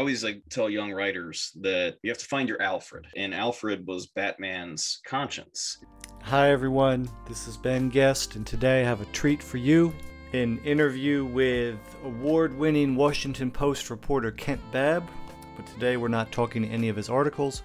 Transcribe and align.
always 0.00 0.24
like 0.24 0.42
tell 0.48 0.70
young 0.70 0.90
writers 0.90 1.52
that 1.60 1.96
you 2.02 2.10
have 2.10 2.16
to 2.16 2.24
find 2.24 2.48
your 2.48 2.60
Alfred, 2.62 3.06
and 3.18 3.34
Alfred 3.34 3.86
was 3.86 4.06
Batman's 4.06 4.98
conscience. 5.06 5.76
Hi, 6.22 6.50
everyone. 6.50 7.06
This 7.28 7.46
is 7.46 7.58
Ben 7.58 7.90
Guest, 7.90 8.34
and 8.34 8.46
today 8.46 8.80
I 8.80 8.84
have 8.86 9.02
a 9.02 9.12
treat 9.12 9.42
for 9.42 9.58
you 9.58 9.92
an 10.32 10.58
interview 10.64 11.26
with 11.26 11.78
award 12.02 12.56
winning 12.56 12.96
Washington 12.96 13.50
Post 13.50 13.90
reporter 13.90 14.30
Kent 14.30 14.62
Babb. 14.72 15.06
But 15.54 15.66
today 15.66 15.98
we're 15.98 16.08
not 16.08 16.32
talking 16.32 16.64
any 16.64 16.88
of 16.88 16.96
his 16.96 17.10
articles, 17.10 17.62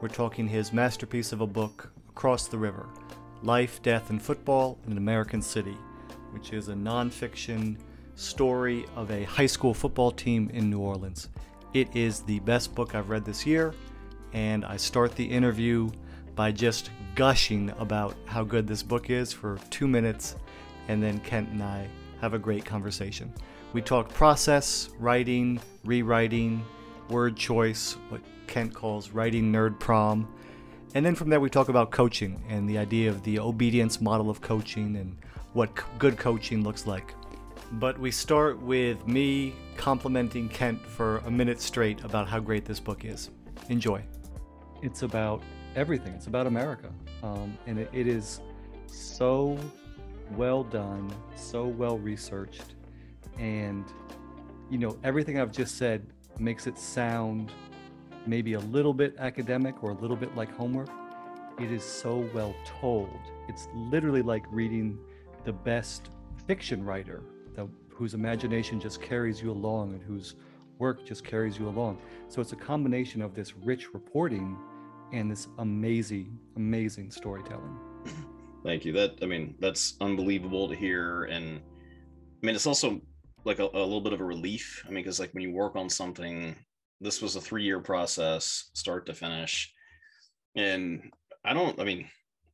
we're 0.00 0.06
talking 0.06 0.46
his 0.46 0.72
masterpiece 0.72 1.32
of 1.32 1.40
a 1.40 1.48
book, 1.48 1.92
Across 2.10 2.46
the 2.46 2.58
River 2.58 2.86
Life, 3.42 3.82
Death, 3.82 4.10
and 4.10 4.22
Football 4.22 4.78
in 4.86 4.92
an 4.92 4.98
American 4.98 5.42
City, 5.42 5.76
which 6.30 6.52
is 6.52 6.68
a 6.68 6.74
nonfiction 6.74 7.76
story 8.14 8.86
of 8.94 9.10
a 9.10 9.24
high 9.24 9.46
school 9.46 9.74
football 9.74 10.12
team 10.12 10.48
in 10.54 10.70
New 10.70 10.78
Orleans. 10.78 11.28
It 11.74 11.96
is 11.96 12.20
the 12.20 12.38
best 12.40 12.74
book 12.74 12.94
I've 12.94 13.08
read 13.08 13.24
this 13.24 13.46
year, 13.46 13.72
and 14.34 14.62
I 14.62 14.76
start 14.76 15.16
the 15.16 15.24
interview 15.24 15.90
by 16.34 16.52
just 16.52 16.90
gushing 17.14 17.72
about 17.78 18.14
how 18.26 18.44
good 18.44 18.66
this 18.66 18.82
book 18.82 19.08
is 19.08 19.32
for 19.32 19.58
two 19.70 19.88
minutes, 19.88 20.36
and 20.88 21.02
then 21.02 21.18
Kent 21.20 21.48
and 21.48 21.62
I 21.62 21.88
have 22.20 22.34
a 22.34 22.38
great 22.38 22.66
conversation. 22.66 23.32
We 23.72 23.80
talk 23.80 24.12
process, 24.12 24.90
writing, 24.98 25.60
rewriting, 25.82 26.62
word 27.08 27.38
choice, 27.38 27.96
what 28.10 28.20
Kent 28.46 28.74
calls 28.74 29.10
writing 29.10 29.50
nerd 29.50 29.80
prom. 29.80 30.28
And 30.94 31.06
then 31.06 31.14
from 31.14 31.30
there, 31.30 31.40
we 31.40 31.48
talk 31.48 31.70
about 31.70 31.90
coaching 31.90 32.44
and 32.50 32.68
the 32.68 32.76
idea 32.76 33.08
of 33.08 33.22
the 33.22 33.38
obedience 33.38 33.98
model 33.98 34.28
of 34.28 34.42
coaching 34.42 34.96
and 34.96 35.16
what 35.54 35.70
good 35.98 36.18
coaching 36.18 36.62
looks 36.62 36.86
like. 36.86 37.14
But 37.72 37.98
we 37.98 38.10
start 38.10 38.60
with 38.60 39.06
me 39.06 39.54
complimenting 39.76 40.48
Kent 40.50 40.84
for 40.86 41.18
a 41.18 41.30
minute 41.30 41.60
straight 41.60 42.04
about 42.04 42.28
how 42.28 42.38
great 42.38 42.66
this 42.66 42.78
book 42.78 43.04
is. 43.06 43.30
Enjoy. 43.70 44.04
It's 44.82 45.02
about 45.02 45.42
everything, 45.74 46.12
it's 46.12 46.26
about 46.26 46.46
America. 46.46 46.92
Um, 47.22 47.56
and 47.66 47.78
it, 47.78 47.88
it 47.92 48.06
is 48.06 48.40
so 48.86 49.58
well 50.32 50.64
done, 50.64 51.10
so 51.34 51.64
well 51.64 51.98
researched, 51.98 52.74
and 53.38 53.84
you 54.70 54.78
know 54.78 54.98
everything 55.02 55.40
I've 55.40 55.52
just 55.52 55.78
said 55.78 56.06
makes 56.38 56.66
it 56.66 56.78
sound 56.78 57.52
maybe 58.26 58.52
a 58.52 58.60
little 58.60 58.92
bit 58.92 59.16
academic 59.18 59.82
or 59.82 59.90
a 59.90 59.94
little 59.94 60.16
bit 60.16 60.36
like 60.36 60.54
homework. 60.54 60.90
It 61.58 61.70
is 61.70 61.84
so 61.84 62.28
well 62.34 62.54
told. 62.64 63.18
It's 63.48 63.68
literally 63.74 64.22
like 64.22 64.44
reading 64.50 64.98
the 65.44 65.52
best 65.52 66.10
fiction 66.46 66.84
writer, 66.84 67.22
the, 67.54 67.68
whose 67.88 68.14
imagination 68.14 68.80
just 68.80 69.00
carries 69.00 69.40
you 69.40 69.50
along 69.50 69.94
and 69.94 70.02
whose 70.02 70.34
work 70.78 71.06
just 71.06 71.24
carries 71.24 71.58
you 71.58 71.68
along. 71.68 71.98
So 72.28 72.40
it's 72.40 72.52
a 72.52 72.56
combination 72.56 73.22
of 73.22 73.34
this 73.34 73.56
rich 73.56 73.94
reporting 73.94 74.56
and 75.12 75.30
this 75.30 75.48
amazing, 75.58 76.38
amazing 76.56 77.10
storytelling. 77.10 77.78
Thank 78.64 78.84
you. 78.84 78.92
That 78.92 79.18
I 79.22 79.26
mean, 79.26 79.54
that's 79.58 79.94
unbelievable 80.00 80.68
to 80.68 80.74
hear, 80.74 81.24
and 81.24 81.58
I 81.58 82.46
mean, 82.46 82.54
it's 82.54 82.66
also 82.66 83.00
like 83.44 83.58
a, 83.58 83.64
a 83.64 83.84
little 83.84 84.00
bit 84.00 84.12
of 84.12 84.20
a 84.20 84.24
relief. 84.24 84.84
I 84.86 84.90
mean, 84.90 85.02
because 85.02 85.18
like 85.20 85.32
when 85.34 85.42
you 85.42 85.52
work 85.52 85.74
on 85.74 85.88
something, 85.88 86.54
this 87.00 87.20
was 87.20 87.34
a 87.34 87.40
three-year 87.40 87.80
process, 87.80 88.70
start 88.74 89.06
to 89.06 89.14
finish, 89.14 89.72
and 90.54 91.10
I 91.44 91.52
don't. 91.54 91.78
I 91.80 91.84
mean, 91.84 92.08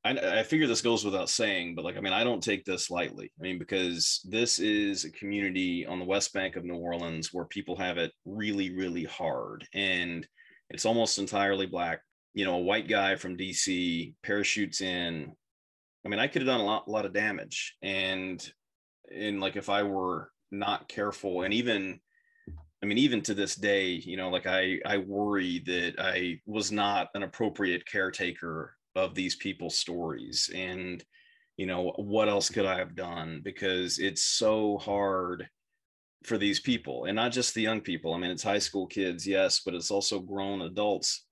I, 0.04 0.38
I 0.40 0.42
figure 0.42 0.66
this 0.66 0.82
goes 0.82 1.04
without 1.04 1.28
saying, 1.28 1.74
but 1.74 1.84
like, 1.84 1.96
I 1.96 2.00
mean, 2.00 2.12
I 2.12 2.24
don't 2.24 2.42
take 2.42 2.64
this 2.64 2.90
lightly. 2.90 3.32
I 3.38 3.42
mean, 3.42 3.58
because 3.58 4.20
this 4.24 4.58
is 4.58 5.04
a 5.04 5.10
community 5.10 5.84
on 5.86 5.98
the 5.98 6.04
West 6.04 6.32
Bank 6.32 6.56
of 6.56 6.64
New 6.64 6.76
Orleans 6.76 7.32
where 7.32 7.44
people 7.46 7.76
have 7.76 7.98
it 7.98 8.12
really, 8.24 8.74
really 8.74 9.04
hard, 9.04 9.66
and 9.74 10.26
it's 10.70 10.86
almost 10.86 11.18
entirely 11.18 11.66
black. 11.66 12.00
You 12.34 12.44
know, 12.44 12.54
a 12.54 12.62
white 12.62 12.88
guy 12.88 13.16
from 13.16 13.36
DC 13.36 14.14
parachutes 14.22 14.80
in, 14.80 15.32
I 16.04 16.08
mean, 16.08 16.20
I 16.20 16.28
could 16.28 16.42
have 16.42 16.46
done 16.46 16.60
a 16.60 16.64
lot, 16.64 16.86
a 16.86 16.90
lot 16.90 17.06
of 17.06 17.12
damage. 17.12 17.74
And 17.82 18.46
in 19.10 19.40
like 19.40 19.56
if 19.56 19.68
I 19.68 19.82
were 19.82 20.30
not 20.52 20.88
careful, 20.88 21.42
and 21.42 21.52
even 21.52 21.98
I 22.82 22.86
mean, 22.86 22.98
even 22.98 23.22
to 23.22 23.34
this 23.34 23.56
day, 23.56 23.88
you 23.90 24.16
know, 24.16 24.30
like 24.30 24.46
I 24.46 24.78
I 24.86 24.98
worry 24.98 25.60
that 25.66 25.94
I 25.98 26.40
was 26.46 26.70
not 26.70 27.08
an 27.14 27.24
appropriate 27.24 27.84
caretaker 27.86 28.74
of 28.98 29.14
these 29.14 29.36
people's 29.36 29.76
stories. 29.76 30.50
And, 30.54 31.04
you 31.56 31.66
know, 31.66 31.92
what 31.96 32.28
else 32.28 32.50
could 32.50 32.66
I 32.66 32.78
have 32.78 32.94
done? 32.94 33.40
Because 33.42 33.98
it's 33.98 34.24
so 34.24 34.78
hard 34.78 35.48
for 36.24 36.36
these 36.36 36.60
people 36.60 37.04
and 37.04 37.16
not 37.16 37.32
just 37.32 37.54
the 37.54 37.62
young 37.62 37.80
people. 37.80 38.12
I 38.12 38.18
mean, 38.18 38.30
it's 38.30 38.42
high 38.42 38.58
school 38.58 38.86
kids, 38.86 39.26
yes, 39.26 39.60
but 39.64 39.74
it's 39.74 39.90
also 39.90 40.18
grown 40.18 40.62
adults 40.62 41.26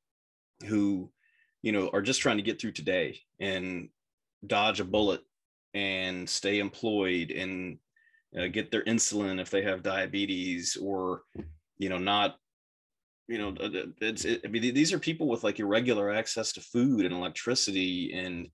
who, 0.67 1.11
you 1.63 1.73
know, 1.73 1.91
are 1.93 2.03
just 2.03 2.21
trying 2.21 2.37
to 2.37 2.43
get 2.43 2.61
through 2.61 2.73
today. 2.73 3.21
And 3.41 3.89
dodge 4.47 4.81
a 4.81 4.85
bullet 4.85 5.21
and 5.75 6.29
stay 6.29 6.59
employed 6.59 7.31
and 7.31 7.79
uh, 8.39 8.47
get 8.49 8.71
their 8.71 8.85
insulin 8.85 9.41
if 9.41 9.51
they 9.51 9.63
have 9.63 9.83
diabetes 9.83 10.77
or 10.81 11.23
you 11.79 11.89
know 11.89 11.99
not 11.99 12.37
you 13.29 13.39
know 13.39 13.55
it's 14.01 14.25
it, 14.25 14.43
I 14.45 14.49
mean, 14.49 14.75
these 14.75 14.93
are 14.93 14.99
people 14.99 15.29
with 15.29 15.45
like 15.45 15.59
irregular 15.59 16.13
access 16.13 16.53
to 16.53 16.61
food 16.61 17.05
and 17.05 17.15
electricity 17.15 18.13
and 18.15 18.49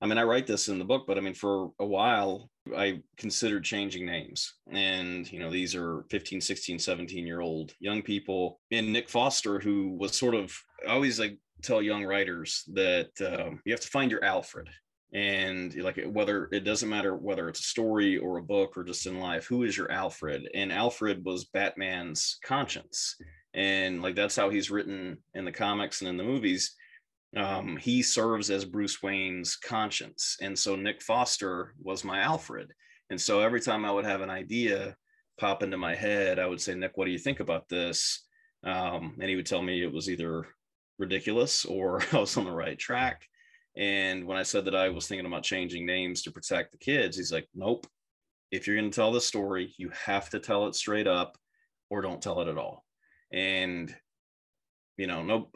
i 0.00 0.06
mean 0.06 0.18
i 0.18 0.22
write 0.22 0.46
this 0.46 0.68
in 0.68 0.78
the 0.78 0.84
book 0.84 1.04
but 1.06 1.16
i 1.16 1.20
mean 1.20 1.34
for 1.34 1.70
a 1.78 1.86
while 1.86 2.50
i 2.76 3.00
considered 3.16 3.64
changing 3.64 4.06
names. 4.06 4.54
And 4.70 5.30
you 5.30 5.38
know 5.40 5.50
these 5.50 5.74
are 5.74 6.04
15 6.10 6.40
16 6.40 6.78
17 6.78 7.26
year 7.26 7.40
old 7.40 7.72
young 7.80 8.02
people. 8.02 8.60
And 8.70 8.92
nick 8.92 9.08
foster 9.08 9.58
who 9.58 9.96
was 9.98 10.16
sort 10.16 10.34
of 10.34 10.54
i 10.86 10.92
always 10.92 11.18
like 11.18 11.38
tell 11.62 11.82
young 11.82 12.04
writers 12.04 12.64
that 12.72 13.10
um, 13.20 13.60
you 13.64 13.72
have 13.72 13.80
to 13.80 13.88
find 13.88 14.10
your 14.10 14.24
alfred. 14.24 14.68
And 15.12 15.74
like 15.74 16.00
whether 16.06 16.48
it 16.52 16.60
doesn't 16.60 16.88
matter 16.88 17.16
whether 17.16 17.48
it's 17.48 17.60
a 17.60 17.64
story 17.64 18.16
or 18.16 18.38
a 18.38 18.42
book 18.42 18.76
or 18.76 18.84
just 18.84 19.06
in 19.06 19.18
life 19.18 19.46
who 19.46 19.64
is 19.64 19.76
your 19.76 19.90
alfred? 19.90 20.48
And 20.54 20.72
alfred 20.72 21.24
was 21.24 21.46
batman's 21.46 22.38
conscience 22.44 23.16
and 23.54 24.02
like 24.02 24.14
that's 24.14 24.36
how 24.36 24.48
he's 24.48 24.70
written 24.70 25.18
in 25.34 25.44
the 25.44 25.52
comics 25.52 26.00
and 26.00 26.08
in 26.08 26.16
the 26.16 26.24
movies 26.24 26.74
um, 27.36 27.76
he 27.76 28.02
serves 28.02 28.50
as 28.50 28.64
bruce 28.64 29.02
wayne's 29.02 29.56
conscience 29.56 30.36
and 30.40 30.58
so 30.58 30.76
nick 30.76 31.02
foster 31.02 31.74
was 31.82 32.04
my 32.04 32.20
alfred 32.20 32.72
and 33.10 33.20
so 33.20 33.40
every 33.40 33.60
time 33.60 33.84
i 33.84 33.90
would 33.90 34.04
have 34.04 34.20
an 34.20 34.30
idea 34.30 34.94
pop 35.38 35.62
into 35.62 35.76
my 35.76 35.94
head 35.94 36.38
i 36.38 36.46
would 36.46 36.60
say 36.60 36.74
nick 36.74 36.92
what 36.96 37.06
do 37.06 37.10
you 37.10 37.18
think 37.18 37.40
about 37.40 37.68
this 37.68 38.26
um, 38.62 39.16
and 39.20 39.30
he 39.30 39.36
would 39.36 39.46
tell 39.46 39.62
me 39.62 39.82
it 39.82 39.92
was 39.92 40.10
either 40.10 40.46
ridiculous 40.98 41.64
or 41.64 42.02
i 42.12 42.18
was 42.18 42.36
on 42.36 42.44
the 42.44 42.50
right 42.50 42.78
track 42.78 43.26
and 43.76 44.26
when 44.26 44.36
I 44.36 44.42
said 44.42 44.64
that 44.64 44.74
I 44.74 44.88
was 44.88 45.06
thinking 45.06 45.26
about 45.26 45.42
changing 45.42 45.86
names 45.86 46.22
to 46.22 46.32
protect 46.32 46.72
the 46.72 46.78
kids, 46.78 47.16
he's 47.16 47.32
like, 47.32 47.48
nope. 47.54 47.86
If 48.50 48.66
you're 48.66 48.76
going 48.76 48.90
to 48.90 48.94
tell 48.94 49.12
the 49.12 49.20
story, 49.20 49.72
you 49.76 49.90
have 50.04 50.28
to 50.30 50.40
tell 50.40 50.66
it 50.66 50.74
straight 50.74 51.06
up 51.06 51.38
or 51.88 52.02
don't 52.02 52.20
tell 52.20 52.40
it 52.40 52.48
at 52.48 52.58
all. 52.58 52.84
And, 53.32 53.94
you 54.96 55.06
know, 55.06 55.22
nope. 55.22 55.54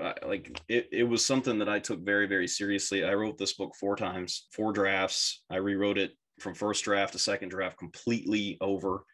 Uh, 0.00 0.12
like 0.26 0.60
it, 0.68 0.88
it 0.92 1.04
was 1.04 1.24
something 1.24 1.58
that 1.58 1.68
I 1.68 1.78
took 1.78 2.00
very, 2.00 2.26
very 2.26 2.48
seriously. 2.48 3.04
I 3.04 3.14
wrote 3.14 3.38
this 3.38 3.54
book 3.54 3.74
four 3.78 3.96
times, 3.96 4.46
four 4.52 4.72
drafts. 4.72 5.42
I 5.50 5.56
rewrote 5.56 5.98
it 5.98 6.12
from 6.40 6.54
first 6.54 6.84
draft 6.84 7.12
to 7.12 7.18
second 7.18 7.50
draft 7.50 7.78
completely 7.78 8.58
over. 8.60 9.04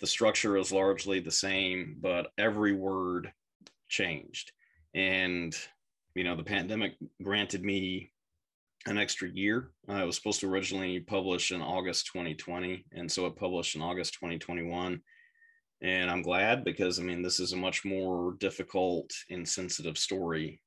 The 0.00 0.06
structure 0.06 0.56
is 0.56 0.72
largely 0.72 1.20
the 1.20 1.30
same, 1.30 1.96
but 2.00 2.28
every 2.38 2.72
word 2.72 3.32
changed. 3.88 4.52
And 4.94 5.54
you 6.14 6.24
know, 6.24 6.36
the 6.36 6.42
pandemic 6.42 6.94
granted 7.22 7.64
me 7.64 8.12
an 8.86 8.98
extra 8.98 9.28
year. 9.28 9.70
I 9.88 10.04
was 10.04 10.16
supposed 10.16 10.40
to 10.40 10.50
originally 10.50 11.00
publish 11.00 11.52
in 11.52 11.62
August 11.62 12.06
2020, 12.06 12.86
and 12.92 13.10
so 13.10 13.26
it 13.26 13.36
published 13.36 13.76
in 13.76 13.82
August 13.82 14.14
2021. 14.14 15.00
And 15.82 16.10
I'm 16.10 16.22
glad 16.22 16.64
because 16.64 16.98
I 16.98 17.02
mean, 17.02 17.22
this 17.22 17.40
is 17.40 17.52
a 17.52 17.56
much 17.56 17.84
more 17.84 18.34
difficult 18.40 19.10
and 19.30 19.48
sensitive 19.48 19.96
story 19.96 20.60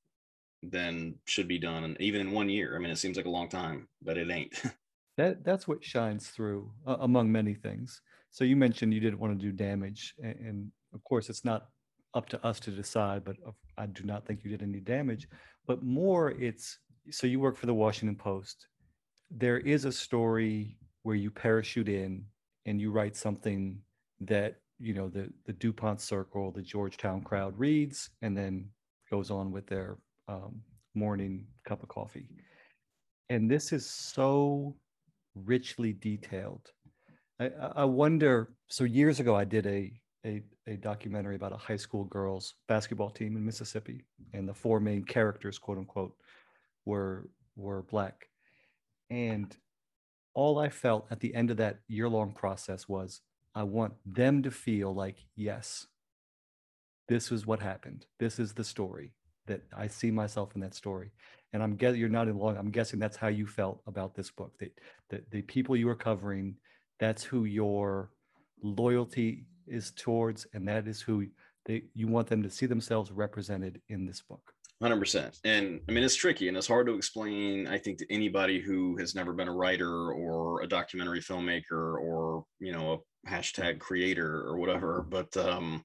than 0.64 1.16
should 1.26 1.48
be 1.48 1.60
done, 1.60 1.84
and 1.84 1.98
even 2.00 2.22
in 2.22 2.32
one 2.32 2.50
year. 2.50 2.76
I 2.76 2.80
mean, 2.80 2.92
it 2.92 2.98
seems 2.98 3.18
like 3.18 3.26
a 3.26 3.32
long 3.32 3.50
time, 3.50 3.88
but 4.02 4.18
it 4.18 4.30
ain't. 4.30 4.54
that 5.18 5.44
that's 5.44 5.68
what 5.68 5.84
shines 5.84 6.30
through 6.30 6.72
uh, 6.88 6.98
among 7.02 7.32
many 7.32 7.54
things. 7.54 8.02
So 8.32 8.44
you 8.44 8.56
mentioned 8.56 8.94
you 8.94 9.00
didn't 9.00 9.20
want 9.20 9.38
to 9.38 9.46
do 9.46 9.52
damage, 9.52 10.14
and, 10.24 10.36
and 10.36 10.72
of 10.94 11.04
course, 11.04 11.30
it's 11.30 11.44
not 11.44 11.68
up 12.14 12.28
to 12.30 12.46
us 12.46 12.60
to 12.62 12.72
decide, 12.72 13.24
but 13.24 13.38
I 13.78 13.86
do 13.86 14.04
not 14.04 14.26
think 14.26 14.44
you 14.44 14.52
did 14.52 14.62
any 14.62 14.80
damage. 14.80 15.28
But 15.66 15.84
more, 15.84 16.32
it's 16.32 16.78
so 17.10 17.28
you 17.28 17.40
work 17.40 17.58
for 17.58 17.66
the 17.66 17.74
Washington 17.74 18.16
Post. 18.16 18.68
There 19.30 19.60
is 19.60 19.86
a 19.86 19.92
story 19.92 20.78
where 21.04 21.16
you 21.16 21.32
parachute 21.32 21.90
in 21.90 22.26
and 22.66 22.80
you 22.80 22.92
write 22.92 23.16
something 23.16 23.80
that 24.22 24.58
you 24.82 24.94
know 24.94 25.08
the 25.08 25.30
the 25.46 25.54
DuPont 25.54 26.02
Circle, 26.02 26.52
the 26.52 26.62
Georgetown 26.62 27.22
crowd 27.22 27.58
reads, 27.58 28.10
and 28.22 28.36
then 28.36 28.70
goes 29.10 29.30
on 29.30 29.52
with 29.52 29.68
their 29.68 29.98
um, 30.28 30.62
morning 30.96 31.46
cup 31.66 31.84
of 31.84 31.90
coffee. 31.90 32.28
And 33.30 33.50
this 33.50 33.72
is 33.72 33.90
so 33.90 34.76
richly 35.36 35.94
detailed. 35.94 36.72
I, 37.40 37.52
I 37.76 37.86
wonder. 37.86 38.54
So 38.68 38.84
years 38.84 39.20
ago, 39.20 39.36
I 39.36 39.46
did 39.46 39.68
a 39.68 39.94
a, 40.26 40.42
a 40.68 40.76
documentary 40.78 41.36
about 41.36 41.54
a 41.54 41.58
high 41.58 41.78
school 41.78 42.06
girls 42.06 42.56
basketball 42.68 43.10
team 43.10 43.36
in 43.36 43.46
Mississippi, 43.46 44.06
and 44.34 44.48
the 44.48 44.54
four 44.54 44.80
main 44.80 45.04
characters, 45.04 45.58
quote 45.58 45.78
unquote, 45.78 46.16
were 46.86 47.30
were 47.56 47.84
black. 47.84 48.28
And 49.10 49.56
all 50.34 50.60
I 50.60 50.70
felt 50.70 51.08
at 51.12 51.20
the 51.20 51.34
end 51.36 51.52
of 51.52 51.58
that 51.58 51.80
year 51.88 52.08
long 52.08 52.34
process 52.34 52.88
was 52.88 53.22
I 53.54 53.64
want 53.64 53.94
them 54.06 54.44
to 54.44 54.52
feel 54.52 54.94
like, 54.94 55.18
yes, 55.36 55.88
this 57.08 57.32
is 57.32 57.46
what 57.46 57.60
happened. 57.60 58.06
This 58.20 58.40
is 58.40 58.54
the 58.54 58.64
story 58.64 59.14
that 59.48 59.62
I 59.76 59.88
see 59.88 60.12
myself 60.12 60.56
in 60.56 60.62
that 60.62 60.76
story. 60.76 61.12
And 61.54 61.62
I'm 61.62 61.76
guessing 61.76 62.00
you're 62.00 62.10
not 62.10 62.30
in 62.30 62.38
long. 62.38 62.56
I'm 62.58 62.72
guessing 62.72 63.00
that's 63.00 63.18
how 63.18 63.28
you 63.28 63.46
felt 63.46 63.82
about 63.88 64.16
this 64.16 64.32
book. 64.32 64.54
That 64.60 64.80
the, 65.10 65.22
the 65.32 65.42
people 65.42 65.76
you 65.76 65.90
are 65.90 65.96
covering, 65.96 66.56
that's 67.00 67.24
who 67.24 67.44
your 67.44 68.12
loyalty 68.64 69.46
is 69.68 69.92
towards, 69.92 70.48
and 70.54 70.68
that 70.68 70.88
is 70.88 71.02
who 71.02 71.28
they 71.66 71.84
you 71.94 72.08
want 72.08 72.28
them 72.28 72.44
to 72.44 72.50
see 72.50 72.66
themselves 72.66 73.12
represented 73.12 73.82
in 73.90 74.06
this 74.06 74.22
book. 74.22 74.54
100% 74.82 75.40
and 75.44 75.80
i 75.88 75.92
mean 75.92 76.04
it's 76.04 76.16
tricky 76.16 76.48
and 76.48 76.58
it's 76.58 76.68
hard 76.68 76.88
to 76.88 76.96
explain 76.96 77.68
i 77.68 77.78
think 77.78 77.98
to 77.98 78.14
anybody 78.14 78.60
who 78.60 78.98
has 78.98 79.14
never 79.14 79.32
been 79.32 79.48
a 79.48 79.56
writer 79.56 80.12
or 80.12 80.62
a 80.62 80.68
documentary 80.68 81.20
filmmaker 81.20 82.00
or 82.00 82.44
you 82.60 82.72
know 82.72 83.04
a 83.26 83.30
hashtag 83.30 83.80
creator 83.80 84.42
or 84.48 84.58
whatever 84.58 85.06
but 85.08 85.36
um 85.38 85.84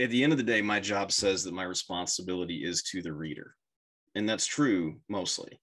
at 0.00 0.10
the 0.10 0.22
end 0.22 0.32
of 0.32 0.38
the 0.38 0.44
day 0.44 0.62
my 0.62 0.78
job 0.78 1.10
says 1.10 1.42
that 1.42 1.54
my 1.54 1.64
responsibility 1.64 2.64
is 2.64 2.82
to 2.82 3.02
the 3.02 3.12
reader 3.12 3.56
and 4.14 4.28
that's 4.28 4.46
true 4.46 5.00
mostly. 5.08 5.58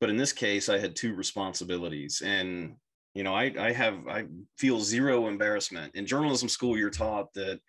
But 0.00 0.10
in 0.10 0.16
this 0.16 0.32
case 0.32 0.68
i 0.68 0.78
had 0.78 0.96
two 0.96 1.14
responsibilities 1.14 2.22
and 2.24 2.74
you 3.14 3.22
know 3.22 3.34
i 3.34 3.52
i 3.58 3.72
have 3.72 4.06
i 4.08 4.24
feel 4.58 4.80
zero 4.80 5.28
embarrassment. 5.28 5.94
In 5.94 6.06
journalism 6.06 6.48
school 6.48 6.76
you're 6.76 6.90
taught 6.90 7.32
that 7.34 7.60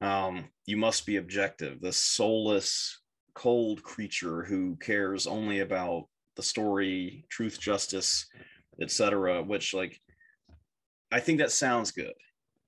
um, 0.00 0.48
you 0.66 0.76
must 0.76 1.06
be 1.06 1.16
objective, 1.16 1.80
the 1.80 1.92
soulless, 1.92 3.00
cold 3.34 3.82
creature 3.82 4.42
who 4.42 4.76
cares 4.76 5.26
only 5.26 5.60
about 5.60 6.06
the 6.36 6.42
story, 6.42 7.24
truth, 7.28 7.60
justice, 7.60 8.26
etc. 8.80 9.42
Which, 9.42 9.74
like, 9.74 10.00
I 11.12 11.20
think 11.20 11.38
that 11.38 11.52
sounds 11.52 11.90
good. 11.90 12.14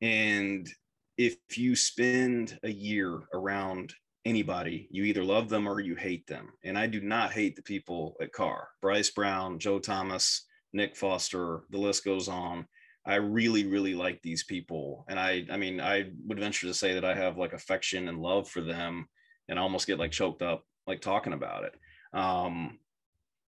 And 0.00 0.68
if 1.16 1.36
you 1.56 1.76
spend 1.76 2.58
a 2.64 2.70
year 2.70 3.20
around 3.32 3.94
anybody, 4.24 4.88
you 4.90 5.04
either 5.04 5.24
love 5.24 5.48
them 5.48 5.66
or 5.66 5.80
you 5.80 5.94
hate 5.94 6.26
them. 6.26 6.52
And 6.64 6.78
I 6.78 6.86
do 6.86 7.00
not 7.00 7.32
hate 7.32 7.56
the 7.56 7.62
people 7.62 8.16
at 8.20 8.32
Karr, 8.32 8.68
Brice 8.80 9.10
Brown, 9.10 9.58
Joe 9.58 9.78
Thomas, 9.78 10.46
Nick 10.72 10.96
Foster, 10.96 11.62
the 11.70 11.78
list 11.78 12.04
goes 12.04 12.28
on. 12.28 12.66
I 13.04 13.16
really, 13.16 13.66
really 13.66 13.94
like 13.94 14.22
these 14.22 14.44
people. 14.44 15.04
And 15.08 15.18
I, 15.18 15.44
I 15.50 15.56
mean, 15.56 15.80
I 15.80 16.10
would 16.26 16.38
venture 16.38 16.68
to 16.68 16.74
say 16.74 16.94
that 16.94 17.04
I 17.04 17.14
have 17.14 17.36
like 17.36 17.52
affection 17.52 18.08
and 18.08 18.20
love 18.20 18.48
for 18.48 18.60
them 18.60 19.08
and 19.48 19.58
I 19.58 19.62
almost 19.62 19.86
get 19.86 19.98
like 19.98 20.12
choked 20.12 20.42
up 20.42 20.64
like 20.86 21.00
talking 21.00 21.32
about 21.32 21.64
it. 21.64 21.74
Um, 22.16 22.78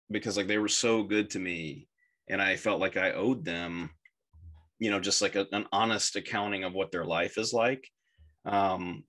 because 0.09 0.37
like 0.37 0.47
they 0.47 0.57
were 0.57 0.69
so 0.69 1.03
good 1.03 1.29
to 1.31 1.39
me 1.39 1.87
and 2.29 2.41
I 2.41 2.55
felt 2.55 2.79
like 2.79 2.95
I 2.95 3.11
owed 3.11 3.43
them, 3.43 3.89
you 4.79 4.91
know, 4.91 4.99
just 4.99 5.21
like 5.21 5.35
a, 5.35 5.45
an 5.51 5.65
honest 5.71 6.15
accounting 6.15 6.63
of 6.63 6.73
what 6.73 6.91
their 6.91 7.05
life 7.05 7.37
is 7.37 7.51
like. 7.51 7.89
Um, 8.45 9.03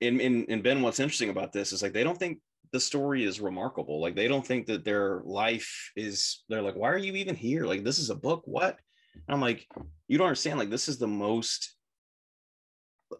and, 0.00 0.20
and, 0.20 0.46
and 0.48 0.62
Ben, 0.62 0.80
what's 0.80 1.00
interesting 1.00 1.30
about 1.30 1.52
this 1.52 1.72
is 1.72 1.82
like 1.82 1.92
they 1.92 2.04
don't 2.04 2.18
think 2.18 2.38
the 2.72 2.80
story 2.80 3.24
is 3.24 3.40
remarkable. 3.40 4.00
Like 4.00 4.14
they 4.14 4.28
don't 4.28 4.46
think 4.46 4.66
that 4.66 4.84
their 4.84 5.20
life 5.24 5.90
is, 5.96 6.44
they're 6.48 6.62
like, 6.62 6.76
why 6.76 6.88
are 6.88 6.98
you 6.98 7.14
even 7.16 7.34
here? 7.34 7.66
Like 7.66 7.84
this 7.84 7.98
is 7.98 8.08
a 8.08 8.14
book. 8.14 8.42
What? 8.46 8.78
And 9.14 9.34
I'm 9.34 9.40
like, 9.40 9.66
you 10.08 10.18
don't 10.18 10.26
understand. 10.26 10.58
Like, 10.58 10.70
this 10.70 10.88
is 10.88 10.98
the 10.98 11.06
most 11.06 11.74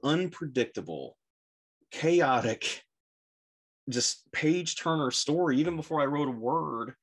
unpredictable, 0.02 1.16
chaotic, 1.90 2.82
just 3.88 4.31
page 4.32 4.76
turner 4.76 5.10
story, 5.10 5.58
even 5.58 5.76
before 5.76 6.00
I 6.00 6.06
wrote 6.06 6.28
a 6.28 6.32
word 6.32 6.94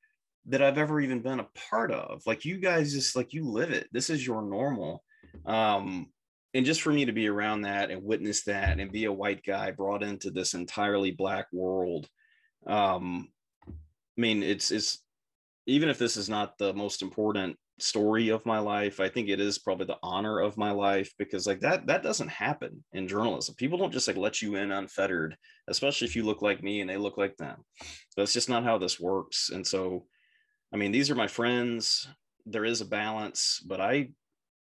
that 0.46 0.62
I've 0.62 0.78
ever 0.78 1.00
even 1.00 1.20
been 1.20 1.40
a 1.40 1.48
part 1.70 1.90
of. 1.90 2.22
Like, 2.26 2.44
you 2.44 2.58
guys 2.58 2.92
just 2.92 3.16
like 3.16 3.32
you 3.32 3.44
live 3.44 3.70
it. 3.70 3.88
This 3.92 4.10
is 4.10 4.26
your 4.26 4.42
normal. 4.42 5.02
Um, 5.44 6.08
and 6.54 6.64
just 6.64 6.82
for 6.82 6.92
me 6.92 7.04
to 7.04 7.12
be 7.12 7.28
around 7.28 7.62
that 7.62 7.90
and 7.90 8.02
witness 8.02 8.44
that 8.44 8.80
and 8.80 8.92
be 8.92 9.04
a 9.04 9.12
white 9.12 9.42
guy 9.44 9.70
brought 9.70 10.02
into 10.02 10.30
this 10.30 10.54
entirely 10.54 11.10
black 11.10 11.46
world 11.52 12.08
um 12.66 13.28
i 13.66 14.20
mean 14.20 14.42
it's 14.42 14.70
it's 14.70 15.02
even 15.66 15.88
if 15.88 15.98
this 15.98 16.16
is 16.16 16.28
not 16.28 16.56
the 16.58 16.72
most 16.72 17.02
important 17.02 17.56
story 17.78 18.28
of 18.28 18.44
my 18.44 18.58
life 18.58 18.98
i 18.98 19.08
think 19.08 19.28
it 19.28 19.40
is 19.40 19.58
probably 19.58 19.86
the 19.86 19.98
honor 20.02 20.40
of 20.40 20.56
my 20.56 20.70
life 20.70 21.12
because 21.18 21.46
like 21.46 21.60
that 21.60 21.86
that 21.86 22.02
doesn't 22.02 22.28
happen 22.28 22.82
in 22.92 23.06
journalism. 23.06 23.54
People 23.56 23.78
don't 23.78 23.92
just 23.92 24.08
like 24.08 24.16
let 24.16 24.42
you 24.42 24.56
in 24.56 24.72
unfettered 24.72 25.36
especially 25.68 26.06
if 26.06 26.16
you 26.16 26.24
look 26.24 26.42
like 26.42 26.62
me 26.62 26.80
and 26.80 26.88
they 26.88 26.96
look 26.96 27.18
like 27.18 27.36
them. 27.36 27.62
That's 28.16 28.32
just 28.32 28.48
not 28.48 28.64
how 28.64 28.78
this 28.78 28.98
works 28.98 29.50
and 29.50 29.66
so 29.66 30.06
i 30.72 30.76
mean 30.76 30.92
these 30.92 31.10
are 31.10 31.14
my 31.14 31.28
friends. 31.28 32.08
There 32.46 32.64
is 32.64 32.80
a 32.80 32.86
balance 32.86 33.62
but 33.64 33.80
i 33.80 34.10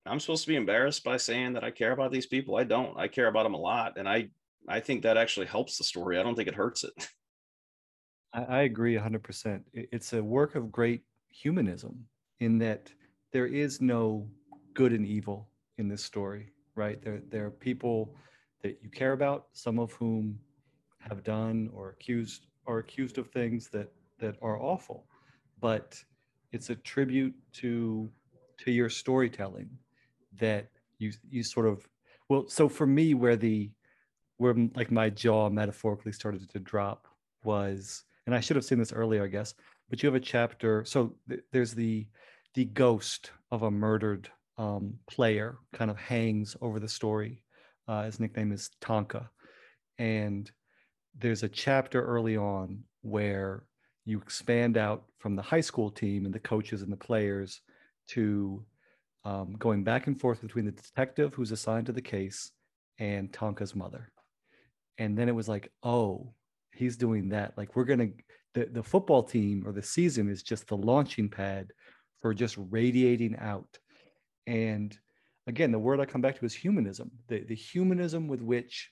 i'm 0.05 0.19
supposed 0.19 0.43
to 0.43 0.49
be 0.49 0.55
embarrassed 0.55 1.03
by 1.03 1.17
saying 1.17 1.53
that 1.53 1.63
i 1.63 1.71
care 1.71 1.91
about 1.91 2.11
these 2.11 2.27
people. 2.27 2.57
I 2.57 2.63
don't. 2.63 2.97
I 2.97 3.07
care 3.07 3.27
about 3.27 3.43
them 3.43 3.55
a 3.55 3.59
lot 3.59 3.97
and 3.97 4.07
i 4.07 4.29
i 4.67 4.79
think 4.79 5.01
that 5.03 5.17
actually 5.17 5.47
helps 5.47 5.77
the 5.77 5.83
story. 5.83 6.19
I 6.19 6.23
don't 6.23 6.35
think 6.35 6.49
it 6.49 6.55
hurts 6.55 6.83
it. 6.83 6.93
I, 8.33 8.43
I 8.43 8.61
agree 8.61 8.95
100% 8.95 9.63
it's 9.73 10.13
a 10.13 10.23
work 10.23 10.53
of 10.55 10.71
great 10.71 11.01
humanism 11.29 12.05
in 12.39 12.57
that 12.59 12.91
there 13.31 13.47
is 13.47 13.81
no 13.81 14.27
good 14.73 14.93
and 14.93 15.05
evil 15.05 15.49
in 15.77 15.87
this 15.87 16.03
story, 16.03 16.51
right? 16.75 17.01
There, 17.01 17.21
there 17.29 17.45
are 17.45 17.51
people 17.51 18.15
that 18.63 18.79
you 18.81 18.89
care 18.89 19.13
about, 19.13 19.47
some 19.53 19.79
of 19.79 19.91
whom 19.93 20.39
have 20.99 21.23
done 21.23 21.69
or 21.73 21.89
accused 21.89 22.45
are 22.67 22.79
accused 22.79 23.17
of 23.17 23.29
things 23.29 23.69
that 23.69 23.91
that 24.19 24.35
are 24.41 24.61
awful, 24.61 25.05
but 25.59 26.01
it's 26.51 26.69
a 26.69 26.75
tribute 26.75 27.33
to 27.53 28.09
to 28.59 28.71
your 28.71 28.89
storytelling 28.89 29.69
that 30.39 30.67
you 30.97 31.11
you 31.29 31.43
sort 31.43 31.67
of 31.67 31.87
well. 32.27 32.47
So 32.47 32.67
for 32.69 32.85
me, 32.85 33.13
where 33.13 33.37
the 33.37 33.71
where 34.37 34.55
like 34.75 34.91
my 34.91 35.09
jaw 35.09 35.49
metaphorically 35.49 36.11
started 36.11 36.49
to 36.49 36.59
drop 36.59 37.07
was, 37.43 38.03
and 38.25 38.35
I 38.35 38.39
should 38.39 38.55
have 38.55 38.65
seen 38.65 38.79
this 38.79 38.93
earlier, 38.93 39.23
I 39.23 39.27
guess. 39.27 39.53
But 39.89 40.03
you 40.03 40.07
have 40.07 40.15
a 40.15 40.19
chapter. 40.19 40.85
So 40.85 41.15
th- 41.27 41.41
there's 41.51 41.73
the 41.73 42.07
the 42.59 42.65
ghost 42.65 43.31
of 43.51 43.63
a 43.63 43.71
murdered 43.71 44.29
um, 44.57 44.95
player 45.09 45.59
kind 45.71 45.89
of 45.89 45.95
hangs 45.95 46.57
over 46.59 46.77
the 46.77 46.89
story. 46.89 47.41
Uh, 47.87 48.03
his 48.03 48.19
nickname 48.19 48.51
is 48.51 48.69
Tonka. 48.81 49.29
And 49.97 50.51
there's 51.17 51.43
a 51.43 51.47
chapter 51.47 52.03
early 52.03 52.35
on 52.35 52.83
where 53.01 53.63
you 54.03 54.19
expand 54.19 54.75
out 54.75 55.05
from 55.19 55.37
the 55.37 55.41
high 55.41 55.61
school 55.61 55.89
team 55.89 56.25
and 56.25 56.35
the 56.35 56.39
coaches 56.39 56.81
and 56.81 56.91
the 56.91 56.97
players 56.97 57.61
to 58.09 58.65
um, 59.23 59.55
going 59.57 59.85
back 59.85 60.07
and 60.07 60.19
forth 60.19 60.41
between 60.41 60.65
the 60.65 60.73
detective 60.73 61.33
who's 61.33 61.53
assigned 61.53 61.85
to 61.85 61.93
the 61.93 62.01
case 62.01 62.51
and 62.97 63.31
Tonka's 63.31 63.73
mother. 63.73 64.11
And 64.97 65.17
then 65.17 65.29
it 65.29 65.35
was 65.35 65.47
like, 65.47 65.71
oh, 65.81 66.33
he's 66.73 66.97
doing 66.97 67.29
that. 67.29 67.57
Like 67.57 67.77
we're 67.77 67.85
gonna 67.85 68.09
the, 68.53 68.65
the 68.65 68.83
football 68.83 69.23
team 69.23 69.63
or 69.65 69.71
the 69.71 69.81
season 69.81 70.29
is 70.29 70.43
just 70.43 70.67
the 70.67 70.75
launching 70.75 71.29
pad 71.29 71.71
for 72.21 72.33
just 72.33 72.55
radiating 72.57 73.37
out. 73.37 73.77
And 74.47 74.97
again, 75.47 75.71
the 75.71 75.79
word 75.79 75.99
I 75.99 76.05
come 76.05 76.21
back 76.21 76.37
to 76.39 76.45
is 76.45 76.53
humanism, 76.53 77.11
the, 77.27 77.43
the 77.43 77.55
humanism 77.55 78.27
with 78.27 78.41
which 78.41 78.91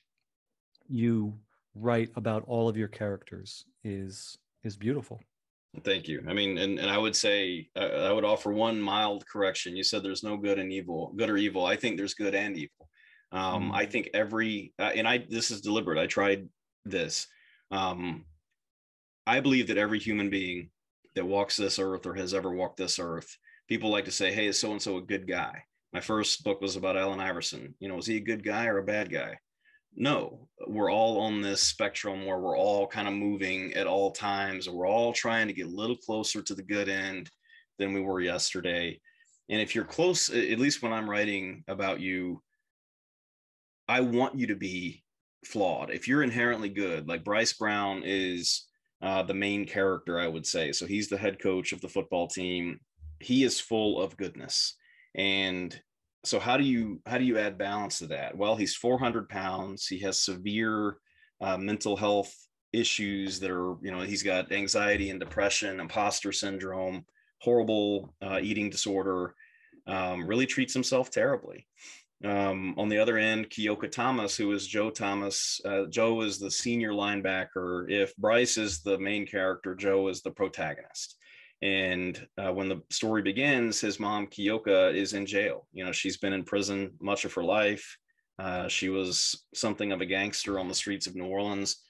you 0.87 1.39
write 1.75 2.09
about 2.15 2.43
all 2.47 2.69
of 2.69 2.77
your 2.77 2.87
characters 2.87 3.65
is 3.83 4.37
is 4.63 4.75
beautiful. 4.75 5.19
Thank 5.83 6.07
you. 6.07 6.23
I 6.27 6.33
mean, 6.33 6.57
and, 6.57 6.79
and 6.79 6.89
I 6.89 6.97
would 6.97 7.15
say 7.15 7.69
uh, 7.75 8.07
I 8.09 8.11
would 8.11 8.25
offer 8.25 8.51
one 8.51 8.81
mild 8.81 9.25
correction. 9.27 9.75
You 9.75 9.83
said 9.83 10.01
there's 10.01 10.23
no 10.23 10.37
good 10.37 10.57
and 10.59 10.71
evil, 10.71 11.13
good 11.15 11.29
or 11.29 11.37
evil. 11.37 11.65
I 11.65 11.75
think 11.75 11.97
there's 11.97 12.15
good 12.15 12.33
and 12.33 12.57
evil. 12.57 12.89
Um, 13.31 13.71
mm. 13.71 13.75
I 13.75 13.85
think 13.85 14.09
every 14.13 14.73
uh, 14.79 14.91
and 14.95 15.07
I 15.07 15.25
this 15.29 15.51
is 15.51 15.61
deliberate. 15.61 15.99
I 15.99 16.07
tried 16.07 16.47
this. 16.85 17.27
Um, 17.69 18.25
I 19.25 19.41
believe 19.41 19.67
that 19.67 19.77
every 19.77 19.99
human 19.99 20.29
being 20.29 20.69
that 21.17 21.25
walks 21.25 21.57
this 21.57 21.77
earth 21.79 22.05
or 22.05 22.15
has 22.15 22.33
ever 22.33 22.51
walked 22.51 22.77
this 22.77 22.99
earth, 22.99 23.37
people 23.67 23.89
like 23.89 24.05
to 24.05 24.11
say, 24.11 24.31
"Hey, 24.31 24.47
is 24.47 24.59
so 24.59 24.71
and 24.71 24.81
so 24.81 24.97
a 24.97 25.01
good 25.01 25.27
guy?" 25.27 25.63
My 25.93 25.99
first 25.99 26.43
book 26.43 26.61
was 26.61 26.75
about 26.75 26.97
Allen 26.97 27.19
Iverson. 27.19 27.75
You 27.79 27.89
know, 27.89 27.97
is 27.97 28.05
he 28.05 28.17
a 28.17 28.21
good 28.21 28.43
guy 28.43 28.67
or 28.67 28.77
a 28.77 28.83
bad 28.85 29.11
guy? 29.11 29.37
No, 29.95 30.47
we're 30.67 30.91
all 30.91 31.19
on 31.21 31.41
this 31.41 31.61
spectrum 31.61 32.25
where 32.25 32.37
we're 32.37 32.57
all 32.57 32.85
kind 32.87 33.07
of 33.07 33.15
moving 33.15 33.73
at 33.73 33.87
all 33.87 34.11
times, 34.11 34.69
we're 34.69 34.87
all 34.87 35.11
trying 35.11 35.47
to 35.47 35.53
get 35.53 35.65
a 35.65 35.69
little 35.69 35.97
closer 35.97 36.41
to 36.43 36.53
the 36.53 36.63
good 36.63 36.87
end 36.87 37.31
than 37.79 37.93
we 37.93 38.01
were 38.01 38.21
yesterday. 38.21 38.99
And 39.49 39.59
if 39.59 39.73
you're 39.73 39.85
close, 39.85 40.29
at 40.29 40.59
least 40.59 40.83
when 40.83 40.93
I'm 40.93 41.09
writing 41.09 41.63
about 41.67 41.99
you, 41.99 42.43
I 43.87 44.01
want 44.01 44.37
you 44.37 44.47
to 44.47 44.55
be 44.55 45.03
flawed. 45.45 45.89
If 45.89 46.07
you're 46.07 46.21
inherently 46.21 46.69
good, 46.69 47.07
like 47.07 47.23
Brice 47.23 47.53
Brown 47.53 48.03
is 48.05 48.66
uh, 49.01 49.23
the 49.23 49.33
main 49.33 49.65
character, 49.65 50.19
I 50.19 50.27
would 50.27 50.45
say. 50.45 50.71
So 50.71 50.85
he's 50.85 51.07
the 51.07 51.17
head 51.17 51.39
coach 51.39 51.71
of 51.71 51.81
the 51.81 51.89
football 51.89 52.27
team. 52.27 52.79
He 53.19 53.43
is 53.43 53.59
full 53.59 54.01
of 54.01 54.17
goodness. 54.17 54.75
And 55.15 55.79
so 56.27 56.39
how 56.39 56.57
do 56.57 56.63
you 56.63 56.99
how 57.05 57.17
do 57.17 57.23
you 57.23 57.37
add 57.37 57.57
balance 57.57 57.99
to 57.99 58.07
that 58.07 58.35
well 58.35 58.55
he's 58.55 58.75
400 58.75 59.29
pounds 59.29 59.87
he 59.87 59.99
has 59.99 60.21
severe 60.21 60.97
uh, 61.39 61.57
mental 61.57 61.95
health 61.95 62.33
issues 62.73 63.39
that 63.39 63.49
are 63.49 63.77
you 63.81 63.91
know 63.91 64.01
he's 64.01 64.23
got 64.23 64.51
anxiety 64.51 65.09
and 65.09 65.19
depression 65.19 65.79
imposter 65.79 66.31
syndrome 66.31 67.05
horrible 67.41 68.13
uh, 68.21 68.39
eating 68.41 68.69
disorder 68.69 69.35
um, 69.87 70.27
really 70.27 70.45
treats 70.45 70.73
himself 70.73 71.09
terribly 71.09 71.65
um, 72.25 72.73
on 72.77 72.89
the 72.89 72.97
other 72.97 73.17
end 73.17 73.49
Keoka 73.49 73.91
Thomas 73.91 74.35
who 74.35 74.51
is 74.51 74.67
Joe 74.67 74.89
Thomas 74.89 75.61
uh, 75.65 75.85
Joe 75.89 76.21
is 76.21 76.39
the 76.39 76.51
senior 76.51 76.91
linebacker 76.91 77.89
if 77.89 78.15
Brice 78.17 78.57
is 78.57 78.81
the 78.81 78.97
main 78.97 79.25
character 79.25 79.75
Joe 79.75 80.07
is 80.07 80.21
the 80.21 80.31
protagonist 80.31 81.17
and 81.61 82.27
uh, 82.37 82.53
when 82.53 82.69
the 82.69 82.81
story 82.91 83.21
begins, 83.21 83.81
his 83.81 83.99
mom, 83.99 84.27
Keoka, 84.27 84.93
is 84.93 85.13
in 85.13 85.25
jail. 85.25 85.67
You 85.73 85.85
know, 85.85 85.91
she's 85.91 86.17
been 86.17 86.33
in 86.33 86.43
prison 86.43 86.91
much 87.01 87.25
of 87.25 87.33
her 87.33 87.43
life. 87.43 87.97
Uh, 88.37 88.67
she 88.67 88.89
was 88.89 89.45
something 89.55 89.91
of 89.91 90.01
a 90.01 90.05
gangster 90.05 90.59
on 90.59 90.67
the 90.67 90.75
streets 90.75 91.07
of 91.07 91.15
New 91.15 91.25
Orleans. 91.25 91.83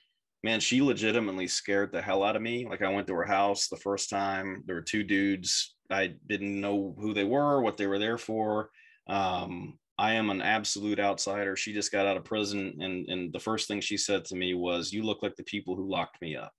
Man, 0.43 0.62
she 0.62 0.81
legitimately 0.81 1.48
scared 1.48 1.91
the 1.91 2.01
hell 2.01 2.24
out 2.24 2.38
of 2.38 2.41
me. 2.41 2.65
Like, 2.65 2.81
I 2.81 2.89
went 2.89 3.07
to 3.07 3.15
her 3.15 3.25
house 3.25 3.67
the 3.67 3.75
first 3.75 4.10
time. 4.10 4.63
There 4.65 4.75
were 4.75 4.81
two 4.81 5.03
dudes. 5.03 5.75
I 5.89 6.13
didn't 6.27 6.62
know 6.62 6.96
who 6.98 7.13
they 7.13 7.25
were, 7.25 7.62
what 7.62 7.75
they 7.75 7.88
were 7.88 8.00
there 8.00 8.17
for. 8.17 8.69
Um, 9.07 9.77
I 9.99 10.13
am 10.13 10.29
an 10.29 10.41
absolute 10.41 10.99
outsider. 10.99 11.55
She 11.55 11.73
just 11.73 11.91
got 11.91 12.05
out 12.05 12.17
of 12.17 12.23
prison. 12.23 12.77
And, 12.79 13.07
and 13.09 13.33
the 13.33 13.39
first 13.39 13.67
thing 13.67 13.81
she 13.81 13.97
said 13.97 14.25
to 14.25 14.35
me 14.35 14.53
was, 14.53 14.93
You 14.93 15.03
look 15.03 15.23
like 15.23 15.35
the 15.35 15.43
people 15.43 15.75
who 15.75 15.89
locked 15.89 16.21
me 16.21 16.35
up. 16.35 16.53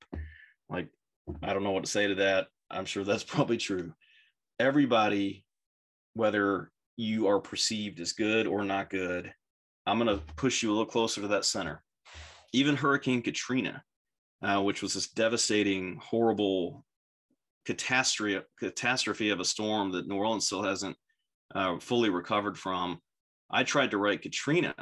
Like, 0.69 0.89
I 1.43 1.53
don't 1.53 1.63
know 1.63 1.71
what 1.71 1.85
to 1.85 1.91
say 1.91 2.09
to 2.09 2.17
that. 2.17 2.49
I'm 2.71 2.85
sure 2.85 3.05
that's 3.05 3.25
probably 3.25 3.57
true. 3.57 3.93
Everybody, 4.59 5.45
whether 6.15 6.71
you 6.97 7.29
are 7.29 7.39
perceived 7.39 8.01
as 8.01 8.13
good 8.13 8.47
or 8.47 8.65
not 8.65 8.91
good, 8.91 9.33
I'm 9.87 9.99
going 9.99 10.19
to 10.19 10.25
push 10.35 10.63
you 10.63 10.71
a 10.71 10.73
little 10.73 10.87
closer 10.87 11.21
to 11.21 11.29
that 11.29 11.45
center. 11.45 11.83
Even 12.53 12.77
Hurricane 12.77 13.23
Katrina, 13.23 13.83
uh, 14.43 14.61
which 14.61 14.83
was 14.83 14.95
this 14.95 15.11
devastating, 15.11 15.99
horrible 16.03 16.85
catastrophe, 17.67 18.45
catastrophe 18.59 19.31
of 19.31 19.41
a 19.41 19.45
storm 19.45 19.93
that 19.93 20.09
New 20.09 20.17
Orleans 20.17 20.47
still 20.47 20.63
hasn't 20.63 20.97
uh, 21.55 21.79
fully 21.79 22.11
recovered 22.11 22.59
from. 22.59 23.01
I 23.51 23.65
tried 23.65 23.93
to 23.93 23.99
write 23.99 24.23
Katrina 24.23 24.75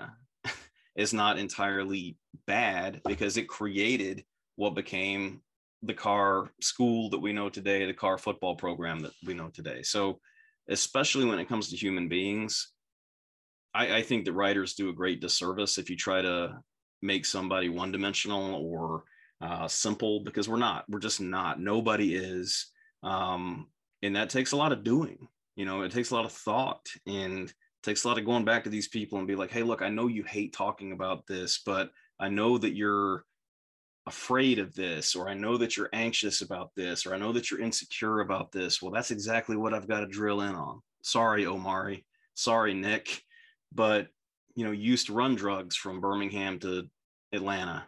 is 0.96 1.12
not 1.12 1.38
entirely 1.38 2.18
bad 2.46 3.00
because 3.04 3.37
it 3.37 3.49
created 3.49 4.25
what 4.56 4.75
became 4.75 5.42
the 5.82 5.94
Karr 5.94 6.50
school 6.61 7.11
that 7.11 7.18
we 7.18 7.32
know 7.32 7.49
today, 7.49 7.85
the 7.85 7.92
Karr 7.92 8.18
football 8.18 8.56
program 8.56 9.00
that 9.00 9.12
we 9.25 9.35
know 9.35 9.49
today. 9.49 9.82
So, 9.82 10.20
especially 10.68 11.26
when 11.26 11.38
it 11.38 11.49
comes 11.49 11.68
to 11.68 11.76
human 11.76 12.08
beings, 12.08 12.73
I, 13.75 13.96
I 13.99 14.02
think 14.02 14.25
that 14.25 14.32
writers 14.32 14.75
do 14.75 14.88
a 14.88 14.94
great 14.94 15.20
disservice 15.20 15.78
if 15.78 15.88
you 15.88 15.96
try 15.96 16.23
to 16.23 16.58
make 17.02 17.25
somebody 17.25 17.68
one 17.68 17.92
dimensional 17.92 18.54
or 18.54 19.04
uh, 19.40 19.68
simple 19.68 20.20
because 20.20 20.49
we're 20.49 20.56
not. 20.56 20.85
We're 20.88 20.99
just 20.99 21.20
not. 21.20 21.61
Nobody 21.61 22.16
is. 22.16 22.66
Um, 23.02 23.68
and 24.02 24.16
that 24.16 24.30
takes 24.30 24.52
a 24.52 24.56
lot 24.56 24.73
of 24.73 24.82
doing. 24.82 25.28
You 25.56 25.66
know, 25.66 25.82
it 25.82 25.92
takes 25.92 26.11
a 26.11 26.14
lot 26.14 26.25
of 26.25 26.32
thought 26.32 26.87
and 27.06 27.52
takes 27.87 28.05
a 28.05 28.09
lot 28.09 28.19
of 28.19 28.26
going 28.26 28.45
back 28.45 28.64
to 28.64 28.71
these 28.71 28.88
people 28.88 29.19
and 29.19 29.26
be 29.26 29.37
like, 29.37 29.50
hey, 29.50 29.62
look, 29.62 29.81
I 29.81 29.88
know 29.88 30.09
you 30.09 30.25
hate 30.25 30.52
talking 30.52 30.93
about 30.93 31.26
this, 31.26 31.62
but 31.64 31.90
I 32.21 32.28
know 32.28 32.59
that 32.59 32.75
you're 32.75 33.25
afraid 34.07 34.61
of 34.61 34.73
this 34.75 35.16
or 35.16 35.28
i 35.28 35.35
know 35.35 35.57
that 35.57 35.76
you're 35.76 35.90
anxious 35.93 36.40
about 36.40 36.71
this 36.76 37.05
or 37.05 37.14
i 37.14 37.19
know 37.19 37.33
that 37.33 37.50
you're 37.50 37.61
insecure 37.61 38.21
about 38.21 38.52
this. 38.52 38.81
Well 38.81 38.93
that's 38.93 39.11
exactly 39.11 39.57
what 39.57 39.75
i've 39.75 39.88
got 39.88 40.00
to 40.00 40.07
drill 40.07 40.43
in 40.43 40.55
on. 40.55 40.81
Sorry 41.02 41.47
omari. 41.47 42.07
Sorry 42.35 42.73
nick. 42.73 43.23
But 43.75 44.09
you 44.55 44.64
know 44.64 44.71
you 44.71 44.90
used 44.90 45.07
to 45.09 45.12
run 45.12 45.35
drugs 45.35 45.75
from 45.75 46.00
birmingham 46.00 46.59
to 46.61 46.88
atlanta. 47.33 47.87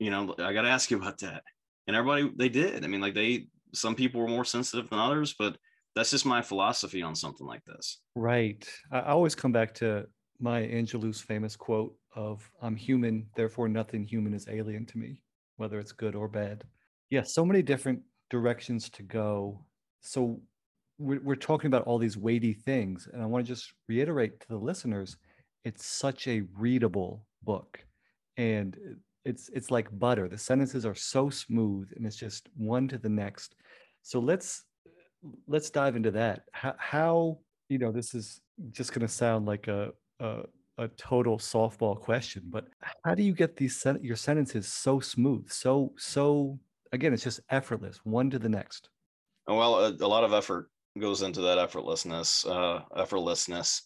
You 0.00 0.10
know 0.10 0.34
i 0.38 0.52
got 0.52 0.62
to 0.62 0.68
ask 0.68 0.90
you 0.90 0.96
about 0.96 1.18
that. 1.18 1.44
And 1.86 1.94
everybody 1.94 2.32
they 2.36 2.48
did. 2.48 2.84
I 2.84 2.88
mean 2.88 3.00
like 3.00 3.14
they 3.14 3.46
some 3.72 3.94
people 3.94 4.20
were 4.20 4.28
more 4.28 4.44
sensitive 4.44 4.90
than 4.90 4.98
others 4.98 5.34
but 5.38 5.56
that's 5.96 6.10
just 6.12 6.26
my 6.26 6.40
philosophy 6.40 7.02
on 7.02 7.16
something 7.16 7.46
like 7.46 7.64
this 7.64 7.98
right 8.14 8.68
i 8.92 9.00
always 9.00 9.34
come 9.34 9.52
back 9.52 9.74
to 9.74 10.06
Maya 10.38 10.68
Angelou's 10.68 11.20
famous 11.20 11.56
quote 11.56 11.94
of 12.14 12.48
i'm 12.62 12.76
human 12.76 13.26
therefore 13.34 13.68
nothing 13.68 14.04
human 14.04 14.34
is 14.34 14.46
alien 14.48 14.86
to 14.86 14.98
me 14.98 15.20
whether 15.56 15.78
it's 15.78 15.92
good 15.92 16.14
or 16.14 16.28
bad. 16.28 16.64
Yeah, 17.10 17.22
so 17.22 17.44
many 17.44 17.62
different 17.62 18.00
directions 18.30 18.88
to 18.90 19.02
go. 19.02 19.64
So 20.00 20.40
we're, 20.98 21.20
we're 21.22 21.36
talking 21.36 21.68
about 21.68 21.84
all 21.84 21.98
these 21.98 22.16
weighty 22.16 22.52
things, 22.52 23.08
and 23.12 23.22
I 23.22 23.26
want 23.26 23.46
to 23.46 23.52
just 23.52 23.72
reiterate 23.88 24.40
to 24.40 24.48
the 24.48 24.56
listeners, 24.56 25.16
it's 25.64 25.84
such 25.84 26.28
a 26.28 26.42
readable 26.56 27.26
book, 27.42 27.84
and 28.36 28.76
it's 29.24 29.50
it's 29.52 29.70
like 29.70 29.98
butter. 29.98 30.28
The 30.28 30.38
sentences 30.38 30.86
are 30.86 30.94
so 30.94 31.30
smooth, 31.30 31.90
and 31.96 32.06
it's 32.06 32.16
just 32.16 32.48
one 32.56 32.88
to 32.88 32.98
the 32.98 33.08
next. 33.08 33.56
So 34.02 34.20
let's 34.20 34.64
let's 35.46 35.70
dive 35.70 35.96
into 35.96 36.10
that. 36.12 36.44
How, 36.52 36.74
how 36.78 37.38
you 37.68 37.78
know 37.78 37.92
this 37.92 38.14
is 38.14 38.40
just 38.70 38.92
going 38.92 39.06
to 39.06 39.12
sound 39.12 39.46
like 39.46 39.68
a, 39.68 39.92
a 40.20 40.42
a 40.78 40.88
total 40.88 41.38
softball 41.38 41.98
question, 41.98 42.42
but 42.50 42.68
how 43.04 43.14
do 43.14 43.22
you 43.22 43.32
get 43.32 43.56
these 43.56 43.76
sen- 43.80 44.02
your 44.02 44.16
sentences 44.16 44.68
so 44.68 45.00
smooth, 45.00 45.50
so 45.50 45.92
so 45.96 46.58
again, 46.92 47.12
it's 47.12 47.24
just 47.24 47.40
effortless, 47.50 48.00
one 48.04 48.30
to 48.30 48.38
the 48.38 48.48
next. 48.48 48.90
Well, 49.46 49.76
a, 49.76 49.88
a 49.90 50.08
lot 50.08 50.24
of 50.24 50.32
effort 50.32 50.70
goes 50.98 51.22
into 51.22 51.40
that 51.42 51.58
effortlessness. 51.58 52.46
Uh, 52.46 52.82
effortlessness. 52.96 53.82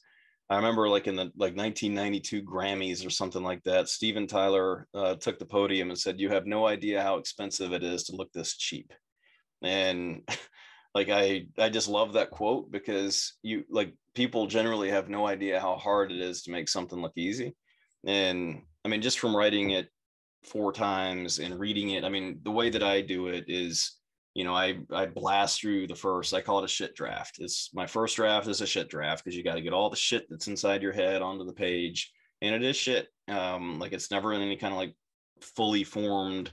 I 0.49 0.56
remember, 0.56 0.88
like 0.88 1.06
in 1.06 1.16
the 1.16 1.25
like 1.37 1.56
1992 1.56 2.42
Grammys 2.42 3.06
or 3.06 3.11
something 3.11 3.42
like 3.42 3.62
that, 3.64 3.88
Steven 3.88 4.26
Tyler 4.26 4.88
uh, 4.94 5.14
took 5.14 5.38
the 5.38 5.44
podium 5.44 5.90
and 5.90 5.99
said, 5.99 6.18
"You 6.18 6.28
have 6.30 6.47
no 6.47 6.66
idea 6.66 7.02
how 7.02 7.16
expensive 7.16 7.73
it 7.73 7.85
is 7.85 8.04
to 8.04 8.16
look 8.16 8.32
this 8.32 8.56
cheap," 8.56 8.92
and 9.62 10.23
like 10.94 11.09
I 11.09 11.47
I 11.59 11.68
just 11.68 11.88
love 11.88 12.14
that 12.14 12.30
quote 12.30 12.70
because 12.70 13.35
you 13.42 13.64
like 13.70 13.94
people 14.14 14.47
generally 14.47 14.90
have 14.90 15.09
no 15.09 15.26
idea 15.26 15.61
how 15.61 15.76
hard 15.76 16.11
it 16.11 16.20
is 16.20 16.42
to 16.42 16.50
make 16.50 16.68
something 16.68 17.00
look 17.00 17.16
easy. 17.16 17.54
And 18.06 18.62
I 18.85 18.88
mean, 18.88 19.02
just 19.02 19.18
from 19.18 19.37
writing 19.37 19.70
it 19.70 19.88
four 20.44 20.73
times 20.73 21.38
and 21.38 21.59
reading 21.59 21.90
it, 21.90 22.04
I 22.04 22.09
mean, 22.09 22.40
the 22.42 22.50
way 22.50 22.70
that 22.70 22.82
I 22.82 23.02
do 23.02 23.28
it 23.28 23.44
is, 23.47 23.99
you 24.35 24.42
know, 24.42 24.54
I 24.54 24.80
I 24.92 25.06
blast 25.06 25.61
through 25.61 25.87
the 25.87 25.94
first. 25.94 26.35
I 26.35 26.40
call 26.40 26.59
it 26.59 26.64
a 26.64 26.68
shit 26.68 26.97
draft. 26.97 27.37
It's 27.38 27.70
my 27.73 27.87
first 27.87 28.16
draft 28.16 28.49
is 28.49 28.61
a 28.61 28.66
shit 28.66 28.88
draft 28.88 29.25
because 29.25 29.37
you 29.37 29.44
got 29.44 29.54
to 29.54 29.62
get 29.62 29.73
all 29.73 29.90
the 29.90 29.97
shit 29.97 30.26
that's 30.28 30.49
inside 30.49 30.82
your 30.82 30.92
head 30.92 31.23
onto 31.23 31.44
the 31.44 31.52
page, 31.52 32.12
and 32.42 32.54
it 32.54 32.64
is 32.64 32.76
shit. 32.76 33.09
Um, 33.28 33.78
like 33.78 33.92
it's 33.92 34.11
never 34.11 34.32
in 34.32 34.40
any 34.40 34.56
kind 34.56 34.73
of 34.73 34.78
like 34.78 34.94
fully 35.40 35.85
formed 35.85 36.50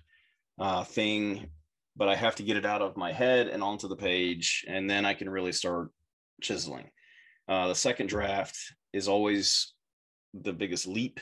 uh, 0.60 0.84
thing 0.84 1.50
but 1.98 2.08
I 2.08 2.16
have 2.16 2.36
to 2.36 2.44
get 2.44 2.58
it 2.58 2.66
out 2.66 2.82
of 2.82 2.96
my 2.96 3.12
head 3.12 3.48
and 3.48 3.64
onto 3.64 3.88
the 3.88 3.96
page, 3.96 4.64
and 4.68 4.90
then 4.90 5.06
I 5.06 5.14
can 5.14 5.30
really 5.30 5.52
start 5.52 5.90
chiseling. 6.42 6.90
Uh, 7.48 7.68
the 7.68 7.76
second 7.76 8.08
draft 8.08 8.58
is 8.94 9.08
always 9.08 9.74
the 10.34 10.54
biggest 10.54 10.88
leap. 10.88 11.20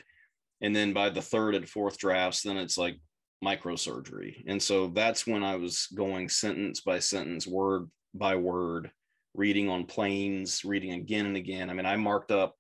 And 0.62 0.76
then 0.76 0.94
by 0.94 1.10
the 1.10 1.22
third 1.22 1.56
and 1.56 1.68
fourth 1.68 1.98
drafts, 1.98 2.42
then 2.42 2.58
it's 2.58 2.78
like 2.78 3.00
microsurgery. 3.44 4.44
And 4.48 4.62
so 4.62 4.88
that's 4.88 5.26
when 5.26 5.44
I 5.44 5.56
was 5.56 5.88
going 5.96 6.30
sentence 6.30 6.82
by 6.82 7.00
sentence, 7.00 7.48
word 7.48 7.90
by 8.14 8.36
word, 8.36 8.92
reading 9.34 9.70
on 9.70 9.86
planes, 9.86 10.66
reading 10.66 10.94
again 10.94 11.26
and 11.26 11.38
again. 11.38 11.70
I 11.70 11.74
mean, 11.74 11.86
I 11.86 11.96
marked 11.96 12.32
up 12.32 12.56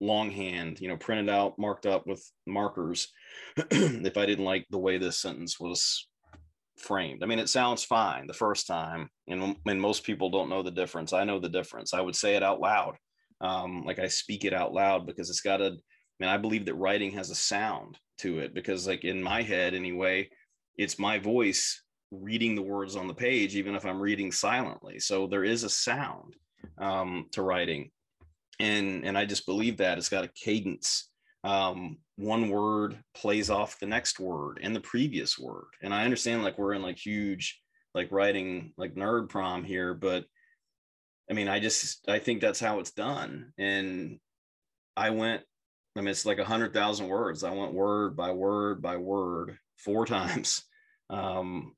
longhand, 0.00 0.80
you 0.80 0.88
know, 0.88 0.96
printed 0.96 1.28
out, 1.28 1.58
marked 1.58 1.86
up 1.86 2.06
with 2.06 2.24
markers 2.46 3.12
if 3.56 4.16
I 4.16 4.26
didn't 4.26 4.44
like 4.44 4.66
the 4.70 4.78
way 4.78 4.98
this 4.98 5.20
sentence 5.20 5.60
was 5.60 6.08
framed. 6.84 7.22
I 7.22 7.26
mean, 7.26 7.38
it 7.38 7.48
sounds 7.48 7.82
fine 7.84 8.26
the 8.26 8.32
first 8.44 8.66
time, 8.66 9.08
and, 9.28 9.56
and 9.66 9.80
most 9.80 10.04
people 10.04 10.30
don't 10.30 10.48
know 10.48 10.62
the 10.62 10.70
difference. 10.70 11.12
I 11.12 11.24
know 11.24 11.40
the 11.40 11.48
difference. 11.48 11.92
I 11.92 12.00
would 12.00 12.16
say 12.16 12.36
it 12.36 12.42
out 12.42 12.60
loud. 12.60 12.96
Um, 13.40 13.84
like 13.84 13.98
I 13.98 14.08
speak 14.08 14.44
it 14.44 14.54
out 14.54 14.72
loud 14.72 15.06
because 15.06 15.28
it's 15.30 15.40
got 15.40 15.60
a, 15.60 15.66
I 15.66 16.16
mean, 16.20 16.30
I 16.30 16.36
believe 16.36 16.64
that 16.66 16.74
writing 16.74 17.10
has 17.12 17.30
a 17.30 17.34
sound 17.34 17.98
to 18.18 18.38
it 18.38 18.54
because, 18.54 18.86
like, 18.86 19.04
in 19.04 19.22
my 19.22 19.42
head 19.42 19.74
anyway, 19.74 20.28
it's 20.76 20.98
my 20.98 21.18
voice 21.18 21.82
reading 22.10 22.54
the 22.54 22.62
words 22.62 22.94
on 22.96 23.08
the 23.08 23.14
page, 23.14 23.56
even 23.56 23.74
if 23.74 23.84
I'm 23.84 24.00
reading 24.00 24.30
silently. 24.30 25.00
So 25.00 25.26
there 25.26 25.44
is 25.44 25.64
a 25.64 25.68
sound 25.68 26.36
um, 26.78 27.26
to 27.32 27.42
writing. 27.42 27.90
And, 28.60 29.04
and 29.04 29.18
I 29.18 29.24
just 29.24 29.46
believe 29.46 29.78
that 29.78 29.98
it's 29.98 30.08
got 30.08 30.24
a 30.24 30.30
cadence 30.34 31.10
um, 31.42 31.98
one 32.16 32.48
word 32.48 32.98
plays 33.14 33.50
off 33.50 33.78
the 33.78 33.86
next 33.86 34.20
word 34.20 34.60
and 34.62 34.74
the 34.74 34.80
previous 34.80 35.38
word. 35.38 35.66
And 35.82 35.92
I 35.92 36.04
understand 36.04 36.44
like 36.44 36.58
we're 36.58 36.74
in 36.74 36.82
like 36.82 36.98
huge 36.98 37.60
like 37.94 38.10
writing 38.10 38.72
like 38.76 38.94
nerd 38.94 39.28
prom 39.28 39.64
here, 39.64 39.94
but 39.94 40.24
I 41.30 41.34
mean, 41.34 41.48
I 41.48 41.58
just 41.58 42.08
I 42.08 42.18
think 42.18 42.40
that's 42.40 42.60
how 42.60 42.80
it's 42.80 42.92
done. 42.92 43.52
And 43.58 44.18
I 44.96 45.10
went, 45.10 45.42
I 45.96 46.00
mean, 46.00 46.08
it's 46.08 46.26
like 46.26 46.38
a 46.38 46.44
hundred 46.44 46.74
thousand 46.74 47.08
words. 47.08 47.44
I 47.44 47.52
went 47.52 47.72
word 47.72 48.16
by 48.16 48.32
word 48.32 48.82
by 48.82 48.96
word 48.96 49.56
four 49.78 50.06
times. 50.06 50.62
Um, 51.10 51.74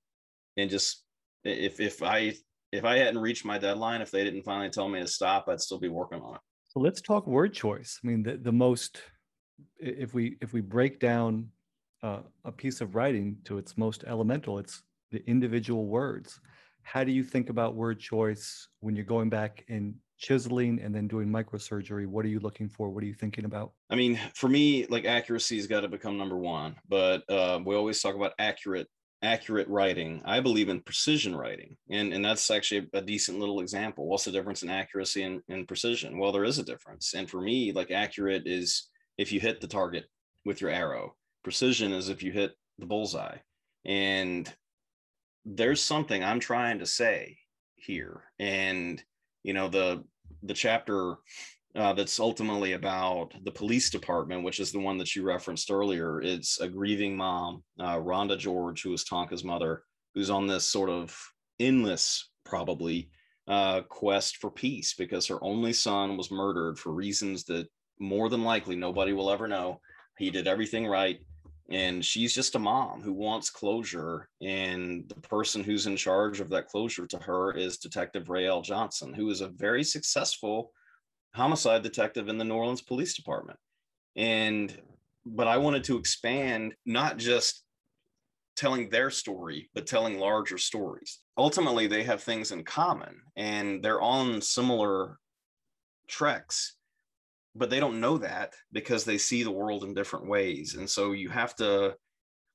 and 0.56 0.70
just 0.70 1.04
if 1.44 1.80
if 1.80 2.02
I 2.02 2.34
if 2.72 2.84
I 2.84 2.98
hadn't 2.98 3.20
reached 3.20 3.44
my 3.44 3.58
deadline, 3.58 4.02
if 4.02 4.10
they 4.10 4.24
didn't 4.24 4.42
finally 4.42 4.70
tell 4.70 4.88
me 4.88 5.00
to 5.00 5.06
stop, 5.06 5.48
I'd 5.48 5.60
still 5.60 5.78
be 5.78 5.88
working 5.88 6.20
on 6.20 6.34
it. 6.34 6.40
So 6.68 6.80
let's 6.80 7.00
talk 7.00 7.26
word 7.26 7.54
choice. 7.54 7.98
I 8.02 8.06
mean, 8.06 8.22
the, 8.22 8.36
the 8.36 8.52
most 8.52 9.00
if 9.78 10.14
we 10.14 10.36
if 10.40 10.52
we 10.52 10.60
break 10.60 11.00
down 11.00 11.48
uh, 12.02 12.20
a 12.44 12.52
piece 12.52 12.80
of 12.80 12.94
writing 12.94 13.36
to 13.44 13.58
its 13.58 13.76
most 13.76 14.04
elemental, 14.06 14.58
it's 14.58 14.82
the 15.10 15.22
individual 15.28 15.86
words. 15.86 16.40
How 16.82 17.02
do 17.04 17.10
you 17.12 17.24
think 17.24 17.50
about 17.50 17.74
word 17.74 17.98
choice 17.98 18.68
when 18.80 18.94
you're 18.94 19.04
going 19.04 19.28
back 19.28 19.64
and 19.68 19.94
chiseling 20.18 20.80
and 20.80 20.94
then 20.94 21.08
doing 21.08 21.28
microsurgery? 21.28 22.06
What 22.06 22.24
are 22.24 22.28
you 22.28 22.40
looking 22.40 22.68
for? 22.68 22.90
What 22.90 23.02
are 23.02 23.06
you 23.06 23.14
thinking 23.14 23.44
about? 23.44 23.72
I 23.90 23.96
mean, 23.96 24.20
for 24.34 24.48
me, 24.48 24.86
like 24.86 25.04
accuracy 25.04 25.56
has 25.56 25.66
got 25.66 25.80
to 25.80 25.88
become 25.88 26.16
number 26.16 26.36
one. 26.36 26.76
But 26.88 27.28
uh, 27.28 27.60
we 27.64 27.74
always 27.74 28.00
talk 28.00 28.14
about 28.14 28.32
accurate 28.38 28.88
accurate 29.22 29.66
writing. 29.68 30.22
I 30.24 30.40
believe 30.40 30.68
in 30.68 30.80
precision 30.80 31.34
writing, 31.34 31.76
and 31.90 32.12
and 32.12 32.24
that's 32.24 32.50
actually 32.50 32.88
a 32.92 33.02
decent 33.02 33.38
little 33.38 33.60
example. 33.60 34.06
What's 34.06 34.24
the 34.24 34.32
difference 34.32 34.62
in 34.62 34.70
accuracy 34.70 35.22
and, 35.22 35.42
and 35.48 35.66
precision? 35.66 36.18
Well, 36.18 36.32
there 36.32 36.44
is 36.44 36.58
a 36.58 36.64
difference. 36.64 37.14
And 37.14 37.28
for 37.28 37.40
me, 37.40 37.72
like 37.72 37.90
accurate 37.90 38.46
is 38.46 38.88
if 39.18 39.32
you 39.32 39.40
hit 39.40 39.60
the 39.60 39.66
target 39.66 40.06
with 40.44 40.60
your 40.60 40.70
arrow. 40.70 41.14
Precision 41.42 41.92
is 41.92 42.08
if 42.08 42.22
you 42.22 42.32
hit 42.32 42.52
the 42.78 42.86
bullseye. 42.86 43.36
And 43.84 44.52
there's 45.44 45.82
something 45.82 46.24
I'm 46.24 46.40
trying 46.40 46.80
to 46.80 46.86
say 46.86 47.38
here. 47.76 48.24
And 48.38 49.02
you 49.42 49.52
know, 49.52 49.68
the 49.68 50.04
the 50.42 50.54
chapter 50.54 51.16
uh, 51.76 51.92
that's 51.92 52.18
ultimately 52.18 52.72
about 52.72 53.32
the 53.44 53.50
police 53.50 53.90
department, 53.90 54.42
which 54.42 54.60
is 54.60 54.72
the 54.72 54.80
one 54.80 54.98
that 54.98 55.14
you 55.14 55.22
referenced 55.22 55.70
earlier. 55.70 56.20
It's 56.20 56.58
a 56.60 56.68
grieving 56.68 57.16
mom, 57.16 57.62
uh, 57.78 57.96
Rhonda 57.96 58.38
George, 58.38 58.82
who 58.82 58.92
is 58.94 59.04
Tonka's 59.04 59.44
mother, 59.44 59.82
who's 60.14 60.30
on 60.30 60.46
this 60.46 60.66
sort 60.66 60.88
of 60.88 61.16
endless, 61.60 62.30
probably, 62.44 63.10
uh, 63.46 63.82
quest 63.82 64.38
for 64.38 64.50
peace 64.50 64.94
because 64.94 65.26
her 65.26 65.42
only 65.44 65.72
son 65.72 66.16
was 66.16 66.30
murdered 66.30 66.78
for 66.78 66.92
reasons 66.92 67.44
that 67.44 67.68
more 67.98 68.28
than 68.28 68.44
likely 68.44 68.76
nobody 68.76 69.12
will 69.12 69.30
ever 69.30 69.48
know. 69.48 69.80
He 70.18 70.30
did 70.30 70.46
everything 70.46 70.86
right. 70.86 71.20
And 71.68 72.04
she's 72.04 72.32
just 72.32 72.54
a 72.54 72.60
mom 72.60 73.02
who 73.02 73.12
wants 73.12 73.50
closure. 73.50 74.28
And 74.40 75.08
the 75.08 75.16
person 75.16 75.64
who's 75.64 75.86
in 75.86 75.96
charge 75.96 76.40
of 76.40 76.48
that 76.50 76.68
closure 76.68 77.06
to 77.06 77.18
her 77.18 77.52
is 77.52 77.78
Detective 77.78 78.28
Raelle 78.28 78.62
Johnson, 78.62 79.12
who 79.12 79.30
is 79.30 79.40
a 79.40 79.48
very 79.48 79.82
successful 79.82 80.72
homicide 81.34 81.82
detective 81.82 82.28
in 82.28 82.38
the 82.38 82.44
New 82.44 82.54
Orleans 82.54 82.82
Police 82.82 83.14
Department. 83.14 83.58
And, 84.14 84.76
but 85.26 85.48
I 85.48 85.58
wanted 85.58 85.84
to 85.84 85.98
expand 85.98 86.74
not 86.86 87.18
just 87.18 87.64
telling 88.54 88.88
their 88.88 89.10
story, 89.10 89.68
but 89.74 89.86
telling 89.86 90.18
larger 90.18 90.56
stories. 90.56 91.20
Ultimately, 91.36 91.86
they 91.86 92.04
have 92.04 92.22
things 92.22 92.52
in 92.52 92.64
common 92.64 93.20
and 93.36 93.82
they're 93.82 94.00
on 94.00 94.40
similar 94.40 95.18
treks 96.08 96.75
but 97.56 97.70
they 97.70 97.80
don't 97.80 98.00
know 98.00 98.18
that 98.18 98.54
because 98.72 99.04
they 99.04 99.18
see 99.18 99.42
the 99.42 99.50
world 99.50 99.84
in 99.84 99.94
different 99.94 100.28
ways 100.28 100.74
and 100.74 100.88
so 100.88 101.12
you 101.12 101.28
have 101.28 101.54
to 101.54 101.94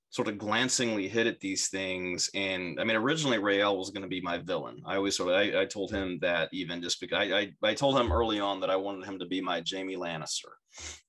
sort 0.10 0.27
of 0.27 0.38
glancingly 0.38 1.08
hit 1.08 1.25
at 1.25 1.39
these 1.39 1.70
things 1.70 2.29
and 2.34 2.79
i 2.79 2.84
mean 2.84 2.98
originally 2.98 3.38
raelle 3.38 3.77
was 3.77 3.91
going 3.91 4.01
to 4.01 4.10
be 4.10 4.22
my 4.22 4.38
villain. 4.38 4.81
I 4.86 4.98
always 4.98 5.15
sort 5.15 5.29
of 5.29 5.36
I, 5.36 5.62
I, 5.62 5.65
told 5.65 5.91
him 5.91 6.20
that 6.22 6.50
even 6.51 6.81
just 6.81 7.00
because 7.00 7.20
I, 7.20 7.39
I, 7.39 7.53
I 7.63 7.74
told 7.74 7.98
him 7.98 8.12
early 8.12 8.39
on 8.39 8.60
that 8.60 8.70
i 8.70 8.75
wanted 8.75 9.05
him 9.05 9.20
to 9.20 9.25
be 9.25 9.41
my 9.41 9.63
jaime 9.70 9.96
lannister 9.96 10.51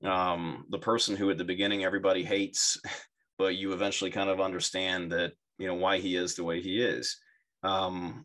um, 0.04 0.64
the 0.70 0.78
person 0.78 1.16
who 1.16 1.30
at 1.30 1.38
the 1.38 1.44
beginning 1.44 1.84
everybody 1.84 2.25
hates 2.25 2.80
but 3.38 3.56
you 3.56 3.72
eventually 3.72 4.11
kind 4.11 4.30
of 4.30 4.40
understand 4.40 5.11
that 5.11 5.32
you 5.58 5.66
know 5.66 5.75
why 5.75 5.99
he 5.99 6.16
is 6.16 6.34
the 6.34 6.44
way 6.44 6.61
he 6.61 6.80
is. 6.82 7.18
Um, 7.62 8.25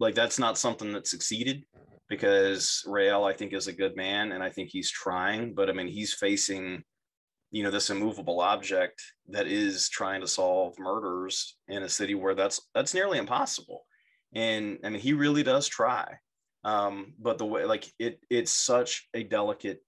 like 0.00 0.14
that's 0.14 0.38
not 0.38 0.58
something 0.58 0.92
that 0.92 1.06
succeeded 1.06 1.64
because 2.08 2.82
Raelle, 2.86 3.28
I 3.28 3.32
think, 3.32 3.52
is 3.52 3.66
a 3.66 3.72
good 3.72 3.96
man 3.96 4.32
and 4.32 4.42
I 4.42 4.50
think 4.50 4.70
he's 4.70 4.90
trying, 4.90 5.54
but 5.54 5.68
I 5.68 5.72
mean, 5.72 5.88
he's 5.88 6.14
facing, 6.14 6.82
you 7.50 7.62
know, 7.62 7.70
this 7.70 7.90
immovable 7.90 8.40
object 8.40 9.02
that 9.28 9.46
is 9.46 9.88
trying 9.88 10.20
to 10.22 10.28
solve 10.28 10.78
murders 10.78 11.56
in 11.68 11.82
a 11.82 11.88
city 11.88 12.14
where 12.14 12.34
that's 12.34 12.60
that's 12.74 12.94
nearly 12.94 13.18
impossible. 13.18 13.84
And 14.34 14.78
I 14.84 14.90
mean, 14.90 15.00
he 15.00 15.12
really 15.12 15.42
does 15.42 15.68
try. 15.68 16.18
Um, 16.64 17.14
but 17.18 17.38
the 17.38 17.46
way 17.46 17.64
like 17.64 17.86
it 17.98 18.20
it's 18.30 18.50
such 18.50 19.08
a 19.14 19.22
delicate 19.22 19.82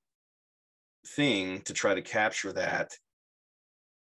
thing 1.07 1.63
to 1.63 1.73
try 1.73 1.95
to 1.95 2.03
capture 2.03 2.53
that 2.53 2.93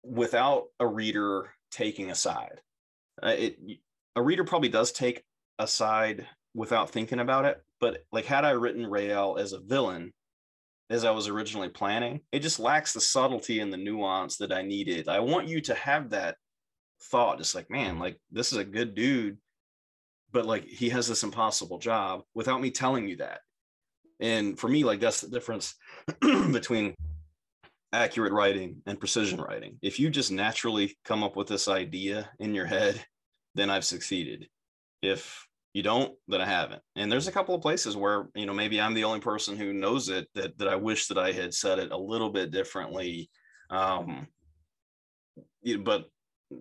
without 0.04 0.64
a 0.78 0.86
reader 0.86 1.50
taking 1.70 2.10
a 2.10 2.14
side. 2.14 2.60
Uh, 3.22 3.34
it 3.38 3.58
a 4.16 4.22
reader 4.22 4.44
probably 4.44 4.68
does 4.68 4.92
take 4.92 5.24
a 5.58 5.66
side 5.66 6.26
without 6.54 6.90
thinking 6.90 7.20
about 7.20 7.44
it, 7.44 7.62
but 7.82 8.04
like, 8.12 8.26
had 8.26 8.44
I 8.44 8.52
written 8.52 8.86
Raelle 8.86 9.40
as 9.40 9.52
a 9.52 9.58
villain, 9.58 10.12
as 10.88 11.04
I 11.04 11.10
was 11.10 11.26
originally 11.26 11.68
planning, 11.68 12.20
it 12.30 12.38
just 12.38 12.60
lacks 12.60 12.92
the 12.92 13.00
subtlety 13.00 13.58
and 13.58 13.72
the 13.72 13.76
nuance 13.76 14.36
that 14.36 14.52
I 14.52 14.62
needed. 14.62 15.08
I 15.08 15.18
want 15.18 15.48
you 15.48 15.60
to 15.62 15.74
have 15.74 16.10
that 16.10 16.36
thought, 17.02 17.38
just 17.38 17.56
like, 17.56 17.68
man, 17.70 17.98
like 17.98 18.20
this 18.30 18.52
is 18.52 18.58
a 18.58 18.64
good 18.64 18.94
dude, 18.94 19.36
but 20.30 20.46
like 20.46 20.64
he 20.64 20.90
has 20.90 21.08
this 21.08 21.24
impossible 21.24 21.80
job 21.80 22.22
without 22.34 22.60
me 22.60 22.70
telling 22.70 23.08
you 23.08 23.16
that. 23.16 23.40
And 24.20 24.56
for 24.56 24.68
me, 24.68 24.84
like 24.84 25.00
that's 25.00 25.22
the 25.22 25.28
difference 25.28 25.74
between 26.20 26.94
accurate 27.92 28.32
writing 28.32 28.80
and 28.86 29.00
precision 29.00 29.40
writing. 29.40 29.78
If 29.82 29.98
you 29.98 30.08
just 30.08 30.30
naturally 30.30 30.96
come 31.04 31.24
up 31.24 31.34
with 31.34 31.48
this 31.48 31.66
idea 31.66 32.30
in 32.38 32.54
your 32.54 32.66
head, 32.66 33.04
then 33.56 33.70
I've 33.70 33.84
succeeded. 33.84 34.46
If 35.02 35.48
you 35.72 35.82
don't 35.82 36.14
that 36.28 36.40
i 36.40 36.46
haven't. 36.46 36.82
And 36.96 37.10
there's 37.10 37.28
a 37.28 37.32
couple 37.32 37.54
of 37.54 37.62
places 37.62 37.96
where 37.96 38.28
you 38.34 38.46
know 38.46 38.54
maybe 38.54 38.80
i'm 38.80 38.94
the 38.94 39.04
only 39.04 39.20
person 39.20 39.56
who 39.56 39.72
knows 39.72 40.08
it 40.08 40.28
that, 40.34 40.58
that 40.58 40.68
i 40.68 40.76
wish 40.76 41.06
that 41.08 41.18
i 41.18 41.32
had 41.32 41.54
said 41.54 41.78
it 41.78 41.92
a 41.92 41.96
little 41.96 42.30
bit 42.30 42.50
differently. 42.50 43.30
Um 43.70 44.28
but 45.80 46.06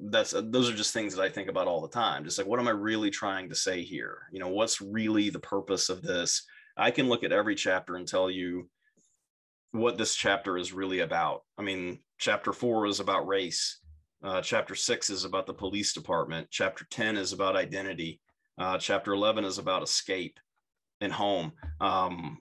that's 0.10 0.32
those 0.32 0.70
are 0.70 0.76
just 0.76 0.94
things 0.94 1.14
that 1.16 1.24
i 1.24 1.30
think 1.30 1.50
about 1.50 1.68
all 1.68 1.82
the 1.82 1.90
time. 1.90 2.24
Just 2.24 2.38
like 2.38 2.48
what 2.48 2.60
am 2.60 2.68
i 2.68 2.72
really 2.72 3.10
trying 3.10 3.50
to 3.50 3.56
say 3.56 3.82
here? 3.82 4.20
You 4.32 4.40
know 4.40 4.50
what's 4.50 4.82
really 4.82 5.30
the 5.30 5.40
purpose 5.40 5.90
of 5.90 6.02
this? 6.02 6.46
I 6.78 6.92
can 6.92 7.10
look 7.10 7.24
at 7.24 7.34
every 7.34 7.56
chapter 7.56 7.98
and 7.98 8.08
tell 8.08 8.32
you 8.32 8.70
what 9.72 9.98
this 9.98 10.16
chapter 10.16 10.58
is 10.58 10.72
really 10.72 11.00
about. 11.00 11.42
I 11.58 11.64
mean 11.64 12.00
chapter 12.18 12.54
four 12.54 12.86
is 12.86 13.02
about 13.02 13.28
race. 13.28 13.80
Uh, 14.24 14.40
chapter 14.40 14.76
six 14.76 15.10
is 15.10 15.26
about 15.26 15.48
the 15.48 15.54
police 15.54 15.94
department. 15.94 16.48
Chapter 16.52 16.86
10 16.92 17.18
is 17.18 17.34
about 17.34 17.56
identity 17.56 18.22
uh, 18.62 18.78
chapter 18.78 19.14
11 19.14 19.44
is 19.44 19.58
about 19.58 19.84
escape 19.84 20.40
and 21.02 21.12
home. 21.12 21.52
Um, 21.80 22.40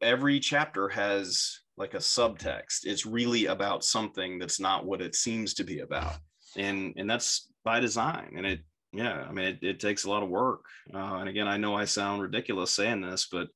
every 0.00 0.40
chapter 0.40 0.88
has 0.88 1.60
like 1.76 1.94
a 1.94 1.98
subtext. 1.98 2.84
It's 2.84 3.04
really 3.04 3.46
about 3.46 3.84
something 3.84 4.38
that's 4.38 4.60
not 4.60 4.86
what 4.86 5.02
it 5.02 5.14
seems 5.14 5.54
to 5.54 5.64
be 5.64 5.80
about. 5.80 6.14
And, 6.56 6.94
and 6.96 7.08
that's 7.10 7.48
by 7.64 7.80
design. 7.80 8.34
And 8.36 8.46
it, 8.46 8.60
yeah, 8.92 9.26
I 9.28 9.32
mean, 9.32 9.46
it, 9.46 9.58
it 9.62 9.80
takes 9.80 10.04
a 10.04 10.10
lot 10.10 10.22
of 10.22 10.28
work. 10.28 10.64
Uh, 10.94 11.16
and 11.16 11.28
again, 11.28 11.48
I 11.48 11.56
know 11.56 11.74
I 11.74 11.84
sound 11.84 12.22
ridiculous 12.22 12.70
saying 12.70 13.02
this, 13.02 13.28
but 13.30 13.48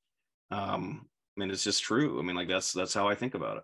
um, 0.51 1.07
I 1.37 1.41
mean, 1.41 1.51
it's 1.51 1.65
just 1.65 1.83
true. 1.83 2.19
I 2.19 2.23
mean, 2.23 2.37
like 2.37 2.49
that's, 2.49 2.73
that's 2.73 2.93
how 2.93 3.09
I 3.09 3.15
think 3.15 3.35
about 3.35 3.59
it. 3.59 3.63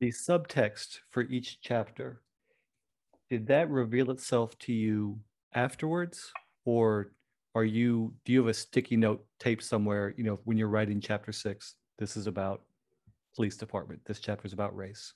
The 0.00 0.08
subtext 0.08 0.98
for 1.08 1.22
each 1.22 1.60
chapter, 1.62 2.20
did 3.30 3.46
that 3.46 3.70
reveal 3.70 4.10
itself 4.10 4.56
to 4.58 4.72
you 4.72 5.18
afterwards? 5.56 6.30
Or 6.64 7.10
are 7.56 7.64
you 7.64 8.12
do 8.24 8.32
you 8.32 8.40
have 8.40 8.48
a 8.48 8.54
sticky 8.54 8.96
note 8.96 9.24
tape 9.40 9.62
somewhere 9.62 10.12
you 10.18 10.22
know 10.22 10.38
when 10.44 10.58
you're 10.58 10.68
writing 10.68 11.00
chapter 11.00 11.32
six 11.32 11.76
this 11.98 12.14
is 12.14 12.26
about 12.26 12.60
police 13.34 13.56
department 13.56 13.98
this 14.04 14.20
chapter 14.20 14.46
is 14.46 14.52
about 14.52 14.76
race? 14.76 15.14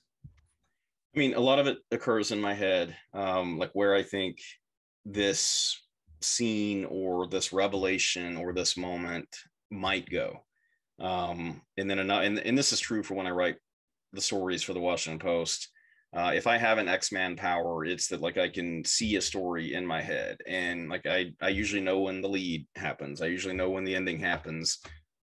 I 1.15 1.19
mean 1.19 1.35
a 1.35 1.39
lot 1.39 1.59
of 1.59 1.67
it 1.67 1.77
occurs 1.91 2.31
in 2.31 2.41
my 2.41 2.55
head 2.55 2.97
um, 3.13 3.59
like 3.59 3.71
where 3.73 3.93
i 3.93 4.01
think 4.01 4.39
this 5.05 5.79
scene 6.21 6.85
or 6.85 7.27
this 7.27 7.53
revelation 7.53 8.37
or 8.37 8.53
this 8.53 8.77
moment 8.77 9.27
might 9.71 10.07
go. 10.09 10.43
Um, 10.99 11.61
and 11.77 11.89
then 11.89 11.97
another 11.99 12.25
and, 12.25 12.39
and 12.39 12.57
this 12.57 12.73
is 12.73 12.79
true 12.79 13.03
for 13.03 13.13
when 13.13 13.27
i 13.27 13.31
write 13.31 13.57
the 14.13 14.21
stories 14.21 14.61
for 14.61 14.73
the 14.73 14.79
washington 14.79 15.19
post 15.19 15.69
uh, 16.13 16.31
if 16.33 16.45
I 16.45 16.57
have 16.57 16.77
an 16.77 16.89
X-Man 16.89 17.37
power, 17.37 17.85
it's 17.85 18.07
that 18.07 18.21
like 18.21 18.37
I 18.37 18.49
can 18.49 18.83
see 18.83 19.15
a 19.15 19.21
story 19.21 19.73
in 19.73 19.85
my 19.85 20.01
head, 20.01 20.39
and 20.45 20.89
like 20.89 21.05
I 21.05 21.31
I 21.41 21.49
usually 21.49 21.81
know 21.81 21.99
when 22.01 22.21
the 22.21 22.27
lead 22.27 22.67
happens. 22.75 23.21
I 23.21 23.27
usually 23.27 23.55
know 23.55 23.69
when 23.69 23.85
the 23.85 23.95
ending 23.95 24.19
happens. 24.19 24.79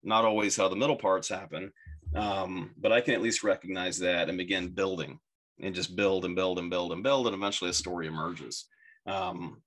Not 0.02 0.24
always 0.24 0.56
how 0.56 0.68
the 0.68 0.74
middle 0.74 0.96
parts 0.96 1.28
happen, 1.28 1.70
um, 2.16 2.72
but 2.76 2.90
I 2.90 3.00
can 3.00 3.14
at 3.14 3.22
least 3.22 3.44
recognize 3.44 3.96
that 4.00 4.28
and 4.28 4.36
begin 4.36 4.74
building 4.74 5.20
and 5.60 5.72
just 5.72 5.94
build 5.94 6.24
and 6.24 6.34
build 6.34 6.58
and 6.58 6.68
build 6.68 6.92
and 6.92 7.04
build, 7.04 7.28
and 7.28 7.36
eventually 7.36 7.70
a 7.70 7.74
story 7.74 8.08
emerges. 8.08 8.66
Um, 9.06 9.62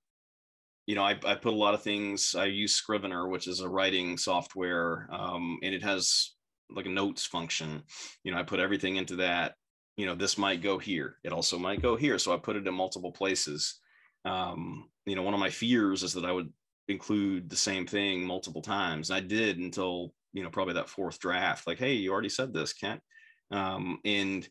you 0.84 0.94
know, 0.94 1.02
I, 1.02 1.18
I 1.24 1.34
put 1.34 1.54
a 1.54 1.56
lot 1.56 1.72
of 1.72 1.82
things. 1.82 2.34
I 2.34 2.44
use 2.44 2.74
Scrivener, 2.74 3.28
which 3.28 3.48
is 3.48 3.60
a 3.60 3.68
writing 3.68 4.18
software, 4.18 5.08
um, 5.10 5.58
and 5.62 5.74
it 5.74 5.82
has 5.82 6.34
like 6.68 6.84
a 6.84 6.90
notes 6.90 7.24
function. 7.24 7.82
You 8.22 8.32
know, 8.32 8.38
I 8.38 8.42
put 8.42 8.60
everything 8.60 8.96
into 8.96 9.16
that 9.16 9.54
you 9.96 10.06
know 10.06 10.14
this 10.14 10.38
might 10.38 10.62
go 10.62 10.78
here. 10.78 11.16
It 11.24 11.32
also 11.32 11.58
might 11.58 11.82
go 11.82 11.96
here. 11.96 12.18
So 12.18 12.32
i 12.32 12.36
put 12.36 12.56
it 12.56 12.66
in 12.66 12.74
multiple 12.74 13.12
places. 13.12 13.80
Um, 14.24 14.88
you 15.06 15.16
know 15.16 15.22
one 15.22 15.34
of 15.34 15.40
my 15.40 15.50
fears 15.50 16.02
is 16.02 16.12
that 16.14 16.24
i 16.24 16.32
would 16.32 16.52
include 16.88 17.48
the 17.48 17.56
same 17.56 17.86
thing 17.86 18.24
multiple 18.24 18.62
times. 18.62 19.10
And 19.10 19.16
i 19.16 19.20
did 19.20 19.58
until 19.58 20.12
you 20.32 20.42
know 20.42 20.50
probably 20.50 20.74
that 20.74 20.88
fourth 20.88 21.18
draft. 21.18 21.66
Like 21.66 21.78
hey 21.78 21.94
you 21.94 22.12
already 22.12 22.28
said 22.28 22.52
this 22.52 22.72
kent. 22.72 23.00
Um, 23.50 24.00
and 24.04 24.46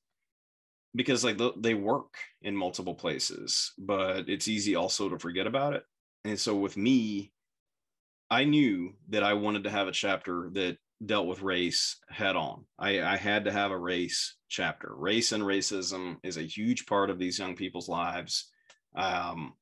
because 0.95 1.23
like 1.25 1.39
they 1.57 1.73
work 1.73 2.13
in 2.41 2.55
multiple 2.55 2.95
places 2.95 3.73
but 3.77 4.29
it's 4.29 4.47
easy 4.47 4.75
also 4.75 5.09
to 5.09 5.19
forget 5.19 5.47
about 5.47 5.73
it. 5.73 5.83
And 6.23 6.39
so 6.39 6.55
with 6.55 6.77
me 6.77 7.31
i 8.31 8.43
knew 8.43 8.93
that 9.09 9.21
i 9.21 9.33
wanted 9.33 9.65
to 9.65 9.69
have 9.69 9.87
a 9.87 9.91
chapter 9.91 10.49
that 10.53 10.77
dealt 11.03 11.27
with 11.27 11.41
race 11.41 11.97
head 12.09 12.35
on 12.35 12.65
I, 12.79 13.01
I 13.01 13.17
had 13.17 13.45
to 13.45 13.51
have 13.51 13.71
a 13.71 13.77
race 13.77 14.35
chapter 14.47 14.93
race 14.95 15.31
and 15.31 15.43
racism 15.43 16.17
is 16.23 16.37
a 16.37 16.43
huge 16.43 16.85
part 16.85 17.09
of 17.09 17.19
these 17.19 17.37
young 17.37 17.55
people's 17.55 17.89
lives 17.89 18.49
um, 18.95 19.53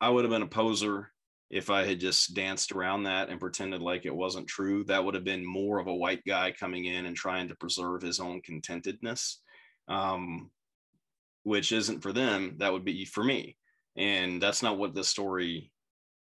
i 0.00 0.08
would 0.08 0.24
have 0.24 0.30
been 0.30 0.42
a 0.42 0.46
poser 0.46 1.10
if 1.50 1.70
I 1.70 1.84
had 1.84 2.00
just 2.00 2.34
danced 2.34 2.72
around 2.72 3.04
that 3.04 3.28
and 3.28 3.38
pretended 3.40 3.80
like 3.80 4.04
it 4.04 4.14
wasn't 4.14 4.48
true, 4.48 4.84
that 4.84 5.04
would 5.04 5.14
have 5.14 5.24
been 5.24 5.44
more 5.44 5.78
of 5.78 5.86
a 5.86 5.94
white 5.94 6.24
guy 6.26 6.52
coming 6.52 6.86
in 6.86 7.06
and 7.06 7.16
trying 7.16 7.48
to 7.48 7.56
preserve 7.56 8.02
his 8.02 8.18
own 8.18 8.40
contentedness, 8.42 9.36
um, 9.88 10.50
which 11.44 11.70
isn't 11.70 12.00
for 12.00 12.12
them. 12.12 12.56
That 12.58 12.72
would 12.72 12.84
be 12.84 13.04
for 13.04 13.22
me. 13.22 13.56
And 13.96 14.42
that's 14.42 14.62
not 14.62 14.76
what 14.76 14.94
this 14.94 15.08
story, 15.08 15.70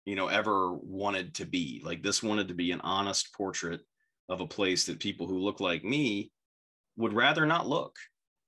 you 0.05 0.15
know, 0.15 0.27
ever 0.27 0.73
wanted 0.73 1.35
to 1.35 1.45
be. 1.45 1.81
Like 1.85 2.01
this 2.01 2.23
wanted 2.23 2.47
to 2.47 2.55
be 2.55 2.71
an 2.71 2.81
honest 2.81 3.33
portrait 3.33 3.81
of 4.29 4.41
a 4.41 4.47
place 4.47 4.85
that 4.85 4.99
people 4.99 5.27
who 5.27 5.39
look 5.39 5.59
like 5.59 5.83
me 5.83 6.31
would 6.97 7.13
rather 7.13 7.45
not 7.45 7.67
look. 7.67 7.95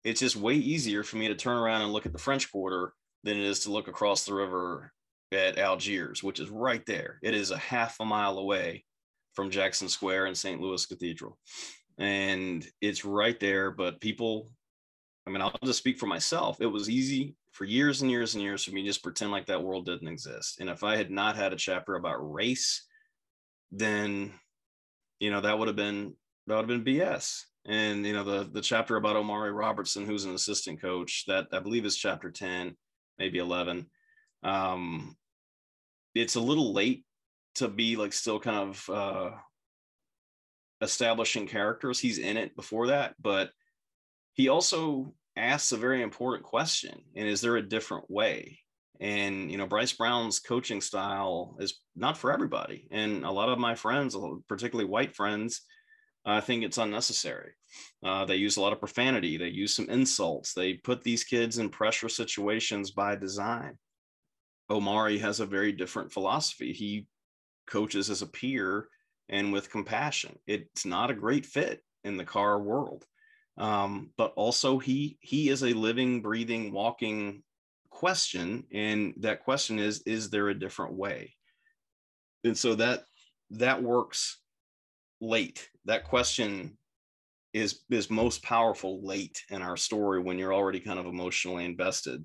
It's 0.04 0.20
just 0.20 0.36
way 0.36 0.54
easier 0.54 1.04
for 1.04 1.18
me 1.18 1.28
to 1.28 1.36
turn 1.36 1.58
around 1.58 1.82
and 1.82 1.92
look 1.92 2.06
at 2.06 2.14
the 2.14 2.20
French 2.20 2.52
Quarter 2.52 2.94
than 3.24 3.38
it 3.38 3.44
is 3.44 3.62
to 3.62 3.72
look 3.72 3.88
across 3.88 4.24
the 4.24 4.34
river 4.34 4.92
at 5.32 5.58
Algiers, 5.58 6.24
which 6.24 6.40
is 6.40 6.50
right 6.50 6.86
there. 6.86 7.20
It 7.24 7.34
is 7.34 7.52
a 7.52 7.58
half 7.58 7.98
a 8.00 8.06
mile 8.06 8.38
away 8.38 8.86
from 9.34 9.50
Jackson 9.50 9.90
Square 9.90 10.28
and 10.28 10.38
St. 10.38 10.62
Louis 10.62 10.86
Cathedral. 10.86 11.38
And 11.98 12.66
it's 12.82 13.04
right 13.04 13.40
there. 13.40 13.72
But 13.72 14.00
people, 14.00 14.52
I 15.26 15.32
mean, 15.32 15.42
I'll 15.42 15.54
just 15.64 15.80
speak 15.80 15.98
for 15.98 16.06
myself. 16.06 16.58
It 16.62 16.68
was 16.68 16.90
easy 16.90 17.36
for 17.52 17.66
years 17.66 18.02
and 18.02 18.12
years 18.12 18.36
and 18.36 18.44
years 18.44 18.64
for 18.64 18.72
me 18.72 18.82
to 18.84 18.90
just 18.90 19.04
pretend 19.04 19.32
like 19.32 19.48
that 19.48 19.64
world 19.64 19.86
didn't 19.86 20.08
exist. 20.08 20.60
And 20.60 20.70
if 20.70 20.84
I 20.84 20.98
had 20.98 21.10
not 21.10 21.36
had 21.36 21.54
a 21.54 21.58
chapter 21.58 21.96
about 21.96 22.32
race, 22.34 22.86
then, 23.72 24.34
you 25.20 25.32
know, 25.32 25.42
that 25.42 25.58
would 25.58 25.68
have 25.68 25.78
been, 25.78 26.14
that 26.48 26.56
would 26.56 26.70
have 26.70 26.84
been 26.84 26.96
BS. 26.96 27.42
And, 27.68 28.06
you 28.06 28.14
know, 28.14 28.24
the, 28.24 28.50
the 28.52 28.62
chapter 28.62 28.96
about 28.96 29.16
Omari 29.16 29.52
Robertson, 29.52 30.06
who's 30.06 30.26
an 30.26 30.36
assistant 30.36 30.82
coach, 30.82 31.24
that 31.28 31.48
I 31.52 31.60
believe 31.60 31.86
is 31.86 31.96
chapter 31.96 32.30
10, 32.30 32.76
maybe 33.18 33.40
11 33.40 33.88
um, 34.46 35.18
it's 36.14 36.36
a 36.36 36.42
little 36.42 36.72
late 36.72 37.04
to 37.56 37.68
be 37.68 37.96
like 37.96 38.14
still 38.14 38.40
kind 38.40 38.70
of 38.70 38.90
uh, 38.90 39.32
establishing 40.82 41.48
characters. 41.48 42.00
He's 42.00 42.20
in 42.20 42.38
it 42.38 42.56
before 42.56 42.88
that, 42.88 43.16
but 43.20 43.50
he 44.34 44.48
also 44.48 45.14
asks 45.36 45.72
a 45.72 45.78
very 45.78 46.02
important 46.02 46.44
question 46.46 47.02
and 47.16 47.28
is 47.28 47.42
there 47.42 47.58
a 47.58 47.68
different 47.68 48.10
way 48.10 48.60
and 49.00 49.52
you 49.52 49.58
know 49.58 49.68
brice 49.68 49.94
brown's 49.94 50.40
coaching 50.40 50.82
style 50.82 51.56
is 51.60 51.82
not 51.96 52.18
for 52.18 52.32
everybody 52.32 52.88
and 52.92 53.26
a 53.26 53.32
lot 53.32 53.50
of 53.50 53.60
my 53.60 53.76
friends 53.76 54.16
particularly 54.48 54.90
white 54.90 55.16
friends 55.16 55.62
i 56.26 56.40
think 56.40 56.64
it's 56.64 56.78
unnecessary 56.78 57.52
uh, 58.04 58.24
they 58.26 58.36
use 58.36 58.58
a 58.58 58.62
lot 58.62 58.74
of 58.74 58.80
profanity 58.80 59.38
they 59.38 59.48
use 59.48 59.76
some 59.76 59.90
insults 59.90 60.54
they 60.54 60.74
put 60.74 61.04
these 61.04 61.24
kids 61.24 61.58
in 61.58 61.70
pressure 61.70 62.10
situations 62.10 62.92
by 62.92 63.16
design 63.16 63.78
Omari 64.70 65.20
has 65.20 65.40
a 65.40 65.46
very 65.46 65.72
different 65.72 66.12
philosophy. 66.12 66.74
He 66.74 67.08
coaches 67.68 68.10
as 68.10 68.22
a 68.22 68.28
peer 68.28 68.88
and 69.30 69.52
with 69.52 69.72
compassion. 69.72 70.38
It's 70.48 70.86
not 70.86 71.12
a 71.12 71.16
great 71.16 71.46
fit 71.46 71.82
in 72.04 72.18
the 72.18 72.26
Karr 72.26 72.60
world. 72.60 73.06
Um, 73.58 74.12
but 74.18 74.34
also 74.36 74.80
he 74.80 75.18
he 75.22 75.50
is 75.50 75.64
a 75.64 75.74
living, 75.74 76.22
breathing, 76.22 76.74
walking 76.74 77.44
question. 77.96 78.66
And 78.74 79.14
that 79.22 79.44
question 79.44 79.80
is, 79.80 80.04
is 80.06 80.30
there 80.30 80.50
a 80.50 80.60
different 80.60 80.94
way? 80.94 81.34
And 82.44 82.58
so 82.58 82.76
that 82.76 83.06
that 83.52 83.82
works 83.82 84.40
late. 85.22 85.70
That 85.86 86.04
question 86.04 86.78
is 87.54 87.80
is 87.90 88.10
most 88.10 88.44
powerful 88.44 89.02
late 89.02 89.42
in 89.50 89.62
our 89.62 89.78
story 89.78 90.20
when 90.20 90.38
you're 90.38 90.54
already 90.54 90.82
kind 90.82 91.00
of 91.00 91.06
emotionally 91.06 91.64
invested. 91.64 92.24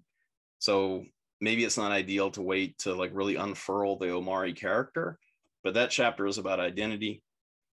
So 0.59 1.05
maybe 1.41 1.65
it's 1.65 1.79
not 1.79 1.93
ideal 1.93 2.31
to 2.33 2.43
wait 2.43 2.77
to 2.79 2.95
like 2.95 3.13
really 3.15 3.37
unfurl 3.37 3.97
the 3.97 4.11
Omari 4.11 4.53
character, 4.53 5.19
but 5.63 5.75
that 5.75 5.91
chapter 5.91 6.27
is 6.27 6.39
about 6.39 6.59
identity 6.59 7.23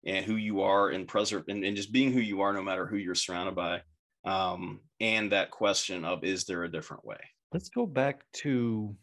and 0.05 0.27
who 0.27 0.35
you 0.35 0.63
are 0.63 0.89
and 0.89 1.07
preserve 1.07 1.45
and, 1.49 1.65
and 1.65 1.77
just 1.77 1.93
being 1.93 2.13
who 2.13 2.21
you 2.21 2.41
are 2.41 2.53
no 2.53 2.63
matter 2.63 2.87
who 2.87 2.97
you're 2.97 3.15
surrounded 3.15 3.55
by. 3.55 3.83
Um, 4.25 4.81
and 5.01 5.33
that 5.33 5.53
question 5.53 6.05
of 6.05 6.25
is 6.25 6.45
there 6.45 6.65
a 6.65 6.73
different 6.73 7.05
way? 7.05 7.21
Let's 7.55 7.69
go 7.69 7.87
back 7.87 8.25
to 8.43 8.97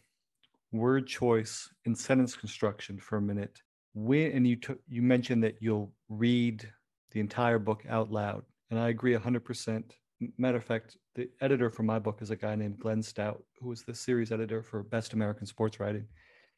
word 0.74 1.08
choice 1.08 1.70
and 1.86 1.98
sentence 1.98 2.36
construction 2.36 3.00
for 3.00 3.16
a 3.16 3.22
minute. 3.22 3.62
When 3.94 4.34
and 4.34 4.46
you 4.46 4.58
took 4.58 4.78
you 4.90 5.02
mentioned 5.02 5.42
that 5.46 5.56
you'll 5.62 5.94
read 6.10 6.70
the 7.12 7.22
entire 7.22 7.60
book 7.60 7.84
out 7.88 8.12
loud, 8.12 8.44
and 8.70 8.78
I 8.78 8.90
agree 8.90 9.14
hundred 9.14 9.46
percent. 9.46 9.96
Matter 10.38 10.58
of 10.58 10.66
fact, 10.66 10.98
the 11.16 11.30
editor 11.40 11.70
for 11.70 11.84
my 11.84 11.98
book 11.98 12.22
is 12.22 12.30
a 12.30 12.36
guy 12.36 12.56
named 12.56 12.78
Glenn 12.78 13.02
Stout, 13.02 13.42
who 13.62 13.72
is 13.72 13.84
the 13.84 13.96
series 13.96 14.34
editor 14.34 14.62
for 14.62 14.84
Best 14.84 15.14
American 15.14 15.48
Sports 15.48 15.80
Writing. 15.80 16.06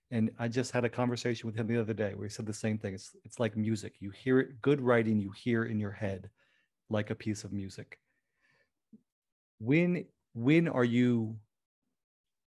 And 0.10 0.32
I 0.40 0.48
just 0.48 0.72
had 0.72 0.86
a 0.86 0.90
conversation 0.90 1.46
with 1.46 1.56
him 1.56 1.68
the 1.68 1.80
other 1.80 1.94
day 1.94 2.14
where 2.16 2.26
he 2.26 2.34
said 2.34 2.48
the 2.48 2.54
same 2.56 2.80
thing. 2.80 2.96
It's 2.96 3.16
it's 3.24 3.40
like 3.40 3.56
music. 3.56 3.94
You 4.00 4.10
hear 4.10 4.40
it, 4.40 4.64
good 4.64 4.82
writing, 4.82 5.20
you 5.20 5.30
hear 5.30 5.66
in 5.66 5.80
your 5.80 5.92
head 5.92 6.32
like 6.90 7.12
a 7.12 7.16
piece 7.16 7.44
of 7.44 7.54
music. 7.54 8.00
When 9.60 10.06
when 10.34 10.68
are 10.68 10.84
you 10.84 11.38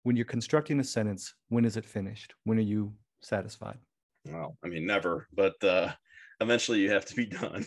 when 0.05 0.17
you're 0.17 0.25
constructing 0.25 0.79
a 0.81 0.85
sentence, 0.85 1.35
when 1.49 1.65
is 1.65 1.77
it 1.77 1.85
finished? 1.85 2.35
When 2.45 2.59
are 2.59 2.63
you 2.63 2.95
satisfied? 3.21 3.79
Well, 4.31 4.57
I 4.65 4.69
mean, 4.69 4.87
never, 4.87 5.27
but 5.35 5.63
uh, 5.65 5.93
eventually 6.41 6.81
you 6.81 6.91
have 6.91 7.07
to 7.07 7.15
be 7.15 7.27
done. 7.43 7.65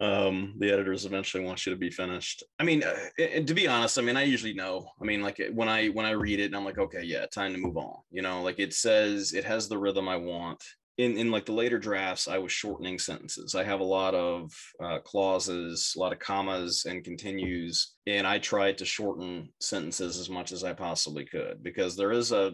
um, 0.00 0.54
the 0.58 0.70
editors 0.70 1.06
eventually 1.06 1.44
want 1.44 1.64
you 1.64 1.72
to 1.72 1.78
be 1.78 1.90
finished. 1.90 2.42
I 2.58 2.64
mean, 2.64 2.82
uh, 2.82 2.94
to 3.18 3.54
be 3.54 3.68
honest, 3.68 3.98
I 3.98 4.02
mean, 4.02 4.16
I 4.16 4.24
usually 4.24 4.54
know. 4.54 4.88
I 5.00 5.04
mean, 5.04 5.22
like 5.22 5.40
when 5.52 5.68
I 5.68 5.88
when 5.88 6.06
I 6.06 6.10
read 6.10 6.40
it, 6.40 6.46
and 6.46 6.56
I'm 6.56 6.64
like, 6.64 6.78
okay, 6.78 7.02
yeah, 7.02 7.26
time 7.26 7.52
to 7.52 7.58
move 7.58 7.76
on. 7.76 7.96
You 8.10 8.22
know, 8.22 8.42
like 8.42 8.58
it 8.58 8.74
says 8.74 9.32
it 9.32 9.44
has 9.44 9.68
the 9.68 9.78
rhythm 9.78 10.08
I 10.08 10.16
want. 10.16 10.62
In 10.96 11.16
in 11.16 11.30
like 11.30 11.46
the 11.46 11.52
later 11.52 11.78
drafts, 11.78 12.28
I 12.28 12.38
was 12.38 12.52
shortening 12.52 12.98
sentences. 12.98 13.54
I 13.54 13.64
have 13.64 13.80
a 13.80 13.84
lot 13.84 14.14
of 14.14 14.52
uh, 14.82 15.00
clauses, 15.00 15.92
a 15.96 15.98
lot 15.98 16.12
of 16.12 16.20
commas 16.20 16.86
and 16.88 17.02
continues, 17.02 17.94
and 18.06 18.26
I 18.26 18.38
tried 18.38 18.78
to 18.78 18.84
shorten 18.84 19.48
sentences 19.60 20.18
as 20.18 20.30
much 20.30 20.52
as 20.52 20.62
I 20.62 20.72
possibly 20.72 21.24
could 21.24 21.62
because 21.62 21.96
there 21.96 22.12
is 22.12 22.32
a. 22.32 22.52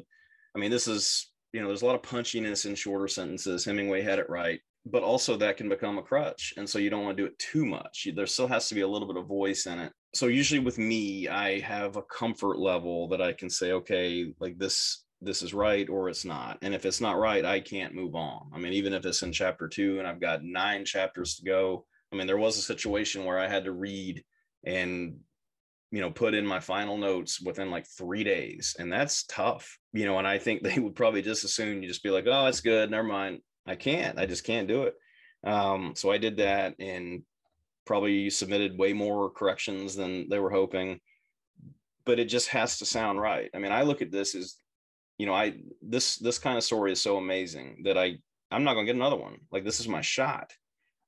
I 0.55 0.59
mean, 0.59 0.71
this 0.71 0.89
is 0.89 1.31
you 1.53 1.61
know, 1.61 1.67
there's 1.67 1.83
a 1.83 1.87
lot 1.87 1.97
of 1.97 2.03
punchiness 2.03 2.65
in 2.65 2.75
shorter 2.75 3.09
sentences. 3.09 3.65
Hemingway 3.65 4.03
had 4.03 4.19
it 4.19 4.31
right 4.31 4.61
but 4.87 5.03
also 5.03 5.37
that 5.37 5.57
can 5.57 5.69
become 5.69 5.99
a 5.99 6.03
crutch 6.03 6.55
and 6.57 6.69
so 6.69 6.79
you 6.79 6.89
don't 6.89 7.05
want 7.05 7.17
to 7.17 7.23
do 7.23 7.27
it 7.27 7.39
too 7.39 7.67
much 7.67 8.09
there 8.15 8.27
still 8.27 8.47
has 8.47 8.69
to 8.69 8.75
be 8.75 8.81
a 8.81 8.89
little 8.89 9.07
bit 9.07 9.17
of 9.17 9.27
voice 9.27 9.67
in 9.67 9.79
it 9.79 9.93
so 10.15 10.27
usually 10.27 10.59
with 10.59 10.79
me 10.79 11.29
i 11.29 11.59
have 11.61 11.97
a 11.97 12.03
comfort 12.03 12.59
level 12.59 13.09
that 13.09 13.21
i 13.21 13.33
can 13.33 13.51
say 13.51 13.73
okay 13.73 14.33
like 14.41 14.59
this 14.59 15.05
this 15.23 15.43
is 15.43 15.53
right 15.53 15.89
or 15.89 16.09
it's 16.09 16.25
not 16.25 16.59
and 16.63 16.75
if 16.75 16.87
it's 16.87 17.01
not 17.01 17.19
right 17.19 17.45
i 17.45 17.61
can't 17.61 17.95
move 17.95 18.15
on 18.15 18.49
i 18.55 18.59
mean 18.59 18.73
even 18.73 18.93
if 18.93 19.05
it's 19.05 19.23
in 19.23 19.33
chapter 19.33 19.69
two 19.69 19.99
and 19.99 20.09
i've 20.09 20.21
got 20.21 20.43
nine 20.43 20.85
chapters 20.85 21.37
to 21.37 21.45
go 21.45 21.85
i 22.13 22.17
mean 22.17 22.27
there 22.27 22.39
was 22.39 22.57
a 22.57 22.63
situation 22.63 23.25
where 23.25 23.39
i 23.39 23.47
had 23.47 23.65
to 23.65 23.73
read 23.73 24.25
and 24.65 25.17
you 25.91 26.01
know 26.01 26.11
put 26.11 26.35
in 26.35 26.47
my 26.47 26.61
final 26.61 26.97
notes 26.97 27.41
within 27.41 27.71
like 27.71 27.87
three 27.87 28.25
days 28.25 28.77
and 28.79 28.91
that's 28.93 29.25
tough 29.25 29.79
you 29.93 30.07
know 30.07 30.19
and 30.19 30.27
i 30.27 30.39
think 30.39 30.63
they 30.65 30.79
would 30.79 30.95
probably 30.95 31.21
just 31.21 31.45
as 31.45 31.53
soon 31.53 31.83
you 31.83 31.89
just 31.89 32.03
be 32.03 32.11
like 32.11 32.27
oh 32.27 32.47
it's 32.47 32.61
good 32.61 32.91
never 32.91 33.07
mind 33.07 33.41
I 33.67 33.77
can't. 33.77 34.19
I 34.19 34.27
just 34.27 34.45
can't 34.45 34.69
do 34.69 34.85
it. 34.85 34.95
Um, 35.45 35.95
so 35.97 36.11
I 36.11 36.19
did 36.19 36.39
that 36.39 36.75
and 36.79 37.23
probably 37.87 38.31
submitted 38.31 38.79
way 38.79 38.93
more 38.93 39.31
corrections 39.31 39.95
than 39.95 40.29
they 40.29 40.39
were 40.39 40.51
hoping. 40.51 41.01
But 42.05 42.19
it 42.19 42.27
just 42.27 42.49
has 42.49 42.79
to 42.79 42.87
sound 42.87 43.21
right. 43.21 43.51
I 43.55 43.59
mean, 43.59 43.73
I 43.73 43.83
look 43.83 44.03
at 44.03 44.11
this 44.11 44.35
as, 44.35 44.57
you 45.21 45.27
know, 45.27 45.35
I 45.35 45.55
this 45.83 46.17
this 46.17 46.39
kind 46.39 46.57
of 46.57 46.65
story 46.65 46.93
is 46.93 47.01
so 47.01 47.19
amazing 47.19 47.83
that 47.85 47.99
I 47.99 48.17
I'm 48.51 48.65
not 48.65 48.73
gonna 48.73 48.87
get 48.87 48.97
another 48.97 49.17
one. 49.17 49.37
Like 49.53 49.65
this 49.65 49.79
is 49.81 49.87
my 49.87 50.01
shot. 50.01 50.53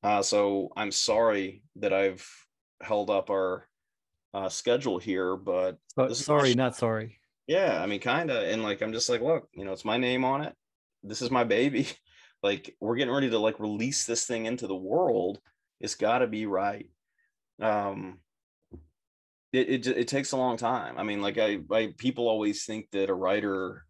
Uh, 0.02 0.22
so 0.22 0.70
I'm 0.76 0.92
sorry 0.92 1.62
that 1.76 1.94
I've 1.94 2.28
held 2.82 3.08
up 3.08 3.30
our 3.30 3.66
uh, 4.34 4.50
schedule 4.50 4.98
here, 4.98 5.36
but 5.36 5.78
sorry, 6.12 6.54
not 6.54 6.76
sorry. 6.76 7.18
Yeah, 7.46 7.82
I 7.82 7.86
mean, 7.86 8.00
kind 8.00 8.30
of, 8.30 8.42
and 8.42 8.62
like 8.62 8.82
I'm 8.82 8.92
just 8.92 9.08
like, 9.08 9.22
look, 9.22 9.48
you 9.54 9.64
know, 9.64 9.72
it's 9.72 9.84
my 9.84 9.96
name 9.96 10.26
on 10.26 10.42
it. 10.42 10.54
This 11.02 11.22
is 11.22 11.30
my 11.30 11.44
baby. 11.44 11.88
like 12.42 12.76
we're 12.80 12.96
getting 12.96 13.14
ready 13.14 13.30
to 13.30 13.38
like 13.38 13.60
release 13.60 14.04
this 14.04 14.26
thing 14.26 14.46
into 14.46 14.66
the 14.66 14.74
world 14.74 15.40
it's 15.80 15.94
got 15.94 16.18
to 16.18 16.26
be 16.26 16.46
right 16.46 16.88
um 17.60 18.18
it, 19.52 19.68
it 19.68 19.86
it 19.86 20.08
takes 20.08 20.32
a 20.32 20.36
long 20.36 20.56
time 20.56 20.98
i 20.98 21.02
mean 21.02 21.22
like 21.22 21.38
I, 21.38 21.58
I 21.70 21.94
people 21.98 22.28
always 22.28 22.64
think 22.64 22.90
that 22.92 23.10
a 23.10 23.14
writer 23.14 23.84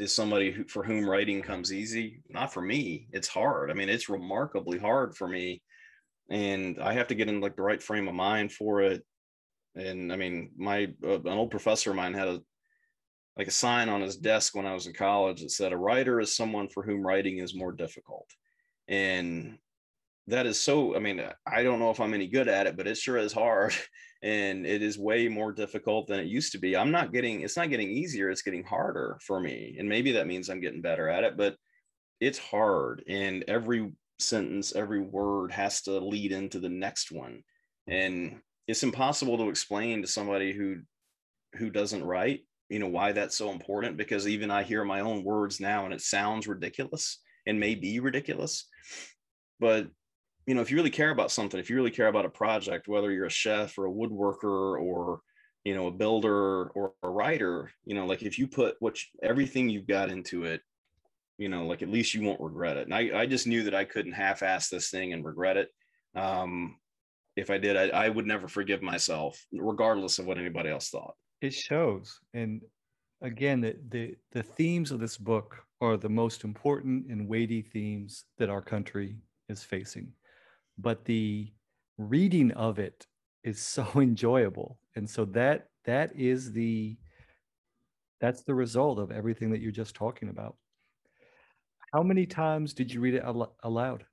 is 0.00 0.14
somebody 0.14 0.50
who, 0.50 0.64
for 0.64 0.82
whom 0.82 1.08
writing 1.08 1.42
comes 1.42 1.72
easy? 1.72 2.22
Not 2.28 2.52
for 2.52 2.62
me. 2.62 3.08
It's 3.12 3.28
hard. 3.28 3.70
I 3.70 3.74
mean 3.74 3.88
it's 3.88 4.08
remarkably 4.08 4.78
hard 4.78 5.16
for 5.16 5.28
me. 5.28 5.62
And 6.30 6.80
I 6.80 6.92
have 6.94 7.08
to 7.08 7.14
get 7.14 7.28
in 7.28 7.40
like 7.40 7.56
the 7.56 7.62
right 7.62 7.82
frame 7.82 8.08
of 8.08 8.14
mind 8.14 8.52
for 8.52 8.82
it. 8.82 9.04
And 9.74 10.12
I 10.12 10.16
mean, 10.16 10.50
my 10.56 10.88
uh, 11.04 11.20
an 11.20 11.28
old 11.28 11.50
professor 11.50 11.90
of 11.90 11.96
mine 11.96 12.14
had 12.14 12.28
a 12.28 12.40
like 13.36 13.46
a 13.46 13.52
sign 13.52 13.88
on 13.88 14.00
his 14.00 14.16
desk 14.16 14.54
when 14.54 14.66
I 14.66 14.74
was 14.74 14.86
in 14.86 14.92
college 14.92 15.40
that 15.40 15.50
said, 15.50 15.72
"A 15.72 15.76
writer 15.76 16.20
is 16.20 16.34
someone 16.34 16.68
for 16.68 16.82
whom 16.82 17.06
writing 17.06 17.38
is 17.38 17.54
more 17.54 17.72
difficult," 17.72 18.28
and 18.88 19.58
that 20.30 20.46
is 20.46 20.58
so. 20.60 20.96
I 20.96 20.98
mean, 20.98 21.22
I 21.46 21.62
don't 21.62 21.78
know 21.78 21.90
if 21.90 22.00
I'm 22.00 22.14
any 22.14 22.26
good 22.26 22.48
at 22.48 22.66
it, 22.66 22.76
but 22.76 22.86
it 22.86 22.96
sure 22.96 23.16
is 23.16 23.32
hard, 23.32 23.74
and 24.22 24.66
it 24.66 24.82
is 24.82 24.98
way 24.98 25.28
more 25.28 25.52
difficult 25.52 26.06
than 26.06 26.20
it 26.20 26.26
used 26.26 26.52
to 26.52 26.58
be. 26.58 26.76
I'm 26.76 26.90
not 26.90 27.12
getting. 27.12 27.42
It's 27.42 27.56
not 27.56 27.70
getting 27.70 27.90
easier. 27.90 28.30
It's 28.30 28.42
getting 28.42 28.64
harder 28.64 29.18
for 29.26 29.40
me, 29.40 29.76
and 29.78 29.88
maybe 29.88 30.12
that 30.12 30.26
means 30.26 30.48
I'm 30.48 30.60
getting 30.60 30.82
better 30.82 31.08
at 31.08 31.24
it, 31.24 31.36
but 31.36 31.56
it's 32.20 32.38
hard, 32.38 33.02
and 33.08 33.44
every 33.48 33.92
sentence, 34.18 34.74
every 34.74 35.00
word 35.00 35.52
has 35.52 35.82
to 35.82 35.98
lead 35.98 36.32
into 36.32 36.60
the 36.60 36.68
next 36.68 37.10
one, 37.10 37.42
and 37.86 38.40
it's 38.66 38.82
impossible 38.82 39.38
to 39.38 39.48
explain 39.48 40.02
to 40.02 40.08
somebody 40.08 40.52
who 40.52 40.76
who 41.56 41.70
doesn't 41.70 42.04
write 42.04 42.40
you 42.68 42.78
know 42.78 42.86
why 42.86 43.10
that's 43.10 43.36
so 43.36 43.50
important 43.50 43.96
because 43.96 44.28
even 44.28 44.50
i 44.50 44.62
hear 44.62 44.84
my 44.84 45.00
own 45.00 45.24
words 45.24 45.58
now 45.58 45.84
and 45.84 45.92
it 45.92 46.00
sounds 46.00 46.46
ridiculous 46.46 47.18
and 47.46 47.58
may 47.58 47.74
be 47.74 47.98
ridiculous 47.98 48.68
but 49.58 49.88
you 50.46 50.54
know 50.54 50.60
if 50.60 50.70
you 50.70 50.76
really 50.76 50.90
care 50.90 51.10
about 51.10 51.30
something 51.30 51.60
if 51.60 51.70
you 51.70 51.76
really 51.76 51.90
care 51.90 52.08
about 52.08 52.24
a 52.24 52.30
project 52.30 52.88
whether 52.88 53.10
you're 53.10 53.26
a 53.26 53.30
chef 53.30 53.78
or 53.78 53.86
a 53.86 53.92
woodworker 53.92 54.80
or 54.80 55.20
you 55.64 55.74
know 55.74 55.86
a 55.86 55.92
builder 55.92 56.68
or 56.68 56.92
a 57.02 57.08
writer 57.08 57.70
you 57.84 57.94
know 57.94 58.06
like 58.06 58.22
if 58.22 58.38
you 58.38 58.46
put 58.46 58.76
what 58.80 58.96
you, 59.02 59.08
everything 59.22 59.68
you've 59.68 59.86
got 59.86 60.10
into 60.10 60.44
it 60.44 60.62
you 61.38 61.48
know 61.48 61.66
like 61.66 61.82
at 61.82 61.90
least 61.90 62.14
you 62.14 62.22
won't 62.22 62.40
regret 62.40 62.76
it. 62.76 62.86
And 62.86 62.94
i, 62.94 63.20
I 63.20 63.26
just 63.26 63.46
knew 63.46 63.62
that 63.64 63.74
i 63.74 63.84
couldn't 63.84 64.12
half-ass 64.12 64.68
this 64.68 64.90
thing 64.90 65.12
and 65.12 65.24
regret 65.24 65.56
it. 65.56 65.68
Um 66.14 66.76
if 67.36 67.50
i 67.50 67.58
did 67.58 67.76
I, 67.76 68.06
I 68.06 68.08
would 68.08 68.26
never 68.26 68.48
forgive 68.48 68.82
myself 68.82 69.44
regardless 69.52 70.18
of 70.18 70.26
what 70.26 70.38
anybody 70.38 70.70
else 70.70 70.88
thought. 70.88 71.14
It 71.40 71.54
shows. 71.54 72.18
And 72.34 72.62
again 73.22 73.60
the, 73.60 73.76
the 73.90 74.16
the 74.32 74.42
themes 74.42 74.90
of 74.90 75.00
this 75.00 75.18
book 75.18 75.58
are 75.82 75.96
the 75.96 76.08
most 76.08 76.44
important 76.44 77.06
and 77.06 77.28
weighty 77.28 77.62
themes 77.62 78.24
that 78.38 78.50
our 78.50 78.60
country 78.60 79.16
is 79.48 79.62
facing 79.62 80.12
but 80.80 81.04
the 81.04 81.52
reading 81.98 82.52
of 82.52 82.78
it 82.78 83.06
is 83.44 83.60
so 83.60 83.86
enjoyable. 83.96 84.78
And 84.96 85.08
so 85.08 85.24
that 85.26 85.66
that 85.84 86.14
is 86.16 86.52
the 86.52 86.96
that's 88.20 88.42
the 88.42 88.54
result 88.54 88.98
of 88.98 89.10
everything 89.10 89.50
that 89.50 89.60
you're 89.60 89.72
just 89.72 89.94
talking 89.94 90.28
about. 90.28 90.56
How 91.92 92.02
many 92.02 92.26
times 92.26 92.74
did 92.74 92.92
you 92.92 93.00
read 93.00 93.14
it 93.14 93.22
al- 93.22 93.56
aloud? 93.62 94.04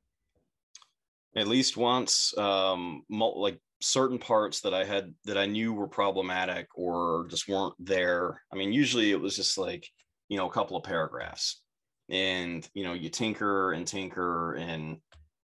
At 1.36 1.48
least 1.48 1.78
once 1.78 2.36
um 2.38 3.04
like 3.10 3.60
certain 3.80 4.18
parts 4.18 4.62
that 4.62 4.74
I 4.74 4.84
had 4.84 5.14
that 5.26 5.38
I 5.38 5.46
knew 5.46 5.74
were 5.74 5.88
problematic 5.88 6.68
or 6.76 7.28
just 7.30 7.48
weren't 7.48 7.76
there. 7.80 8.42
I 8.52 8.56
mean, 8.56 8.74
usually 8.74 9.12
it 9.12 9.22
was 9.22 9.36
just 9.36 9.58
like, 9.58 9.88
you 10.30 10.38
know, 10.38 10.48
a 10.48 10.52
couple 10.52 10.78
of 10.78 10.84
paragraphs. 10.84 11.62
And, 12.10 12.68
you 12.74 12.84
know, 12.84 12.94
you 12.94 13.10
tinker 13.10 13.74
and 13.74 13.86
tinker 13.86 14.54
and, 14.56 14.98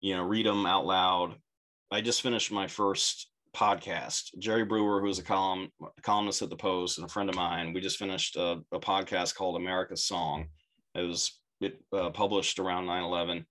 you 0.01 0.17
know, 0.17 0.23
read 0.23 0.47
them 0.47 0.67
out 0.67 0.87
loud. 0.87 1.35
I 1.91 2.01
just 2.01 2.23
finished 2.23 2.53
my 2.53 2.67
first 2.67 3.29
podcast. 3.57 4.37
Jerry 4.39 4.65
Brewer, 4.65 5.01
who's 5.01 5.19
a 5.19 5.25
column 5.25 5.71
columnist 6.03 6.43
at 6.43 6.51
the 6.51 6.57
Post 6.57 6.99
and 6.99 7.07
a 7.07 7.11
friend 7.11 7.29
of 7.29 7.37
mine, 7.37 7.73
we 7.73 7.81
just 7.81 7.99
finished 7.99 8.37
a, 8.37 8.61
a 8.73 8.81
podcast 8.81 9.35
called 9.35 9.57
America's 9.57 10.05
Song. 10.05 10.47
It 10.95 11.03
was 11.03 11.41
it 11.61 11.81
uh, 11.93 12.11
published 12.11 12.59
around 12.59 12.87
9/11. 12.87 13.45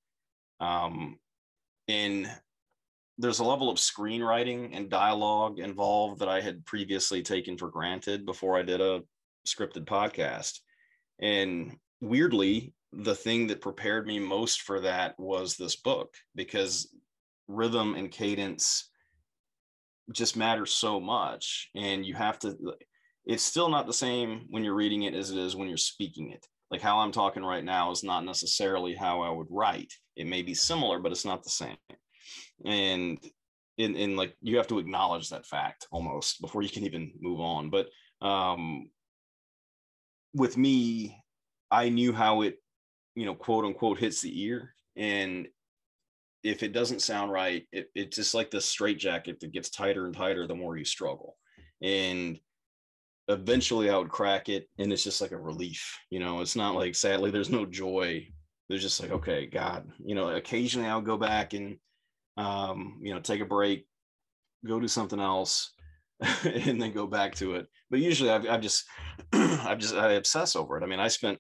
Um, 0.59 1.17
and 1.87 2.29
there's 3.17 3.39
a 3.39 3.43
level 3.43 3.69
of 3.69 3.77
screenwriting 3.77 4.75
and 4.75 4.89
dialogue 4.89 5.59
involved 5.59 6.19
that 6.19 6.29
I 6.29 6.41
had 6.41 6.65
previously 6.65 7.23
taken 7.23 7.57
for 7.57 7.69
granted 7.69 8.25
before 8.25 8.57
I 8.57 8.61
did 8.61 8.79
a 8.79 9.01
scripted 9.47 9.85
podcast. 9.85 10.59
And 11.19 11.77
weirdly, 11.99 12.73
the 12.93 13.15
thing 13.15 13.47
that 13.47 13.61
prepared 13.61 14.07
me 14.07 14.19
most 14.19 14.61
for 14.61 14.79
that 14.81 15.19
was 15.19 15.55
this 15.55 15.75
book 15.75 16.15
because 16.35 16.93
rhythm 17.47 17.95
and 17.95 18.11
cadence 18.11 18.89
just 20.11 20.37
matters 20.37 20.73
so 20.73 20.99
much. 20.99 21.69
And 21.75 22.05
you 22.05 22.15
have 22.15 22.39
to, 22.39 22.55
it's 23.25 23.43
still 23.43 23.69
not 23.69 23.87
the 23.87 23.93
same 23.93 24.45
when 24.49 24.63
you're 24.63 24.73
reading 24.73 25.03
it 25.03 25.13
as 25.13 25.31
it 25.31 25.37
is 25.37 25.55
when 25.55 25.67
you're 25.67 25.77
speaking 25.77 26.31
it. 26.31 26.45
Like 26.71 26.81
how 26.81 26.99
I'm 26.99 27.11
talking 27.11 27.43
right 27.43 27.63
now 27.63 27.91
is 27.91 28.03
not 28.03 28.25
necessarily 28.25 28.93
how 28.93 29.21
I 29.21 29.29
would 29.29 29.47
write. 29.49 29.93
It 30.15 30.27
may 30.27 30.41
be 30.41 30.53
similar, 30.53 30.99
but 30.99 31.11
it's 31.11 31.25
not 31.25 31.43
the 31.43 31.49
same 31.49 31.77
and 32.65 33.19
in, 33.77 33.95
in 33.95 34.15
like 34.15 34.35
you 34.41 34.57
have 34.57 34.67
to 34.67 34.79
acknowledge 34.79 35.29
that 35.29 35.45
fact 35.45 35.87
almost 35.91 36.41
before 36.41 36.61
you 36.61 36.69
can 36.69 36.83
even 36.83 37.11
move 37.19 37.39
on 37.39 37.69
but 37.69 37.87
um 38.21 38.89
with 40.33 40.57
me 40.57 41.17
i 41.69 41.89
knew 41.89 42.11
how 42.11 42.41
it 42.41 42.55
you 43.17 43.25
know 43.25 43.35
quote 43.35 43.65
unquote 43.65 43.99
hits 43.99 44.21
the 44.21 44.41
ear 44.43 44.73
and 44.95 45.47
if 46.43 46.63
it 46.63 46.71
doesn't 46.71 47.01
sound 47.01 47.31
right 47.31 47.65
it, 47.71 47.89
it's 47.95 48.15
just 48.15 48.33
like 48.33 48.51
the 48.51 48.61
straitjacket 48.61 49.39
that 49.39 49.51
gets 49.51 49.69
tighter 49.69 50.05
and 50.05 50.15
tighter 50.15 50.47
the 50.47 50.55
more 50.55 50.77
you 50.77 50.85
struggle 50.85 51.35
and 51.81 52.39
eventually 53.27 53.89
i 53.89 53.97
would 53.97 54.09
crack 54.09 54.49
it 54.49 54.69
and 54.77 54.93
it's 54.93 55.03
just 55.03 55.19
like 55.19 55.31
a 55.31 55.37
relief 55.37 55.97
you 56.09 56.19
know 56.19 56.41
it's 56.41 56.55
not 56.55 56.75
like 56.75 56.95
sadly 56.95 57.31
there's 57.31 57.49
no 57.49 57.65
joy 57.65 58.25
there's 58.69 58.81
just 58.81 59.01
like 59.01 59.11
okay 59.11 59.45
god 59.45 59.89
you 59.99 60.15
know 60.15 60.29
occasionally 60.29 60.87
i'll 60.87 61.01
go 61.01 61.17
back 61.17 61.53
and 61.53 61.77
um, 62.37 62.99
you 63.01 63.13
know, 63.13 63.19
take 63.19 63.41
a 63.41 63.45
break, 63.45 63.87
go 64.65 64.79
do 64.79 64.87
something 64.87 65.19
else, 65.19 65.73
and 66.43 66.81
then 66.81 66.93
go 66.93 67.07
back 67.07 67.35
to 67.35 67.55
it. 67.55 67.67
But 67.89 67.99
usually 67.99 68.29
I've, 68.29 68.47
I've 68.47 68.61
just, 68.61 68.85
I've 69.33 69.79
just, 69.79 69.95
I 69.95 70.13
obsess 70.13 70.55
over 70.55 70.77
it. 70.77 70.83
I 70.83 70.87
mean, 70.87 70.99
I 70.99 71.07
spent, 71.07 71.39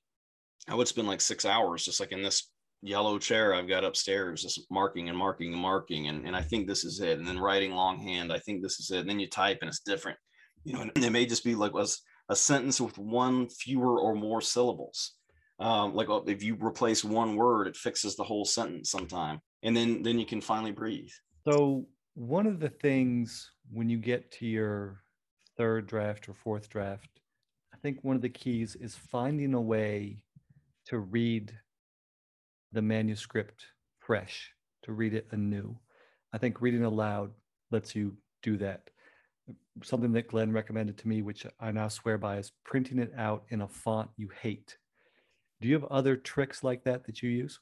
I 0.67 0.75
would 0.75 0.87
spend 0.87 1.07
like 1.07 1.21
six 1.21 1.45
hours 1.45 1.85
just 1.85 1.99
like 1.99 2.11
in 2.11 2.21
this 2.21 2.49
yellow 2.81 3.17
chair 3.17 3.53
I've 3.53 3.67
got 3.67 3.83
upstairs, 3.83 4.43
just 4.43 4.69
marking 4.69 5.09
and 5.09 5.17
marking 5.17 5.53
and 5.53 5.61
marking. 5.61 6.07
And, 6.07 6.25
and 6.25 6.35
I 6.35 6.41
think 6.41 6.67
this 6.67 6.83
is 6.83 6.99
it. 6.99 7.19
And 7.19 7.27
then 7.27 7.39
writing 7.39 7.73
longhand, 7.73 8.31
I 8.31 8.39
think 8.39 8.61
this 8.61 8.79
is 8.79 8.91
it. 8.91 8.99
And 8.99 9.09
then 9.09 9.19
you 9.19 9.27
type 9.27 9.59
and 9.61 9.69
it's 9.69 9.79
different, 9.79 10.17
you 10.63 10.73
know, 10.73 10.81
and 10.81 10.91
it 10.95 11.11
may 11.11 11.25
just 11.25 11.43
be 11.43 11.55
like 11.55 11.73
was 11.73 12.01
a 12.29 12.35
sentence 12.35 12.81
with 12.81 12.97
one 12.97 13.47
fewer 13.47 13.99
or 13.99 14.15
more 14.15 14.41
syllables. 14.41 15.13
Um, 15.59 15.95
like 15.95 16.07
if 16.27 16.43
you 16.43 16.55
replace 16.61 17.03
one 17.03 17.35
word, 17.35 17.67
it 17.67 17.75
fixes 17.75 18.15
the 18.15 18.23
whole 18.23 18.45
sentence 18.45 18.91
sometime 18.91 19.41
and 19.63 19.75
then 19.75 20.01
then 20.03 20.19
you 20.19 20.25
can 20.25 20.41
finally 20.41 20.71
breathe 20.71 21.09
so 21.47 21.85
one 22.15 22.47
of 22.47 22.59
the 22.59 22.69
things 22.69 23.51
when 23.71 23.89
you 23.89 23.97
get 23.97 24.31
to 24.31 24.45
your 24.45 25.01
third 25.57 25.87
draft 25.87 26.29
or 26.29 26.33
fourth 26.33 26.69
draft 26.69 27.09
i 27.73 27.77
think 27.77 28.03
one 28.03 28.15
of 28.15 28.21
the 28.21 28.29
keys 28.29 28.75
is 28.75 28.95
finding 28.95 29.53
a 29.53 29.61
way 29.61 30.19
to 30.87 30.99
read 30.99 31.51
the 32.71 32.81
manuscript 32.81 33.65
fresh 33.99 34.51
to 34.83 34.93
read 34.93 35.13
it 35.13 35.27
anew. 35.31 35.77
I 36.33 36.37
think 36.37 36.61
reading 36.61 36.83
aloud 36.83 37.31
lets 37.71 37.95
you 37.95 38.17
do 38.41 38.57
that. 38.57 38.89
Something 39.83 40.11
that 40.13 40.29
glenn 40.29 40.51
recommended 40.51 40.97
to 40.99 41.07
me 41.07 41.21
which 41.21 41.45
i 41.59 41.71
now 41.71 41.87
swear 41.87 42.17
by 42.17 42.37
is 42.37 42.51
printing 42.65 42.99
it 42.99 43.13
out 43.17 43.43
in 43.49 43.61
a 43.61 43.67
font 43.67 44.09
you 44.17 44.29
hate. 44.41 44.77
Do 45.61 45.67
you 45.67 45.73
have 45.73 45.85
other 45.85 46.15
tricks 46.15 46.63
like 46.63 46.83
that 46.83 47.05
that 47.05 47.21
you 47.21 47.29
use? 47.29 47.59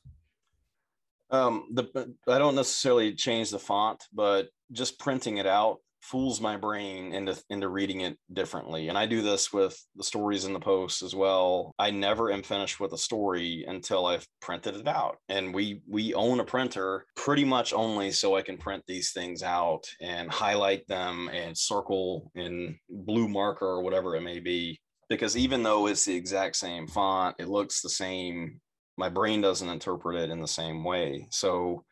Um, 1.32 1.70
the 1.72 2.14
I 2.28 2.38
don't 2.38 2.56
necessarily 2.56 3.14
change 3.14 3.50
the 3.50 3.60
font, 3.60 4.04
but 4.14 4.50
just 4.72 5.00
printing 5.00 5.38
it 5.38 5.48
out 5.48 5.80
fools 6.06 6.40
my 6.40 6.56
brain 6.56 7.14
into 7.14 7.42
into 7.50 7.68
reading 7.68 8.02
it 8.02 8.18
differently. 8.32 8.90
And 8.90 8.98
I 8.98 9.06
do 9.06 9.22
this 9.22 9.52
with 9.52 9.78
the 9.96 10.04
stories 10.04 10.46
in 10.46 10.54
the 10.54 10.60
post 10.60 11.02
as 11.02 11.16
well. 11.16 11.74
I 11.80 11.92
never 11.92 12.32
am 12.32 12.44
finished 12.44 12.80
with 12.80 12.94
a 12.94 12.98
story 12.98 13.66
until 13.68 14.06
I've 14.06 14.28
printed 14.42 14.76
it 14.76 14.88
out. 14.88 15.18
And 15.30 15.54
we 15.54 15.82
we 15.88 16.14
own 16.14 16.40
a 16.40 16.46
printer 16.46 17.06
pretty 17.16 17.44
much 17.44 17.74
only 17.74 18.12
so 18.12 18.36
I 18.36 18.42
can 18.42 18.58
print 18.58 18.84
these 18.88 19.12
things 19.12 19.44
out 19.44 19.84
and 20.02 20.32
highlight 20.32 20.88
them 20.88 21.30
and 21.34 21.58
circle 21.58 22.32
in 22.36 22.78
blue 22.90 23.28
marker 23.28 23.66
or 23.66 23.82
whatever 23.82 24.16
it 24.16 24.22
may 24.22 24.40
be 24.40 24.80
because 25.10 25.38
even 25.38 25.64
though 25.64 25.88
it's 25.88 26.06
the 26.06 26.16
exact 26.16 26.56
same 26.56 26.88
font, 26.88 27.36
it 27.40 27.48
looks 27.48 27.82
the 27.82 27.90
same 27.90 28.60
my 28.98 29.10
brain 29.10 29.42
doesn't 29.42 29.70
interpret 29.70 30.18
it 30.18 30.30
in 30.30 30.40
the 30.40 30.48
same 30.48 30.84
way. 30.84 31.28
So, 31.32 31.84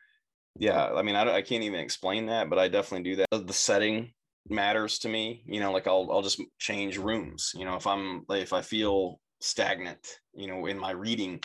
yeah, 0.56 0.92
I 0.92 1.02
mean, 1.02 1.16
I, 1.16 1.36
I 1.36 1.42
can't 1.42 1.64
even 1.64 1.80
explain 1.80 2.26
that, 2.26 2.48
but 2.48 2.58
I 2.58 2.68
definitely 2.68 3.10
do 3.10 3.16
that. 3.16 3.46
The 3.46 3.52
setting 3.52 4.12
matters 4.48 4.98
to 5.00 5.08
me. 5.08 5.42
You 5.46 5.60
know, 5.60 5.72
like 5.72 5.86
I'll 5.86 6.08
I'll 6.10 6.22
just 6.22 6.40
change 6.58 6.98
rooms. 6.98 7.52
You 7.54 7.64
know, 7.64 7.76
if 7.76 7.86
I'm 7.86 8.24
if 8.30 8.52
I 8.52 8.62
feel 8.62 9.20
stagnant, 9.40 10.20
you 10.34 10.46
know, 10.46 10.66
in 10.66 10.78
my 10.78 10.92
reading, 10.92 11.40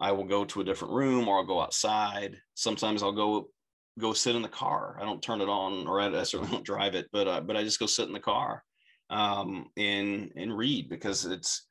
I 0.00 0.12
will 0.12 0.24
go 0.24 0.44
to 0.44 0.60
a 0.60 0.64
different 0.64 0.94
room 0.94 1.28
or 1.28 1.38
I'll 1.38 1.46
go 1.46 1.60
outside. 1.60 2.36
Sometimes 2.54 3.02
I'll 3.02 3.12
go 3.12 3.48
go 3.98 4.12
sit 4.12 4.34
in 4.34 4.42
the 4.42 4.48
car. 4.48 4.98
I 5.00 5.04
don't 5.04 5.22
turn 5.22 5.40
it 5.40 5.48
on, 5.48 5.86
or 5.86 6.00
I, 6.00 6.06
I 6.06 6.22
certainly 6.24 6.52
don't 6.52 6.64
drive 6.64 6.94
it, 6.94 7.06
but 7.12 7.28
uh, 7.28 7.40
but 7.40 7.56
I 7.56 7.62
just 7.62 7.78
go 7.78 7.86
sit 7.86 8.08
in 8.08 8.12
the 8.12 8.20
car 8.20 8.64
um, 9.10 9.66
and 9.76 10.32
and 10.36 10.56
read 10.56 10.88
because 10.88 11.24
it's 11.26 11.68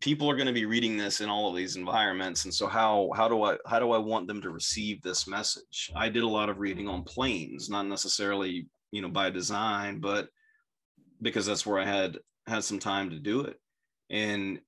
people 0.00 0.28
are 0.28 0.36
going 0.36 0.46
to 0.46 0.52
be 0.52 0.66
reading 0.66 0.96
this 0.96 1.20
in 1.20 1.28
all 1.28 1.48
of 1.48 1.56
these 1.56 1.76
environments 1.76 2.44
and 2.44 2.52
so 2.52 2.66
how 2.66 3.10
how 3.14 3.28
do 3.28 3.42
i 3.44 3.56
how 3.66 3.78
do 3.78 3.92
i 3.92 3.98
want 3.98 4.26
them 4.26 4.40
to 4.40 4.50
receive 4.50 5.00
this 5.02 5.28
message? 5.28 5.90
I 5.94 6.08
did 6.08 6.22
a 6.22 6.28
lot 6.28 6.48
of 6.48 6.58
reading 6.58 6.88
on 6.88 7.04
planes 7.04 7.68
not 7.68 7.86
necessarily 7.86 8.66
you 8.90 9.02
know 9.02 9.08
by 9.08 9.30
design 9.30 10.00
but 10.00 10.28
because 11.20 11.46
that's 11.46 11.66
where 11.66 11.78
i 11.78 11.86
had 11.86 12.18
had 12.46 12.64
some 12.64 12.78
time 12.78 13.10
to 13.10 13.18
do 13.18 13.42
it. 13.42 13.58
And 14.10 14.60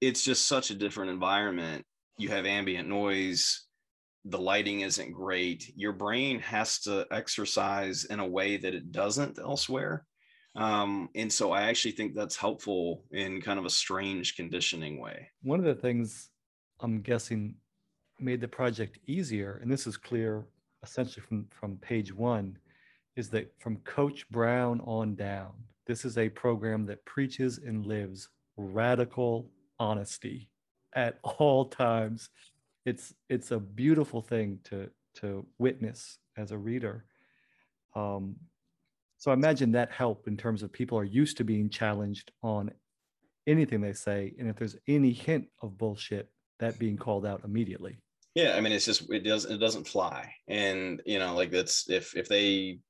it's 0.00 0.24
just 0.24 0.46
such 0.46 0.70
a 0.70 0.74
different 0.74 1.10
environment. 1.10 1.84
You 2.18 2.28
have 2.28 2.46
ambient 2.46 2.88
noise 2.88 3.66
the 4.24 4.38
lighting 4.38 4.82
isn't 4.82 5.10
great 5.10 5.72
your 5.74 5.92
brain 5.92 6.38
has 6.38 6.78
to 6.78 7.04
exercise 7.10 8.04
in 8.04 8.20
a 8.20 8.26
way 8.26 8.56
that 8.56 8.72
it 8.72 8.92
doesn't 8.92 9.36
elsewhere 9.36 10.06
um, 10.54 11.08
and 11.14 11.32
so 11.32 11.52
I 11.52 11.62
actually 11.62 11.92
think 11.92 12.14
that's 12.14 12.36
helpful 12.36 13.04
in 13.10 13.40
kind 13.40 13.58
of 13.58 13.64
a 13.64 13.70
strange 13.70 14.36
conditioning 14.36 15.00
way. 15.00 15.30
One 15.42 15.58
of 15.58 15.64
the 15.64 15.74
things 15.74 16.30
I'm 16.80 17.00
guessing 17.00 17.54
made 18.20 18.40
the 18.40 18.48
project 18.48 18.98
easier, 19.06 19.58
and 19.62 19.70
this 19.70 19.86
is 19.86 19.96
clear 19.96 20.44
essentially 20.82 21.24
from, 21.26 21.46
from 21.50 21.76
page 21.78 22.12
one, 22.12 22.58
is 23.16 23.28
that 23.30 23.52
from 23.60 23.76
Coach 23.78 24.28
Brown 24.30 24.80
on 24.80 25.14
down, 25.14 25.52
this 25.86 26.04
is 26.04 26.18
a 26.18 26.28
program 26.28 26.86
that 26.86 27.04
preaches 27.04 27.58
and 27.58 27.86
lives 27.86 28.28
radical 28.56 29.50
honesty 29.78 30.50
at 30.94 31.18
all 31.22 31.64
times. 31.66 32.28
It's 32.84 33.14
it's 33.28 33.52
a 33.52 33.60
beautiful 33.60 34.20
thing 34.20 34.58
to 34.64 34.90
to 35.16 35.46
witness 35.58 36.18
as 36.36 36.52
a 36.52 36.58
reader. 36.58 37.04
Um, 37.94 38.36
so 39.22 39.30
I 39.30 39.34
imagine 39.34 39.70
that 39.70 39.92
help 39.92 40.26
in 40.26 40.36
terms 40.36 40.64
of 40.64 40.72
people 40.72 40.98
are 40.98 41.04
used 41.04 41.36
to 41.36 41.44
being 41.44 41.70
challenged 41.70 42.32
on 42.42 42.72
anything 43.46 43.80
they 43.80 43.92
say. 43.92 44.34
And 44.36 44.50
if 44.50 44.56
there's 44.56 44.74
any 44.88 45.12
hint 45.12 45.46
of 45.62 45.78
bullshit, 45.78 46.28
that 46.58 46.76
being 46.76 46.96
called 46.96 47.24
out 47.24 47.42
immediately. 47.44 47.98
Yeah, 48.34 48.56
I 48.56 48.60
mean, 48.60 48.72
it's 48.72 48.84
just 48.84 49.08
it 49.12 49.20
doesn't 49.20 49.54
it 49.54 49.58
doesn't 49.58 49.86
fly, 49.86 50.28
and 50.48 51.00
you 51.06 51.20
know, 51.20 51.36
like 51.36 51.52
that's 51.52 51.88
if 51.88 52.16
if 52.16 52.26
they 52.26 52.80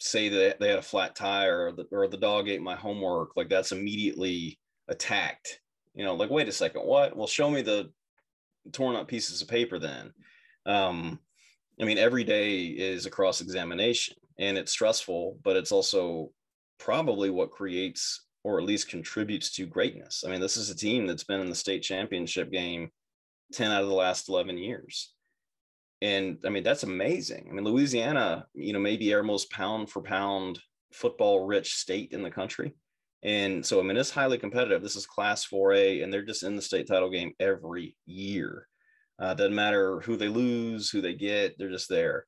say 0.00 0.28
that 0.28 0.58
they 0.58 0.70
had 0.70 0.80
a 0.80 0.82
flat 0.82 1.14
tire 1.14 1.66
or 1.66 1.72
the 1.72 1.86
or 1.92 2.08
the 2.08 2.16
dog 2.16 2.48
ate 2.48 2.60
my 2.60 2.74
homework, 2.74 3.36
like 3.36 3.48
that's 3.48 3.70
immediately 3.70 4.58
attacked. 4.88 5.60
You 5.94 6.04
know, 6.04 6.16
like 6.16 6.30
wait 6.30 6.48
a 6.48 6.52
second, 6.52 6.82
what? 6.82 7.16
Well, 7.16 7.28
show 7.28 7.48
me 7.48 7.62
the 7.62 7.92
torn 8.72 8.96
up 8.96 9.06
pieces 9.06 9.40
of 9.40 9.46
paper 9.46 9.78
then. 9.78 10.12
Um, 10.66 11.20
I 11.80 11.84
mean, 11.84 11.98
every 11.98 12.24
day 12.24 12.64
is 12.64 13.06
a 13.06 13.10
cross 13.10 13.40
examination, 13.40 14.16
and 14.38 14.56
it's 14.56 14.72
stressful, 14.72 15.38
but 15.42 15.56
it's 15.56 15.72
also 15.72 16.30
probably 16.78 17.30
what 17.30 17.50
creates 17.50 18.24
or 18.44 18.58
at 18.58 18.64
least 18.64 18.88
contributes 18.88 19.50
to 19.50 19.66
greatness. 19.66 20.24
I 20.26 20.30
mean, 20.30 20.40
this 20.40 20.56
is 20.56 20.70
a 20.70 20.76
team 20.76 21.06
that's 21.06 21.24
been 21.24 21.40
in 21.40 21.50
the 21.50 21.54
state 21.54 21.82
championship 21.82 22.50
game 22.50 22.90
10 23.52 23.70
out 23.70 23.82
of 23.82 23.88
the 23.88 23.94
last 23.94 24.28
11 24.28 24.58
years. 24.58 25.12
And 26.00 26.38
I 26.46 26.50
mean, 26.50 26.62
that's 26.62 26.84
amazing. 26.84 27.48
I 27.50 27.52
mean, 27.52 27.64
Louisiana, 27.64 28.46
you 28.54 28.72
know, 28.72 28.78
maybe 28.78 29.12
our 29.14 29.22
most 29.22 29.50
pound 29.50 29.90
for 29.90 30.02
pound 30.02 30.60
football 30.92 31.44
rich 31.44 31.74
state 31.74 32.12
in 32.12 32.22
the 32.22 32.30
country. 32.30 32.74
And 33.24 33.66
so, 33.66 33.80
I 33.80 33.82
mean, 33.82 33.96
it's 33.96 34.10
highly 34.10 34.38
competitive. 34.38 34.80
This 34.80 34.94
is 34.94 35.06
class 35.06 35.44
4A, 35.46 36.04
and 36.04 36.12
they're 36.12 36.22
just 36.22 36.44
in 36.44 36.54
the 36.54 36.62
state 36.62 36.86
title 36.86 37.10
game 37.10 37.32
every 37.40 37.96
year. 38.06 38.68
Uh, 39.18 39.34
doesn't 39.34 39.54
matter 39.54 39.98
who 40.00 40.16
they 40.16 40.28
lose, 40.28 40.88
who 40.88 41.00
they 41.00 41.14
get, 41.14 41.58
they're 41.58 41.70
just 41.70 41.88
there. 41.88 42.26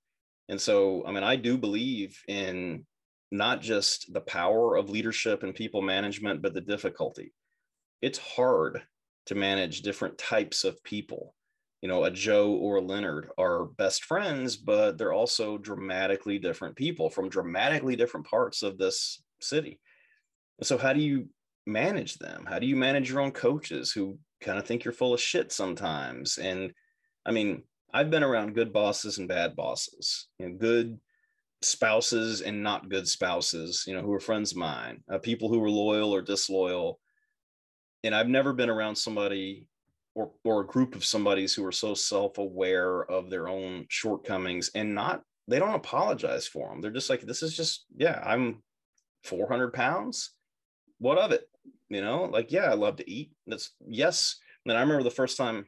And 0.50 0.60
so, 0.60 1.04
I 1.06 1.12
mean, 1.12 1.22
I 1.22 1.36
do 1.36 1.56
believe 1.56 2.20
in 2.26 2.84
not 3.30 3.62
just 3.62 4.12
the 4.12 4.20
power 4.20 4.74
of 4.76 4.90
leadership 4.90 5.44
and 5.44 5.54
people 5.54 5.80
management, 5.80 6.42
but 6.42 6.54
the 6.54 6.60
difficulty. 6.60 7.32
It's 8.02 8.18
hard 8.18 8.82
to 9.26 9.36
manage 9.36 9.82
different 9.82 10.18
types 10.18 10.64
of 10.64 10.82
people. 10.82 11.36
You 11.82 11.88
know, 11.88 12.02
a 12.02 12.10
Joe 12.10 12.50
or 12.54 12.76
a 12.76 12.80
Leonard 12.80 13.28
are 13.38 13.66
best 13.66 14.04
friends, 14.04 14.56
but 14.56 14.98
they're 14.98 15.12
also 15.12 15.56
dramatically 15.56 16.40
different 16.40 16.74
people 16.74 17.10
from 17.10 17.28
dramatically 17.28 17.94
different 17.94 18.26
parts 18.26 18.64
of 18.64 18.76
this 18.76 19.22
city. 19.40 19.78
So, 20.62 20.76
how 20.76 20.92
do 20.92 21.00
you 21.00 21.28
manage 21.64 22.18
them? 22.18 22.44
How 22.44 22.58
do 22.58 22.66
you 22.66 22.74
manage 22.74 23.08
your 23.08 23.20
own 23.20 23.30
coaches 23.30 23.92
who 23.92 24.18
kind 24.40 24.58
of 24.58 24.66
think 24.66 24.84
you're 24.84 24.92
full 24.92 25.14
of 25.14 25.20
shit 25.20 25.52
sometimes? 25.52 26.38
And 26.38 26.72
I 27.24 27.30
mean, 27.30 27.62
I've 27.92 28.10
been 28.10 28.22
around 28.22 28.54
good 28.54 28.72
bosses 28.72 29.18
and 29.18 29.28
bad 29.28 29.56
bosses, 29.56 30.28
you 30.38 30.48
know, 30.48 30.56
good 30.56 30.98
spouses 31.62 32.40
and 32.40 32.62
not 32.62 32.88
good 32.88 33.06
spouses, 33.06 33.84
you 33.86 33.94
know, 33.94 34.02
who 34.02 34.12
are 34.12 34.20
friends 34.20 34.52
of 34.52 34.58
mine, 34.58 35.02
uh, 35.12 35.18
people 35.18 35.48
who 35.48 35.58
were 35.58 35.70
loyal 35.70 36.14
or 36.14 36.22
disloyal. 36.22 37.00
And 38.04 38.14
I've 38.14 38.28
never 38.28 38.52
been 38.52 38.70
around 38.70 38.96
somebody 38.96 39.66
or, 40.14 40.30
or 40.44 40.62
a 40.62 40.66
group 40.66 40.94
of 40.94 41.04
somebody's 41.04 41.54
who 41.54 41.64
are 41.66 41.72
so 41.72 41.94
self-aware 41.94 43.04
of 43.10 43.30
their 43.30 43.48
own 43.48 43.86
shortcomings 43.88 44.70
and 44.74 44.94
not, 44.94 45.22
they 45.48 45.58
don't 45.58 45.74
apologize 45.74 46.46
for 46.46 46.68
them. 46.68 46.80
They're 46.80 46.90
just 46.90 47.10
like, 47.10 47.22
this 47.22 47.42
is 47.42 47.56
just, 47.56 47.84
yeah, 47.96 48.20
I'm 48.24 48.62
400 49.24 49.72
pounds. 49.72 50.30
What 50.98 51.18
of 51.18 51.32
it? 51.32 51.48
You 51.88 52.00
know, 52.00 52.24
like, 52.24 52.52
yeah, 52.52 52.70
I 52.70 52.74
love 52.74 52.96
to 52.96 53.10
eat. 53.10 53.32
That's 53.46 53.72
yes. 53.86 54.36
And 54.64 54.76
I 54.76 54.80
remember 54.80 55.02
the 55.02 55.10
first 55.10 55.36
time 55.36 55.66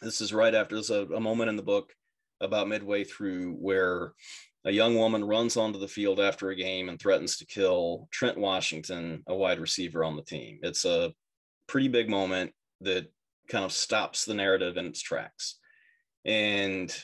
this 0.00 0.20
is 0.20 0.32
right 0.32 0.54
after 0.54 0.76
there's 0.76 0.90
a, 0.90 1.06
a 1.06 1.20
moment 1.20 1.48
in 1.48 1.56
the 1.56 1.62
book 1.62 1.92
about 2.40 2.68
midway 2.68 3.04
through 3.04 3.52
where 3.54 4.12
a 4.64 4.70
young 4.70 4.96
woman 4.96 5.24
runs 5.24 5.56
onto 5.56 5.78
the 5.78 5.88
field 5.88 6.20
after 6.20 6.50
a 6.50 6.56
game 6.56 6.88
and 6.88 7.00
threatens 7.00 7.36
to 7.38 7.46
kill 7.46 8.08
Trent 8.10 8.36
Washington, 8.36 9.22
a 9.26 9.34
wide 9.34 9.60
receiver 9.60 10.04
on 10.04 10.16
the 10.16 10.22
team. 10.22 10.58
It's 10.62 10.84
a 10.84 11.12
pretty 11.66 11.88
big 11.88 12.10
moment 12.10 12.52
that 12.80 13.10
kind 13.48 13.64
of 13.64 13.72
stops 13.72 14.24
the 14.24 14.34
narrative 14.34 14.76
in 14.76 14.86
its 14.86 15.00
tracks. 15.00 15.58
And 16.24 16.94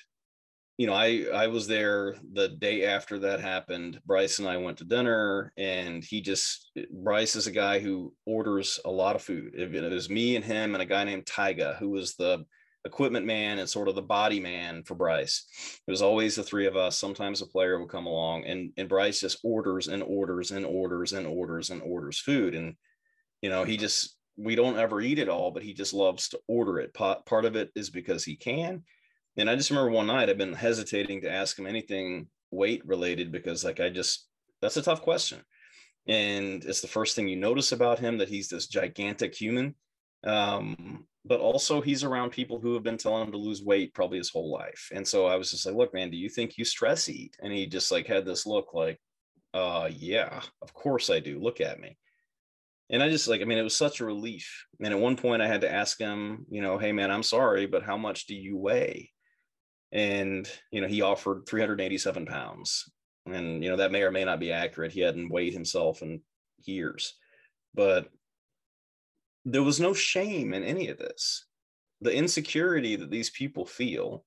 you 0.76 0.88
know, 0.88 0.94
I 0.94 1.24
I 1.32 1.46
was 1.46 1.68
there 1.68 2.16
the 2.32 2.48
day 2.48 2.84
after 2.84 3.20
that 3.20 3.40
happened. 3.40 4.00
Brice 4.04 4.40
and 4.40 4.48
I 4.48 4.56
went 4.56 4.78
to 4.78 4.84
dinner, 4.84 5.52
and 5.56 6.02
he 6.02 6.20
just 6.20 6.72
Brice 6.90 7.36
is 7.36 7.46
a 7.46 7.52
guy 7.52 7.78
who 7.78 8.12
orders 8.26 8.80
a 8.84 8.90
lot 8.90 9.14
of 9.14 9.22
food. 9.22 9.54
It, 9.54 9.72
it 9.72 9.92
was 9.92 10.10
me 10.10 10.34
and 10.34 10.44
him 10.44 10.74
and 10.74 10.82
a 10.82 10.86
guy 10.86 11.04
named 11.04 11.26
Tyga, 11.26 11.78
who 11.78 11.90
was 11.90 12.16
the 12.16 12.44
equipment 12.84 13.24
man 13.24 13.58
and 13.58 13.68
sort 13.68 13.88
of 13.88 13.94
the 13.94 14.02
body 14.02 14.40
man 14.40 14.82
for 14.82 14.94
Brice. 14.94 15.46
It 15.86 15.90
was 15.90 16.02
always 16.02 16.36
the 16.36 16.42
three 16.42 16.66
of 16.66 16.76
us. 16.76 16.98
Sometimes 16.98 17.40
a 17.40 17.46
player 17.46 17.78
would 17.78 17.88
come 17.88 18.06
along 18.06 18.44
and, 18.44 18.72
and 18.76 18.88
Brice 18.88 19.20
just 19.20 19.38
orders 19.42 19.88
and 19.88 20.02
orders 20.02 20.50
and 20.50 20.66
orders 20.66 21.12
and 21.12 21.26
orders 21.26 21.70
and 21.70 21.82
orders 21.82 22.18
food. 22.18 22.54
And, 22.54 22.76
you 23.40 23.50
know, 23.50 23.64
he 23.64 23.76
just, 23.76 24.16
we 24.36 24.54
don't 24.54 24.78
ever 24.78 25.00
eat 25.00 25.18
it 25.18 25.28
all, 25.28 25.50
but 25.50 25.62
he 25.62 25.72
just 25.72 25.94
loves 25.94 26.28
to 26.30 26.40
order 26.46 26.78
it. 26.78 26.92
Part 26.92 27.44
of 27.44 27.56
it 27.56 27.70
is 27.74 27.88
because 27.88 28.24
he 28.24 28.36
can. 28.36 28.82
And 29.36 29.48
I 29.48 29.56
just 29.56 29.70
remember 29.70 29.90
one 29.90 30.06
night 30.06 30.28
I've 30.28 30.38
been 30.38 30.52
hesitating 30.52 31.22
to 31.22 31.32
ask 31.32 31.58
him 31.58 31.66
anything 31.66 32.28
weight 32.50 32.86
related 32.86 33.32
because 33.32 33.64
like 33.64 33.80
I 33.80 33.88
just, 33.88 34.28
that's 34.60 34.76
a 34.76 34.82
tough 34.82 35.02
question. 35.02 35.40
And 36.06 36.64
it's 36.64 36.82
the 36.82 36.88
first 36.88 37.16
thing 37.16 37.28
you 37.28 37.36
notice 37.36 37.72
about 37.72 37.98
him 37.98 38.18
that 38.18 38.28
he's 38.28 38.48
this 38.48 38.66
gigantic 38.66 39.34
human. 39.34 39.74
Um, 40.22 41.06
but 41.24 41.40
also 41.40 41.80
he's 41.80 42.04
around 42.04 42.30
people 42.30 42.60
who 42.60 42.74
have 42.74 42.82
been 42.82 42.98
telling 42.98 43.24
him 43.24 43.32
to 43.32 43.38
lose 43.38 43.62
weight 43.62 43.94
probably 43.94 44.18
his 44.18 44.30
whole 44.30 44.50
life. 44.50 44.90
And 44.92 45.06
so 45.06 45.26
I 45.26 45.36
was 45.36 45.50
just 45.50 45.64
like, 45.64 45.74
look, 45.74 45.94
man, 45.94 46.10
do 46.10 46.16
you 46.16 46.28
think 46.28 46.58
you 46.58 46.64
stress 46.64 47.08
eat? 47.08 47.36
And 47.42 47.52
he 47.52 47.66
just 47.66 47.90
like 47.90 48.06
had 48.06 48.26
this 48.26 48.46
look 48.46 48.74
like, 48.74 49.00
uh, 49.54 49.88
yeah, 49.90 50.42
of 50.60 50.74
course 50.74 51.08
I 51.08 51.20
do. 51.20 51.40
Look 51.40 51.60
at 51.60 51.80
me. 51.80 51.96
And 52.90 53.02
I 53.02 53.08
just 53.08 53.28
like, 53.28 53.40
I 53.40 53.44
mean, 53.44 53.56
it 53.56 53.62
was 53.62 53.76
such 53.76 54.00
a 54.00 54.04
relief. 54.04 54.66
And 54.82 54.92
at 54.92 55.00
one 55.00 55.16
point 55.16 55.40
I 55.40 55.46
had 55.46 55.62
to 55.62 55.72
ask 55.72 55.98
him, 55.98 56.44
you 56.50 56.60
know, 56.60 56.76
hey 56.76 56.92
man, 56.92 57.10
I'm 57.10 57.22
sorry, 57.22 57.66
but 57.66 57.82
how 57.82 57.96
much 57.96 58.26
do 58.26 58.34
you 58.34 58.58
weigh? 58.58 59.10
And, 59.92 60.48
you 60.70 60.80
know, 60.80 60.88
he 60.88 61.00
offered 61.00 61.46
387 61.46 62.26
pounds. 62.26 62.90
And, 63.26 63.64
you 63.64 63.70
know, 63.70 63.76
that 63.76 63.92
may 63.92 64.02
or 64.02 64.10
may 64.10 64.24
not 64.24 64.40
be 64.40 64.52
accurate. 64.52 64.92
He 64.92 65.00
hadn't 65.00 65.30
weighed 65.30 65.54
himself 65.54 66.02
in 66.02 66.20
years. 66.64 67.14
But 67.74 68.08
there 69.44 69.62
was 69.62 69.80
no 69.80 69.94
shame 69.94 70.54
in 70.54 70.62
any 70.62 70.88
of 70.88 70.98
this. 70.98 71.46
The 72.00 72.14
insecurity 72.14 72.96
that 72.96 73.10
these 73.10 73.30
people 73.30 73.66
feel, 73.66 74.24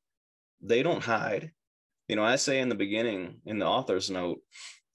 they 0.62 0.84
don't 0.84 1.04
hide. 1.04 1.52
You 2.08 2.16
know, 2.16 2.24
I 2.24 2.36
say 2.38 2.60
in 2.60 2.70
the 2.70 2.76
beginning 2.76 3.42
in 3.46 3.60
the 3.60 3.66
author's 3.66 4.10
note, 4.10 4.40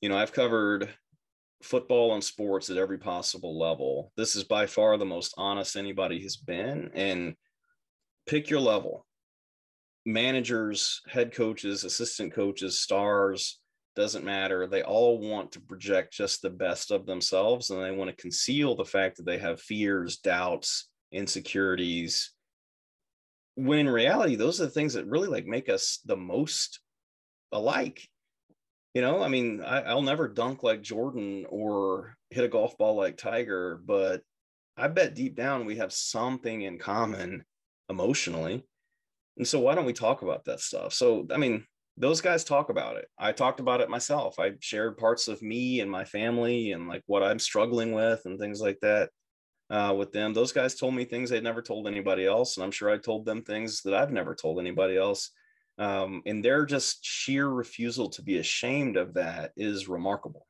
you 0.01 0.09
know, 0.09 0.16
I've 0.16 0.32
covered 0.32 0.88
football 1.62 2.14
and 2.14 2.24
sports 2.24 2.70
at 2.70 2.76
every 2.76 2.99
possible 2.99 3.59
level. 3.59 4.12
This 4.16 4.34
is 4.34 4.44
by 4.44 4.66
far 4.66 4.96
the 4.96 5.05
most 5.05 5.34
honest 5.36 5.76
anybody 5.76 6.22
has 6.22 6.36
been. 6.36 6.90
And 6.94 7.34
pick 8.26 8.51
your 8.51 8.61
level 8.61 9.07
managers, 10.05 11.01
head 11.07 11.32
coaches, 11.32 11.84
assistant 11.84 12.32
coaches, 12.32 12.80
stars, 12.80 13.61
doesn't 13.95 14.24
matter. 14.24 14.66
They 14.66 14.82
all 14.82 15.18
want 15.18 15.53
to 15.53 15.61
project 15.61 16.12
just 16.12 16.43
the 16.43 16.51
best 16.51 16.90
of 16.90 17.07
themselves 17.07 17.70
and 17.70 17.82
they 17.82 17.90
want 17.90 18.11
to 18.11 18.22
conceal 18.22 18.74
the 18.74 18.84
fact 18.84 19.16
that 19.16 19.26
they 19.26 19.38
have 19.38 19.61
fears, 19.61 20.18
doubts, 20.18 20.88
insecurities. 21.12 22.32
When 23.55 23.80
in 23.80 23.88
reality, 23.88 24.36
those 24.36 24.61
are 24.61 24.64
the 24.64 24.70
things 24.70 24.95
that 24.95 25.07
really 25.07 25.28
like 25.28 25.47
make 25.47 25.68
us 25.68 26.01
the 26.05 26.16
most 26.16 26.80
alike. 27.53 28.09
You 28.95 29.03
know, 29.03 29.22
I 29.22 29.28
mean, 29.28 29.62
I, 29.62 29.95
will 29.95 30.03
never 30.03 30.28
dunk 30.28 30.62
like 30.62 30.82
Jordan 30.82 31.47
or 31.49 32.16
hit 32.30 32.45
a 32.45 32.49
golf 32.49 32.76
ball 32.78 32.95
like 32.95 33.16
Tiger, 33.16 33.80
but 33.84 34.22
I 34.76 34.88
bet 34.88 35.14
deep 35.14 35.36
down 35.36 35.66
we 35.66 35.76
have 35.76 35.93
something 35.93 36.62
in 36.62 36.78
common 36.78 37.45
emotionally. 37.88 38.64
And 39.36 39.47
so 39.47 39.61
why 39.61 39.74
don't 39.74 39.86
we 39.86 39.95
talk 39.95 40.22
about 40.22 40.45
that 40.47 40.61
stuff? 40.61 40.93
So, 40.93 41.26
I 41.30 41.38
mean, 41.38 41.64
those 41.97 42.20
guys 42.20 42.45
talk 42.45 42.70
about 42.70 42.97
it. 42.97 43.09
I 43.18 43.32
talked 43.32 43.61
about 43.61 43.80
it 43.80 43.90
myself. 43.90 44.38
I 44.38 44.53
shared 44.61 44.97
parts 44.97 45.28
of 45.28 45.43
me 45.43 45.80
and 45.80 45.90
my 45.90 46.05
family 46.05 46.72
and 46.72 46.88
like 46.88 47.03
what 47.07 47.22
I'm 47.22 47.38
struggling 47.38 47.93
with 47.93 48.22
and 48.24 48.38
things 48.38 48.61
like 48.61 48.78
that 48.80 49.11
uh, 49.70 49.95
with 49.97 50.12
them. 50.12 50.32
Those 50.32 50.53
guys 50.53 50.74
told 50.74 50.95
me 50.95 51.05
things 51.05 51.28
they'd 51.30 51.43
never 51.43 51.62
told 51.62 51.86
anybody 51.86 52.26
else. 52.26 52.57
And 52.57 52.64
I'm 52.64 52.70
sure 52.70 52.90
I 52.90 52.99
told 52.99 53.26
them 53.26 53.43
things 53.43 53.82
that 53.82 53.95
I've 53.95 54.12
never 54.12 54.34
told 54.34 54.59
anybody 54.59 54.97
else. 54.97 55.30
Um, 55.78 56.22
and 56.26 56.45
their 56.45 56.64
just 56.66 57.05
sheer 57.05 57.49
refusal 57.49 58.09
to 58.11 58.22
be 58.22 58.38
ashamed 58.38 58.97
of 58.97 59.14
that 59.14 59.53
is 59.57 59.88
remarkable. 59.88 60.47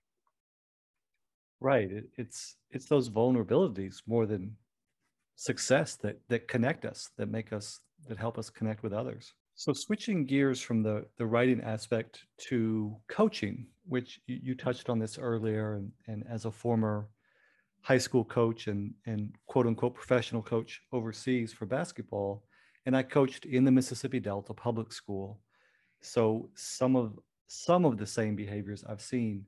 Right. 1.61 1.91
It, 1.91 2.05
it's 2.19 2.57
it's 2.71 2.87
those 2.87 3.09
vulnerabilities 3.09 4.03
more 4.07 4.27
than 4.27 4.57
success 5.37 5.97
that 5.97 6.21
that 6.29 6.49
connect 6.49 6.85
us, 6.85 7.11
that 7.19 7.31
make 7.31 7.53
us, 7.53 7.81
that 8.09 8.19
help 8.19 8.39
us 8.39 8.51
connect 8.51 8.83
with 8.83 8.93
others. 8.93 9.33
So 9.55 9.73
switching 9.73 10.25
gears 10.25 10.61
from 10.61 10.83
the 10.83 11.07
the 11.19 11.27
writing 11.27 11.61
aspect 11.61 12.25
to 12.49 12.97
coaching, 13.09 13.67
which 13.87 14.21
you, 14.27 14.55
touched 14.55 14.89
on 14.89 14.99
this 14.99 15.19
earlier, 15.19 15.75
and, 15.75 15.93
and 16.07 16.25
as 16.29 16.45
a 16.45 16.51
former 16.51 17.09
high 17.83 17.99
school 17.99 18.25
coach 18.25 18.67
and 18.67 18.95
and 19.07 19.35
quote 19.47 19.67
unquote 19.67 19.95
professional 19.95 20.43
coach 20.43 20.81
overseas 20.93 21.53
for 21.53 21.67
basketball, 21.67 22.45
and 22.87 22.97
I 22.97 23.03
coached 23.03 23.45
in 23.45 23.65
the 23.65 23.71
Mississippi 23.71 24.21
Delta 24.21 24.55
public 24.55 24.93
school. 24.93 25.41
So 26.01 26.51
some 26.55 26.97
of 26.97 27.19
some 27.47 27.85
of 27.85 27.99
the 27.99 28.07
same 28.07 28.35
behaviors 28.35 28.85
I've 28.85 29.03
seen, 29.03 29.45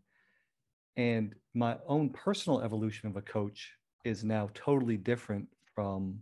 and 0.97 1.35
my 1.55 1.79
own 1.87 2.11
personal 2.11 2.61
evolution 2.61 3.09
of 3.09 3.17
a 3.17 3.23
coach 3.23 3.73
is 4.05 4.23
now 4.23 4.51
totally 4.55 4.99
different 4.99 5.49
from 5.75 6.21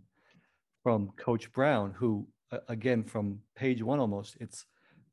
from 0.83 1.11
Coach 1.17 1.51
Brown, 1.51 1.91
who 1.91 2.27
again 2.67 3.03
from 3.03 3.39
page 3.55 3.81
one 3.81 3.99
almost 3.99 4.37
it's 4.39 4.65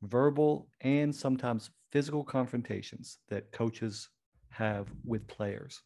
verbal 0.03 0.67
and 0.81 1.13
sometimes 1.13 1.69
physical 1.91 2.23
confrontations 2.23 3.19
that 3.29 3.51
coaches 3.51 4.09
have 4.49 4.87
with 5.05 5.27
players. 5.27 5.81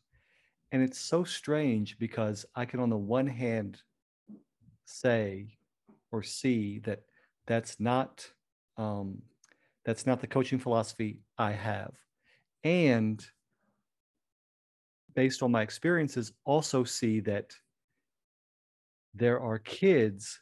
And 0.72 0.82
it's 0.82 1.00
so 1.00 1.24
strange 1.24 1.98
because 2.00 2.46
i 2.56 2.66
can 2.66 2.80
on 2.80 2.90
the 2.90 2.98
one 2.98 3.28
hand 3.28 3.82
say 4.86 5.58
or 6.12 6.24
see 6.24 6.80
that 6.80 7.02
that's 7.48 7.80
not 7.80 8.28
um, 8.78 9.22
that's 9.86 10.06
not 10.06 10.20
the 10.20 10.28
coaching 10.28 10.60
philosophy 10.60 11.20
i 11.38 11.52
have. 11.52 11.94
And 12.64 13.26
based 15.16 15.44
on 15.44 15.52
my 15.52 15.62
experiences 15.62 16.34
also 16.44 16.84
see 16.84 17.20
that 17.22 17.54
there 19.14 19.40
are 19.40 19.60
kids 19.60 20.42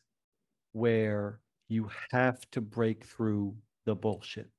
where 0.74 1.40
you 1.70 1.90
have 2.12 2.40
to 2.52 2.62
break 2.62 3.06
through 3.06 3.56
the 3.86 3.96
bullshit. 3.96 4.50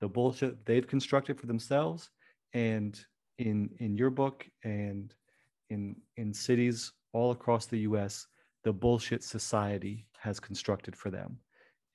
The 0.00 0.08
bullshit 0.08 0.64
they've 0.66 0.86
constructed 0.86 1.38
for 1.38 1.46
themselves 1.46 2.10
and 2.52 2.98
in 3.38 3.70
in 3.78 3.96
your 3.96 4.10
book 4.10 4.46
and 4.64 5.14
in 5.68 5.96
in 6.16 6.34
cities 6.34 6.92
all 7.12 7.30
across 7.30 7.66
the 7.66 7.80
US 7.80 8.26
the 8.64 8.72
bullshit 8.72 9.22
society 9.24 10.06
has 10.18 10.40
constructed 10.40 10.96
for 10.96 11.10
them. 11.10 11.38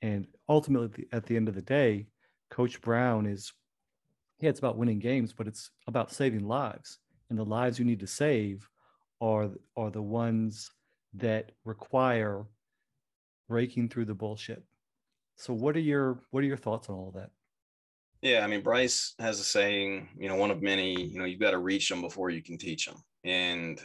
And 0.01 0.27
ultimately 0.49 1.07
at 1.11 1.25
the 1.25 1.35
end 1.35 1.47
of 1.47 1.55
the 1.55 1.61
day 1.61 2.07
coach 2.49 2.79
brown 2.81 3.25
is 3.25 3.51
yeah 4.39 4.49
it's 4.49 4.59
about 4.59 4.77
winning 4.77 4.99
games 4.99 5.33
but 5.33 5.47
it's 5.47 5.71
about 5.87 6.11
saving 6.11 6.47
lives. 6.47 6.99
And 7.29 7.39
the 7.39 7.45
lives 7.45 7.79
you 7.79 7.85
need 7.85 7.99
to 8.01 8.07
save 8.07 8.69
are 9.21 9.49
are 9.75 9.89
the 9.89 10.01
ones 10.01 10.71
that 11.15 11.51
require 11.63 12.45
breaking 13.47 13.89
through 13.89 14.05
the 14.05 14.13
bullshit. 14.13 14.63
So 15.37 15.53
what 15.53 15.75
are 15.75 15.81
your 15.81 16.19
what 16.31 16.43
are 16.43 16.47
your 16.47 16.57
thoughts 16.57 16.89
on 16.89 16.95
all 16.95 17.11
that? 17.15 17.31
Yeah, 18.21 18.43
I 18.43 18.47
mean 18.47 18.61
Brice 18.61 19.13
has 19.19 19.39
a 19.39 19.43
saying, 19.43 20.09
you 20.17 20.29
know, 20.29 20.35
one 20.35 20.51
of 20.51 20.61
many, 20.61 20.99
you 20.99 21.19
know, 21.19 21.25
you've 21.25 21.39
got 21.39 21.51
to 21.51 21.59
reach 21.59 21.89
them 21.89 22.01
before 22.01 22.29
you 22.29 22.41
can 22.41 22.57
teach 22.57 22.85
them. 22.85 23.03
And 23.23 23.79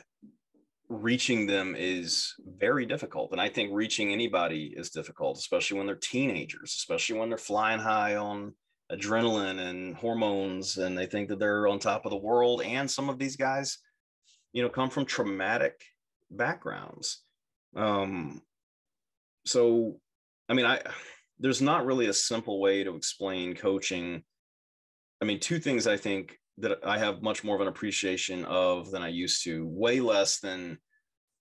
reaching 0.88 1.46
them 1.46 1.76
is 1.78 2.34
very 2.58 2.84
difficult. 2.84 3.32
And 3.32 3.40
I 3.40 3.48
think 3.48 3.70
reaching 3.72 4.12
anybody 4.12 4.74
is 4.76 4.90
difficult, 4.90 5.38
especially 5.38 5.78
when 5.78 5.86
they're 5.86 5.96
teenagers, 5.96 6.74
especially 6.76 7.18
when 7.18 7.28
they're 7.28 7.38
flying 7.38 7.80
high 7.80 8.16
on 8.16 8.54
adrenaline 8.90 9.60
and 9.60 9.94
hormones 9.94 10.78
and 10.78 10.98
they 10.98 11.06
think 11.06 11.28
that 11.28 11.38
they're 11.38 11.68
on 11.68 11.78
top 11.78 12.04
of 12.04 12.10
the 12.10 12.16
world. 12.16 12.62
And 12.62 12.90
some 12.90 13.08
of 13.08 13.18
these 13.18 13.36
guys, 13.36 13.78
you 14.52 14.62
know, 14.62 14.68
come 14.68 14.90
from 14.90 15.04
traumatic 15.04 15.84
backgrounds. 16.30 17.22
Um, 17.76 18.42
so 19.50 19.96
i 20.48 20.54
mean 20.54 20.66
i 20.66 20.80
there's 21.40 21.62
not 21.62 21.86
really 21.86 22.06
a 22.06 22.12
simple 22.12 22.60
way 22.60 22.84
to 22.84 22.94
explain 22.94 23.54
coaching. 23.54 24.22
I 25.22 25.24
mean 25.24 25.40
two 25.40 25.58
things 25.58 25.86
i 25.86 25.96
think 25.96 26.38
that 26.58 26.78
i 26.84 26.98
have 26.98 27.22
much 27.22 27.42
more 27.42 27.56
of 27.56 27.62
an 27.62 27.68
appreciation 27.68 28.44
of 28.44 28.90
than 28.90 29.02
i 29.02 29.08
used 29.08 29.42
to 29.44 29.66
way 29.66 30.00
less 30.00 30.38
than 30.40 30.78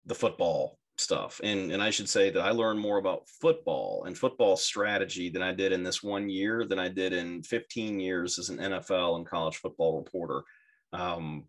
the 0.05 0.15
football 0.15 0.79
stuff. 0.97 1.39
And 1.43 1.71
and 1.71 1.81
i 1.81 1.89
should 1.91 2.09
say 2.09 2.29
that 2.29 2.41
i 2.41 2.51
learned 2.51 2.79
more 2.79 2.97
about 2.97 3.27
football 3.41 4.03
and 4.05 4.17
football 4.17 4.57
strategy 4.57 5.29
than 5.29 5.43
i 5.43 5.53
did 5.53 5.71
in 5.71 5.83
this 5.83 6.01
one 6.01 6.29
year 6.29 6.65
than 6.65 6.79
i 6.79 6.89
did 6.89 7.13
in 7.13 7.43
15 7.43 7.99
years 7.99 8.39
as 8.39 8.49
an 8.49 8.57
nfl 8.57 9.17
and 9.17 9.25
college 9.25 9.57
football 9.57 9.97
reporter. 9.97 10.43
Um, 10.91 11.45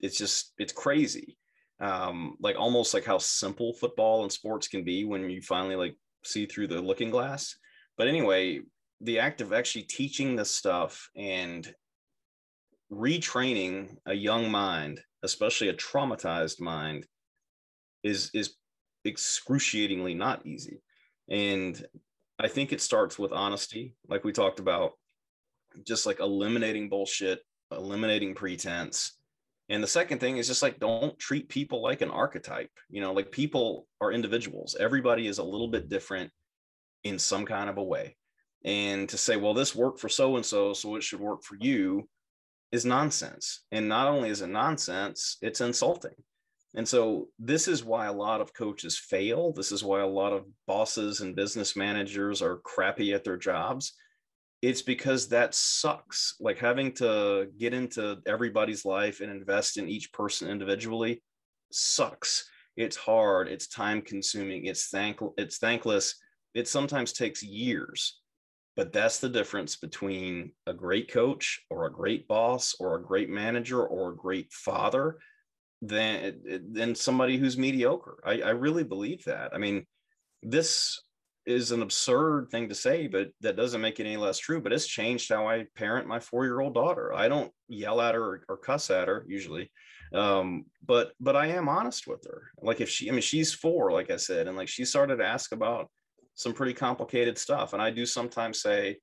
it's 0.00 0.18
just 0.18 0.52
it's 0.58 0.72
crazy 0.72 1.38
um, 1.80 2.36
like 2.40 2.56
almost 2.58 2.94
like 2.94 3.04
how 3.04 3.18
simple 3.18 3.74
football 3.74 4.22
and 4.22 4.32
sports 4.32 4.68
can 4.68 4.84
be 4.84 5.04
when 5.04 5.28
you 5.28 5.42
finally 5.42 5.76
like 5.76 5.96
see 6.24 6.46
through 6.46 6.68
the 6.68 6.80
looking 6.80 7.10
glass. 7.10 7.56
But 7.96 8.08
anyway, 8.08 8.60
the 9.00 9.18
act 9.18 9.40
of 9.40 9.52
actually 9.52 9.82
teaching 9.82 10.36
this 10.36 10.50
stuff 10.50 11.08
and 11.16 11.72
retraining 12.92 13.96
a 14.06 14.14
young 14.14 14.50
mind, 14.50 15.00
especially 15.22 15.68
a 15.68 15.74
traumatized 15.74 16.60
mind, 16.60 17.06
is 18.02 18.30
is 18.34 18.54
excruciatingly 19.04 20.14
not 20.14 20.46
easy. 20.46 20.80
And 21.28 21.84
I 22.38 22.48
think 22.48 22.72
it 22.72 22.80
starts 22.80 23.18
with 23.18 23.32
honesty, 23.32 23.94
like 24.08 24.24
we 24.24 24.32
talked 24.32 24.58
about, 24.58 24.92
just 25.86 26.06
like 26.06 26.20
eliminating 26.20 26.88
bullshit, 26.88 27.40
eliminating 27.70 28.34
pretense, 28.34 29.16
and 29.68 29.82
the 29.82 29.88
second 29.88 30.18
thing 30.18 30.36
is 30.36 30.46
just 30.46 30.62
like 30.62 30.78
don't 30.78 31.18
treat 31.18 31.48
people 31.48 31.82
like 31.82 32.02
an 32.02 32.10
archetype. 32.10 32.70
You 32.90 33.00
know, 33.00 33.12
like 33.12 33.32
people 33.32 33.86
are 34.00 34.12
individuals. 34.12 34.76
Everybody 34.78 35.26
is 35.26 35.38
a 35.38 35.44
little 35.44 35.68
bit 35.68 35.88
different 35.88 36.30
in 37.02 37.18
some 37.18 37.46
kind 37.46 37.70
of 37.70 37.78
a 37.78 37.82
way. 37.82 38.16
And 38.64 39.08
to 39.10 39.18
say, 39.18 39.36
well, 39.36 39.54
this 39.54 39.74
worked 39.74 40.00
for 40.00 40.08
so 40.08 40.36
and 40.36 40.44
so, 40.44 40.72
so 40.72 40.96
it 40.96 41.02
should 41.02 41.20
work 41.20 41.42
for 41.42 41.56
you 41.60 42.08
is 42.72 42.84
nonsense. 42.84 43.64
And 43.72 43.88
not 43.88 44.08
only 44.08 44.30
is 44.30 44.42
it 44.42 44.48
nonsense, 44.48 45.36
it's 45.42 45.60
insulting. 45.60 46.14
And 46.74 46.88
so 46.88 47.28
this 47.38 47.68
is 47.68 47.84
why 47.84 48.06
a 48.06 48.12
lot 48.12 48.40
of 48.40 48.52
coaches 48.52 48.98
fail. 48.98 49.52
This 49.52 49.70
is 49.70 49.84
why 49.84 50.00
a 50.00 50.06
lot 50.06 50.32
of 50.32 50.44
bosses 50.66 51.20
and 51.20 51.36
business 51.36 51.76
managers 51.76 52.42
are 52.42 52.56
crappy 52.56 53.12
at 53.12 53.22
their 53.22 53.36
jobs 53.36 53.92
it's 54.64 54.80
because 54.80 55.28
that 55.28 55.54
sucks. 55.54 56.36
Like 56.40 56.58
having 56.58 56.92
to 56.92 57.48
get 57.58 57.74
into 57.74 58.18
everybody's 58.26 58.86
life 58.86 59.20
and 59.20 59.30
invest 59.30 59.76
in 59.76 59.90
each 59.90 60.10
person 60.12 60.48
individually 60.48 61.22
sucks. 61.70 62.48
It's 62.74 62.96
hard. 62.96 63.48
It's 63.48 63.68
time 63.68 64.00
consuming. 64.00 64.64
It's 64.64 64.88
thank 64.88 65.20
it's 65.36 65.58
thankless. 65.58 66.14
It 66.54 66.66
sometimes 66.66 67.12
takes 67.12 67.42
years. 67.42 68.20
But 68.74 68.92
that's 68.92 69.20
the 69.20 69.28
difference 69.28 69.76
between 69.76 70.52
a 70.66 70.72
great 70.72 71.12
coach 71.12 71.60
or 71.68 71.84
a 71.84 71.92
great 71.92 72.26
boss 72.26 72.74
or 72.80 72.96
a 72.96 73.02
great 73.02 73.28
manager 73.28 73.86
or 73.86 74.10
a 74.10 74.16
great 74.16 74.50
father 74.50 75.18
than 75.82 76.24
eh, 76.24 76.54
eh, 76.54 76.58
than 76.72 76.94
somebody 76.94 77.36
who's 77.36 77.58
mediocre. 77.58 78.16
I, 78.24 78.40
I 78.40 78.50
really 78.50 78.82
believe 78.82 79.24
that. 79.24 79.54
I 79.54 79.58
mean, 79.58 79.84
this 80.42 81.03
is 81.46 81.72
an 81.72 81.82
absurd 81.82 82.48
thing 82.50 82.68
to 82.68 82.74
say, 82.74 83.06
but 83.06 83.28
that 83.40 83.56
doesn't 83.56 83.80
make 83.80 84.00
it 84.00 84.06
any 84.06 84.16
less 84.16 84.38
true. 84.38 84.60
But 84.60 84.72
it's 84.72 84.86
changed 84.86 85.30
how 85.30 85.48
I 85.48 85.66
parent 85.76 86.08
my 86.08 86.20
four 86.20 86.44
year 86.44 86.60
old 86.60 86.74
daughter. 86.74 87.14
I 87.14 87.28
don't 87.28 87.52
yell 87.68 88.00
at 88.00 88.14
her 88.14 88.22
or, 88.22 88.44
or 88.48 88.56
cuss 88.56 88.90
at 88.90 89.08
her 89.08 89.24
usually, 89.28 89.70
um, 90.14 90.64
but 90.86 91.12
but 91.20 91.36
I 91.36 91.46
am 91.48 91.68
honest 91.68 92.06
with 92.06 92.24
her. 92.26 92.50
Like 92.62 92.80
if 92.80 92.88
she, 92.88 93.08
I 93.08 93.12
mean, 93.12 93.20
she's 93.20 93.52
four, 93.52 93.92
like 93.92 94.10
I 94.10 94.16
said, 94.16 94.48
and 94.48 94.56
like 94.56 94.68
she 94.68 94.84
started 94.84 95.16
to 95.16 95.26
ask 95.26 95.52
about 95.52 95.90
some 96.34 96.52
pretty 96.52 96.74
complicated 96.74 97.38
stuff, 97.38 97.72
and 97.72 97.82
I 97.82 97.90
do 97.90 98.06
sometimes 98.06 98.62
say, 98.62 98.98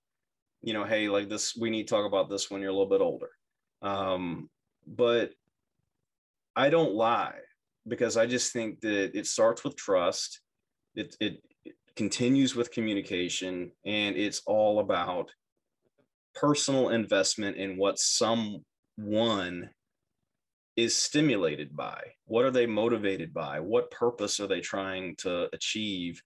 you 0.61 0.73
know, 0.73 0.83
hey, 0.83 1.09
like 1.09 1.29
this, 1.29 1.55
we 1.55 1.69
need 1.69 1.87
to 1.87 1.93
talk 1.93 2.05
about 2.05 2.29
this 2.29 2.49
when 2.49 2.61
you're 2.61 2.71
a 2.71 2.73
little 2.73 2.89
bit 2.89 3.01
older. 3.01 3.29
Um, 3.81 4.49
but 4.87 5.31
I 6.55 6.69
don't 6.69 6.93
lie 6.93 7.39
because 7.87 8.17
I 8.17 8.25
just 8.25 8.53
think 8.53 8.81
that 8.81 9.17
it 9.17 9.25
starts 9.25 9.63
with 9.63 9.75
trust. 9.75 10.41
It, 10.95 11.15
it 11.19 11.41
continues 12.01 12.55
with 12.55 12.71
communication 12.71 13.71
and 13.85 14.15
it's 14.15 14.41
all 14.47 14.79
about 14.79 15.29
personal 16.33 16.89
investment 16.89 17.57
in 17.57 17.77
what 17.77 17.99
someone 17.99 19.69
is 20.75 20.97
stimulated 20.97 21.75
by? 21.77 22.01
What 22.25 22.43
are 22.43 22.49
they 22.49 22.65
motivated 22.65 23.35
by? 23.35 23.59
What 23.59 23.91
purpose 23.91 24.39
are 24.39 24.47
they 24.47 24.61
trying 24.61 25.15
to 25.17 25.47
achieve? 25.53 26.23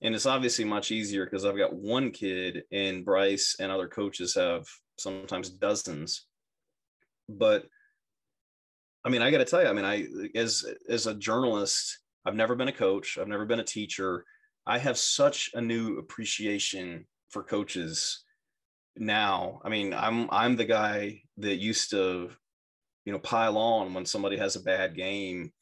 And 0.00 0.14
it's 0.14 0.26
obviously 0.26 0.64
much 0.64 0.92
easier 0.92 1.24
because 1.24 1.44
I've 1.44 1.58
got 1.58 1.74
one 1.74 2.12
kid, 2.12 2.62
and 2.70 3.04
Brice 3.04 3.56
and 3.58 3.72
other 3.72 3.88
coaches 3.88 4.32
have 4.36 4.64
sometimes 4.96 5.50
dozens. 5.50 6.26
But 7.28 7.66
I 9.04 9.08
mean, 9.08 9.22
I 9.22 9.32
got 9.32 9.38
to 9.38 9.44
tell 9.44 9.60
you, 9.60 9.68
I 9.68 9.72
mean, 9.72 9.84
I 9.84 10.06
as 10.38 10.64
as 10.88 11.08
a 11.08 11.14
journalist, 11.14 11.98
I've 12.24 12.36
never 12.36 12.54
been 12.54 12.68
a 12.68 12.72
coach, 12.86 13.18
I've 13.18 13.26
never 13.26 13.44
been 13.44 13.58
a 13.58 13.64
teacher. 13.64 14.24
I 14.66 14.78
have 14.78 14.98
such 14.98 15.50
a 15.54 15.60
new 15.60 15.98
appreciation 15.98 17.06
for 17.30 17.42
coaches 17.42 18.24
now. 18.96 19.60
I 19.64 19.68
mean, 19.68 19.94
I'm 19.94 20.28
I'm 20.30 20.56
the 20.56 20.64
guy 20.64 21.22
that 21.38 21.56
used 21.56 21.90
to 21.90 22.30
you 23.04 23.12
know 23.12 23.18
pile 23.20 23.56
on 23.56 23.94
when 23.94 24.04
somebody 24.04 24.36
has 24.36 24.56
a 24.56 24.62
bad 24.62 24.94
game. 24.96 25.52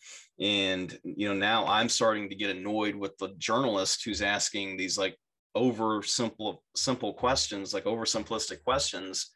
And 0.40 0.98
you 1.04 1.28
know 1.28 1.34
now 1.34 1.64
i'm 1.66 1.88
starting 1.88 2.28
to 2.28 2.34
get 2.34 2.56
annoyed 2.56 2.96
with 2.96 3.16
the 3.18 3.28
journalist 3.38 4.02
who's 4.04 4.20
asking 4.20 4.76
these 4.76 4.98
like 4.98 5.16
over 5.54 6.02
simple 6.02 6.64
simple 6.74 7.12
questions 7.14 7.72
like 7.72 7.84
oversimplistic 7.84 8.64
questions 8.64 9.30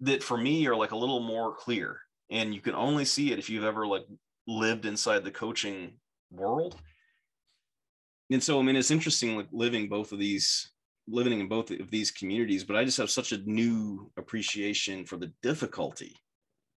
that 0.00 0.22
for 0.22 0.38
me 0.38 0.66
are 0.66 0.76
like 0.76 0.92
a 0.92 0.96
little 0.96 1.20
more 1.20 1.54
clear. 1.54 2.00
And 2.30 2.54
you 2.54 2.60
can 2.60 2.74
only 2.74 3.04
see 3.04 3.32
it 3.32 3.38
if 3.38 3.50
you've 3.50 3.64
ever 3.64 3.86
like 3.86 4.06
lived 4.46 4.86
inside 4.86 5.24
the 5.24 5.30
coaching 5.30 5.98
world 6.30 6.76
and 8.30 8.42
so 8.42 8.58
i 8.58 8.62
mean 8.62 8.76
it's 8.76 8.90
interesting 8.90 9.36
like 9.36 9.48
living 9.52 9.88
both 9.88 10.12
of 10.12 10.18
these 10.18 10.72
living 11.08 11.38
in 11.38 11.48
both 11.48 11.70
of 11.70 11.90
these 11.90 12.10
communities 12.10 12.64
but 12.64 12.76
i 12.76 12.84
just 12.84 12.98
have 12.98 13.10
such 13.10 13.32
a 13.32 13.38
new 13.44 14.10
appreciation 14.16 15.04
for 15.04 15.16
the 15.16 15.32
difficulty 15.42 16.14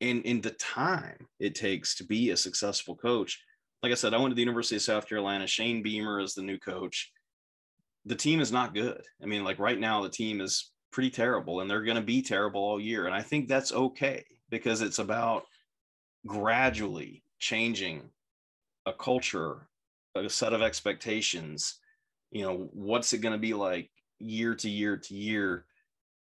and 0.00 0.22
in 0.24 0.40
the 0.40 0.50
time 0.52 1.26
it 1.40 1.54
takes 1.54 1.94
to 1.96 2.04
be 2.04 2.30
a 2.30 2.36
successful 2.36 2.94
coach. 2.94 3.42
Like 3.82 3.92
I 3.92 3.96
said, 3.96 4.14
I 4.14 4.18
went 4.18 4.30
to 4.30 4.34
the 4.34 4.42
University 4.42 4.76
of 4.76 4.82
South 4.82 5.08
Carolina. 5.08 5.46
Shane 5.46 5.82
Beamer 5.82 6.20
is 6.20 6.34
the 6.34 6.42
new 6.42 6.58
coach. 6.58 7.10
The 8.04 8.14
team 8.14 8.40
is 8.40 8.52
not 8.52 8.74
good. 8.74 9.02
I 9.22 9.26
mean, 9.26 9.44
like 9.44 9.58
right 9.58 9.78
now, 9.78 10.02
the 10.02 10.08
team 10.08 10.40
is 10.40 10.72
pretty 10.92 11.10
terrible, 11.10 11.60
and 11.60 11.70
they're 11.70 11.82
going 11.82 11.96
to 11.96 12.02
be 12.02 12.22
terrible 12.22 12.60
all 12.60 12.80
year. 12.80 13.06
And 13.06 13.14
I 13.14 13.22
think 13.22 13.48
that's 13.48 13.72
okay 13.72 14.24
because 14.50 14.80
it's 14.80 14.98
about 14.98 15.44
gradually 16.26 17.22
changing 17.38 18.10
a 18.86 18.92
culture, 18.92 19.67
a 20.24 20.30
set 20.30 20.52
of 20.52 20.62
expectations. 20.62 21.78
You 22.30 22.42
know, 22.42 22.68
what's 22.72 23.12
it 23.12 23.18
going 23.18 23.32
to 23.32 23.38
be 23.38 23.54
like 23.54 23.90
year 24.18 24.54
to 24.54 24.68
year 24.68 24.96
to 24.96 25.14
year? 25.14 25.64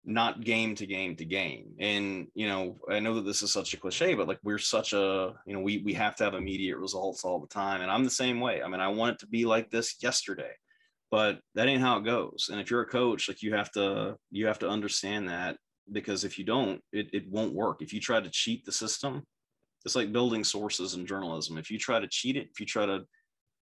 not 0.07 0.41
game 0.41 0.73
to 0.73 0.87
game 0.87 1.17
to 1.17 1.25
game. 1.25 1.73
And 1.79 2.27
you 2.33 2.47
know, 2.47 2.77
I 2.89 2.99
know 2.99 3.15
that 3.15 3.25
this 3.25 3.43
is 3.43 3.51
such 3.51 3.73
a 3.73 3.77
cliche, 3.77 4.13
but 4.13 4.27
like 4.27 4.39
we're 4.41 4.57
such 4.57 4.93
a 4.93 5.33
you 5.45 5.53
know 5.53 5.59
we 5.59 5.79
we 5.79 5.93
have 5.93 6.15
to 6.15 6.23
have 6.23 6.33
immediate 6.33 6.77
results 6.77 7.25
all 7.25 7.39
the 7.39 7.47
time, 7.47 7.81
and 7.81 7.91
I'm 7.91 8.05
the 8.05 8.09
same 8.09 8.39
way. 8.39 8.63
I 8.63 8.69
mean, 8.69 8.79
I 8.79 8.87
want 8.87 9.15
it 9.15 9.19
to 9.19 9.27
be 9.27 9.45
like 9.45 9.69
this 9.69 9.97
yesterday, 10.01 10.51
but 11.11 11.39
that 11.55 11.67
ain't 11.67 11.81
how 11.81 11.97
it 11.97 12.05
goes. 12.05 12.49
And 12.49 12.59
if 12.61 12.71
you're 12.71 12.81
a 12.81 12.87
coach, 12.87 13.27
like 13.27 13.43
you 13.43 13.53
have 13.53 13.69
to 13.73 14.15
you 14.31 14.47
have 14.47 14.59
to 14.59 14.69
understand 14.69 15.27
that 15.27 15.57
because 15.91 16.23
if 16.23 16.39
you 16.39 16.45
don't, 16.45 16.81
it 16.93 17.09
it 17.11 17.29
won't 17.29 17.53
work. 17.53 17.81
If 17.81 17.93
you 17.93 17.99
try 17.99 18.21
to 18.21 18.29
cheat 18.29 18.65
the 18.65 18.71
system, 18.71 19.23
it's 19.85 19.95
like 19.95 20.13
building 20.13 20.45
sources 20.45 20.93
in 20.93 21.05
journalism. 21.05 21.57
If 21.57 21.69
you 21.69 21.77
try 21.77 21.99
to 21.99 22.07
cheat 22.07 22.37
it, 22.37 22.47
if 22.49 22.61
you 22.61 22.65
try 22.65 22.85
to 22.85 23.01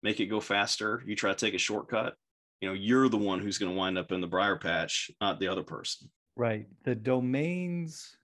make 0.02 0.20
it 0.20 0.26
go 0.26 0.40
faster, 0.40 1.02
you 1.06 1.16
try 1.16 1.30
to 1.30 1.36
take 1.36 1.54
a 1.54 1.58
shortcut, 1.58 2.14
you 2.60 2.68
know, 2.68 2.74
you're 2.74 3.08
the 3.08 3.16
one 3.16 3.40
who's 3.40 3.58
going 3.58 3.72
to 3.72 3.78
wind 3.78 3.98
up 3.98 4.12
in 4.12 4.20
the 4.20 4.26
briar 4.26 4.56
patch, 4.56 5.10
not 5.20 5.38
the 5.40 5.48
other 5.48 5.62
person. 5.62 6.10
Right. 6.36 6.66
The 6.84 6.94
domains 6.94 8.16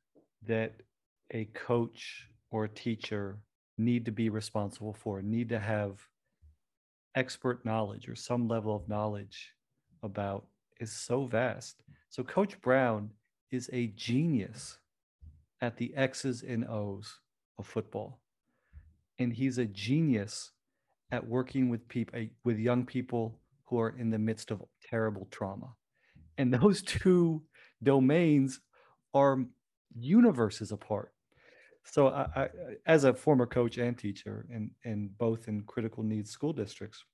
that 0.47 0.75
a 1.31 1.47
coach 1.47 2.29
or 2.51 2.65
a 2.65 2.69
teacher 2.69 3.39
need 3.79 4.05
to 4.05 4.13
be 4.13 4.29
responsible 4.29 4.93
for 4.93 5.21
need 5.23 5.49
to 5.49 5.59
have 5.59 6.01
expert 7.17 7.65
knowledge 7.65 8.09
or 8.09 8.15
some 8.15 8.49
level 8.49 8.75
of 8.75 8.89
knowledge 8.89 9.53
about 10.03 10.47
is 10.81 10.93
so 10.93 11.27
vast. 11.27 11.83
So 12.09 12.23
Coach 12.23 12.61
Brown 12.61 13.11
is 13.51 13.71
a 13.73 13.89
genius 13.89 14.79
at 15.61 15.77
the 15.77 15.93
X's 15.97 16.43
and 16.43 16.65
O's 16.69 17.21
of 17.59 17.67
football. 17.67 18.21
And 19.19 19.33
he's 19.33 19.59
a 19.59 19.65
genius 19.65 20.53
at 21.15 21.27
working 21.27 21.69
with 21.69 21.87
people 21.89 22.21
with 22.45 22.59
young 22.59 22.85
people 22.85 23.39
who 23.67 23.79
are 23.79 23.95
in 23.97 24.11
the 24.11 24.19
midst 24.19 24.51
of 24.51 24.63
terrible 24.91 25.29
trauma. 25.31 25.71
And 26.37 26.53
those 26.61 26.83
two 26.83 27.43
domains 27.83 28.61
are 29.15 29.39
universes 29.97 30.73
apart. 30.73 31.13
So, 31.87 32.09
I, 32.09 32.27
I, 32.35 32.49
as 32.87 33.05
a 33.05 33.13
former 33.13 33.47
coach 33.47 33.77
and 33.79 33.97
teacher, 33.97 34.47
and 34.85 35.19
both 35.19 35.49
in 35.49 35.63
critical 35.63 36.03
needs 36.03 36.31
school 36.31 36.53
districts, 36.53 37.05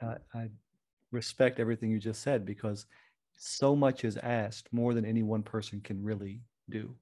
uh, 0.00 0.14
I 0.34 0.48
respect 1.10 1.60
everything 1.60 1.90
you 1.90 1.98
just 1.98 2.22
said 2.22 2.46
because 2.46 2.86
so 3.36 3.76
much 3.76 4.04
is 4.04 4.16
asked 4.16 4.72
more 4.72 4.94
than 4.94 5.04
any 5.04 5.22
one 5.22 5.42
person 5.42 5.82
can 5.82 6.02
really 6.02 6.40
do. 6.70 6.94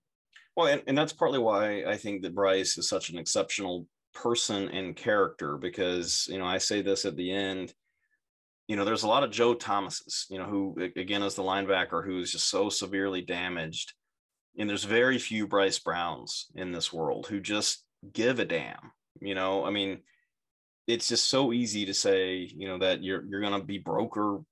Well, 0.56 0.66
and, 0.66 0.82
and 0.88 0.98
that's 0.98 1.12
partly 1.12 1.38
why 1.38 1.84
I 1.84 1.96
think 1.96 2.22
that 2.22 2.34
Brice 2.34 2.76
is 2.76 2.88
such 2.88 3.10
an 3.10 3.18
exceptional 3.18 3.86
person 4.14 4.68
and 4.68 4.96
character 4.96 5.56
because 5.56 6.26
you 6.30 6.38
know 6.38 6.46
I 6.46 6.58
say 6.58 6.82
this 6.82 7.04
at 7.04 7.16
the 7.16 7.30
end 7.30 7.72
you 8.70 8.76
know, 8.76 8.84
there's 8.84 9.02
a 9.02 9.08
lot 9.08 9.24
of 9.24 9.32
Joe 9.32 9.54
Thomases, 9.54 10.26
you 10.30 10.38
know, 10.38 10.44
who 10.44 10.76
again 10.94 11.24
is 11.24 11.34
the 11.34 11.42
linebacker 11.42 12.04
who's 12.04 12.30
just 12.30 12.48
so 12.48 12.68
severely 12.68 13.20
damaged. 13.20 13.94
And 14.56 14.70
there's 14.70 14.84
very 14.84 15.18
few 15.18 15.48
Brice 15.48 15.80
Browns 15.80 16.46
in 16.54 16.70
this 16.70 16.92
world 16.92 17.26
who 17.26 17.40
just 17.40 17.84
give 18.12 18.38
a 18.38 18.44
damn. 18.44 18.92
You 19.20 19.34
know, 19.34 19.64
I 19.64 19.70
mean, 19.70 20.02
it's 20.86 21.08
just 21.08 21.28
so 21.28 21.52
easy 21.52 21.84
to 21.86 21.92
say, 21.92 22.48
you 22.54 22.68
know, 22.68 22.78
that 22.78 23.02
you're 23.02 23.24
you're 23.24 23.40
gonna 23.40 23.60
be 23.60 23.78
broke 23.78 24.16
or 24.16 24.44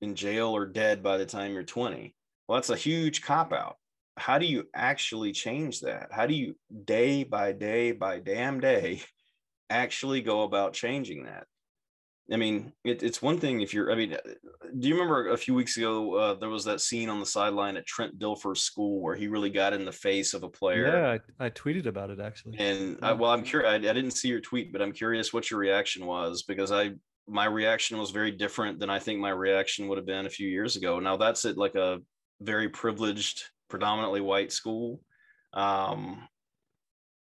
in 0.00 0.14
jail 0.14 0.54
or 0.54 0.66
dead 0.66 1.02
by 1.02 1.18
the 1.18 1.26
time 1.26 1.52
you're 1.52 1.64
20. 1.64 2.14
Well, 2.46 2.58
that's 2.58 2.70
a 2.70 2.76
huge 2.76 3.22
cop 3.22 3.52
out. 3.52 3.78
How 4.16 4.38
do 4.38 4.46
you 4.46 4.68
actually 4.74 5.32
change 5.32 5.80
that? 5.80 6.08
How 6.12 6.26
do 6.26 6.34
you 6.34 6.56
day 6.84 7.24
by 7.24 7.52
day 7.52 7.92
by 7.92 8.20
damn 8.20 8.60
day 8.60 9.02
actually 9.70 10.22
go 10.22 10.42
about 10.42 10.72
changing 10.72 11.24
that? 11.24 11.46
I 12.32 12.36
mean, 12.36 12.72
it, 12.84 13.02
it's 13.02 13.20
one 13.20 13.38
thing 13.38 13.60
if 13.60 13.74
you're. 13.74 13.92
I 13.92 13.96
mean, 13.96 14.16
do 14.78 14.88
you 14.88 14.94
remember 14.94 15.28
a 15.28 15.36
few 15.36 15.52
weeks 15.52 15.76
ago 15.76 16.14
uh, 16.14 16.34
there 16.34 16.48
was 16.48 16.64
that 16.64 16.80
scene 16.80 17.10
on 17.10 17.20
the 17.20 17.26
sideline 17.26 17.76
at 17.76 17.84
Trent 17.84 18.18
Dilfer's 18.18 18.62
school 18.62 19.02
where 19.02 19.14
he 19.14 19.28
really 19.28 19.50
got 19.50 19.74
in 19.74 19.84
the 19.84 19.92
face 19.92 20.32
of 20.32 20.42
a 20.42 20.48
player? 20.48 20.86
Yeah, 20.86 21.18
I, 21.38 21.46
I 21.46 21.50
tweeted 21.50 21.84
about 21.84 22.08
it 22.08 22.20
actually. 22.20 22.58
And 22.58 22.98
I, 23.02 23.12
well, 23.12 23.30
I'm 23.30 23.42
curious. 23.42 23.70
I, 23.70 23.74
I 23.74 23.92
didn't 23.92 24.12
see 24.12 24.28
your 24.28 24.40
tweet, 24.40 24.72
but 24.72 24.80
I'm 24.80 24.92
curious 24.92 25.34
what 25.34 25.50
your 25.50 25.60
reaction 25.60 26.06
was 26.06 26.44
because 26.44 26.72
I 26.72 26.92
my 27.26 27.46
reaction 27.46 27.98
was 27.98 28.10
very 28.10 28.30
different 28.30 28.78
than 28.78 28.90
I 28.90 28.98
think 28.98 29.20
my 29.20 29.30
reaction 29.30 29.88
would 29.88 29.98
have 29.98 30.06
been 30.06 30.26
a 30.26 30.30
few 30.30 30.48
years 30.48 30.76
ago. 30.76 30.98
Now 31.00 31.16
that's 31.16 31.44
at 31.44 31.56
like 31.56 31.74
a 31.74 31.98
very 32.40 32.68
privileged, 32.68 33.42
predominantly 33.68 34.20
white 34.20 34.52
school. 34.52 35.00
Um, 35.52 36.28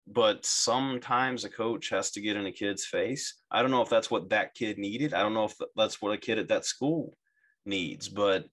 but 0.07 0.45
sometimes 0.45 1.45
a 1.45 1.49
coach 1.49 1.89
has 1.89 2.11
to 2.11 2.21
get 2.21 2.35
in 2.35 2.45
a 2.45 2.51
kid's 2.51 2.85
face. 2.85 3.35
I 3.49 3.61
don't 3.61 3.71
know 3.71 3.81
if 3.81 3.89
that's 3.89 4.11
what 4.11 4.29
that 4.29 4.53
kid 4.53 4.77
needed. 4.77 5.13
I 5.13 5.21
don't 5.21 5.33
know 5.33 5.45
if 5.45 5.55
that's 5.75 6.01
what 6.01 6.13
a 6.13 6.17
kid 6.17 6.39
at 6.39 6.49
that 6.49 6.65
school 6.65 7.17
needs, 7.65 8.09
but 8.09 8.45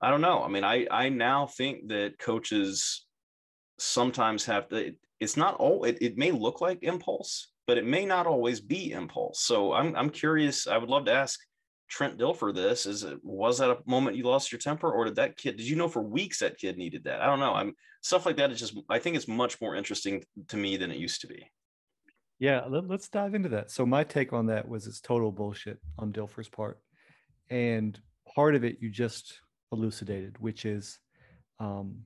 I 0.00 0.10
don't 0.10 0.20
know. 0.20 0.42
I 0.42 0.48
mean, 0.48 0.64
I 0.64 0.86
I 0.90 1.08
now 1.08 1.46
think 1.46 1.88
that 1.88 2.18
coaches 2.18 3.06
sometimes 3.78 4.44
have 4.46 4.68
to. 4.68 4.94
It's 5.18 5.36
not 5.36 5.56
all. 5.56 5.84
It, 5.84 5.98
it 6.00 6.16
may 6.16 6.30
look 6.30 6.60
like 6.60 6.78
impulse, 6.82 7.52
but 7.66 7.78
it 7.78 7.84
may 7.84 8.06
not 8.06 8.26
always 8.26 8.60
be 8.60 8.92
impulse. 8.92 9.40
So 9.42 9.72
I'm 9.72 9.94
I'm 9.96 10.10
curious. 10.10 10.66
I 10.66 10.78
would 10.78 10.88
love 10.88 11.06
to 11.06 11.12
ask 11.12 11.38
Trent 11.90 12.18
Dilfer 12.18 12.54
this. 12.54 12.86
Is 12.86 13.02
it 13.02 13.18
was 13.22 13.58
that 13.58 13.70
a 13.70 13.78
moment 13.84 14.16
you 14.16 14.24
lost 14.24 14.52
your 14.52 14.60
temper, 14.60 14.90
or 14.90 15.04
did 15.04 15.16
that 15.16 15.36
kid? 15.36 15.56
Did 15.56 15.68
you 15.68 15.76
know 15.76 15.88
for 15.88 16.02
weeks 16.02 16.38
that 16.38 16.56
kid 16.56 16.78
needed 16.78 17.04
that? 17.04 17.20
I 17.20 17.26
don't 17.26 17.40
know. 17.40 17.52
I'm 17.52 17.74
stuff 18.00 18.24
like 18.24 18.36
that 18.36 18.50
is 18.50 18.60
just 18.60 18.78
I 18.88 18.98
think 18.98 19.16
it's 19.16 19.28
much 19.28 19.60
more 19.60 19.74
interesting 19.74 20.24
to 20.48 20.56
me 20.56 20.76
than 20.76 20.90
it 20.90 20.98
used 20.98 21.20
to 21.22 21.26
be. 21.26 21.50
Yeah, 22.38 22.64
let, 22.66 22.90
us 22.90 23.08
dive 23.08 23.34
into 23.34 23.50
that. 23.50 23.70
So 23.70 23.84
my 23.84 24.02
take 24.02 24.32
on 24.32 24.46
that 24.46 24.66
was 24.66 24.86
it's 24.86 25.00
total 25.00 25.30
bullshit 25.30 25.78
on 25.98 26.10
Dilfer's 26.10 26.48
part, 26.48 26.78
and 27.50 28.00
part 28.34 28.54
of 28.54 28.64
it 28.64 28.78
you 28.80 28.88
just 28.88 29.40
elucidated, 29.72 30.36
which 30.38 30.64
is 30.64 30.98
um, 31.58 31.98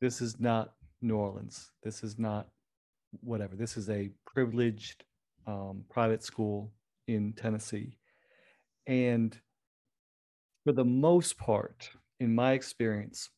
this 0.00 0.20
is 0.22 0.40
not 0.40 0.72
New 1.02 1.16
Orleans. 1.16 1.70
This 1.82 2.02
is 2.02 2.18
not 2.18 2.48
whatever. 3.20 3.56
This 3.56 3.76
is 3.76 3.90
a 3.90 4.10
privileged 4.26 5.04
um, 5.46 5.84
private 5.90 6.22
school 6.22 6.72
in 7.08 7.32
Tennessee, 7.32 7.98
and 8.86 9.38
for 10.64 10.72
the 10.72 10.84
most 10.84 11.38
part, 11.38 11.90
in 12.20 12.34
my 12.34 12.52
experience, 12.52 13.30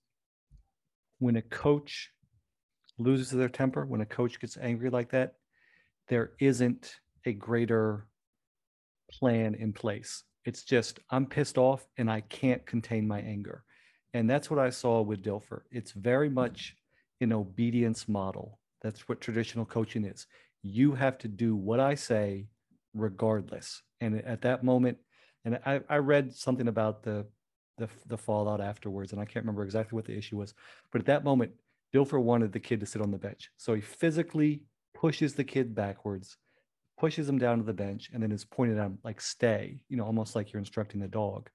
when 1.19 1.37
a 1.37 1.43
coach 1.43 2.11
loses 2.99 3.31
their 3.31 3.49
temper, 3.49 3.87
when 3.87 4.01
a 4.01 4.07
coach 4.07 4.39
gets 4.41 4.57
angry 4.59 4.91
like 4.91 5.11
that, 5.11 5.35
there 6.09 6.33
isn't 6.41 6.97
a 7.25 7.33
greater 7.33 8.07
plan 9.11 9.55
in 9.55 9.73
place. 9.73 10.25
It's 10.45 10.65
just, 10.65 11.01
I'm 11.11 11.27
pissed 11.27 11.57
off 11.57 11.87
and 11.97 12.11
I 12.11 12.21
can't 12.21 12.65
contain 12.67 13.09
my 13.09 13.21
anger. 13.21 13.65
And 14.13 14.29
that's 14.29 14.51
what 14.51 14.59
I 14.59 14.71
saw 14.71 15.01
with 15.01 15.23
Dilfer. 15.23 15.63
It's 15.71 15.93
very 15.93 16.29
much 16.29 16.77
an 17.21 17.33
obedience 17.33 18.07
model 18.09 18.59
That's 18.83 19.09
what 19.09 19.21
traditional 19.23 19.65
coaching 19.65 20.05
is. 20.05 20.27
You 20.63 20.93
have 20.93 21.17
to 21.19 21.29
do 21.29 21.57
what 21.57 21.81
I 21.81 21.95
say 21.95 22.49
regardless. 22.93 23.83
And 24.01 24.23
at 24.23 24.43
that 24.43 24.63
moment, 24.63 24.99
and 25.45 25.59
I, 25.67 25.81
I 25.89 25.97
read 25.99 26.35
something 26.35 26.69
about 26.69 27.03
the, 27.03 27.27
the 27.79 27.89
the 28.07 28.19
fallout 28.19 28.61
afterwards, 28.61 29.13
and 29.13 29.21
I 29.21 29.25
can't 29.25 29.45
remember 29.45 29.65
exactly 29.65 29.97
what 29.97 30.05
the 30.05 30.17
issue 30.17 30.37
was. 30.37 30.55
But 30.91 31.01
at 31.03 31.07
that 31.07 31.25
moment, 31.25 31.53
Dilfer 31.93 32.21
wanted 32.21 32.53
the 32.53 32.61
kid 32.61 32.81
to 32.81 32.87
sit 32.87 33.03
on 33.03 33.11
the 33.11 33.19
bench. 33.19 33.51
So 33.57 33.75
he 33.75 33.81
physically 33.81 34.63
pushes 34.95 35.35
the 35.35 35.45
kid 35.45 35.75
backwards, 35.75 36.37
pushes 36.99 37.29
him 37.29 37.39
down 37.39 37.59
to 37.59 37.65
the 37.65 37.73
bench, 37.73 38.11
and 38.13 38.23
then 38.23 38.33
is 38.33 38.45
pointed 38.45 38.79
at 38.79 38.87
him 38.87 38.99
like 39.05 39.21
stay, 39.21 39.81
you 39.89 39.97
know, 39.97 40.05
almost 40.05 40.35
like 40.35 40.53
you're 40.53 40.61
instructing 40.61 41.01
the 41.01 41.09
dog. 41.09 41.51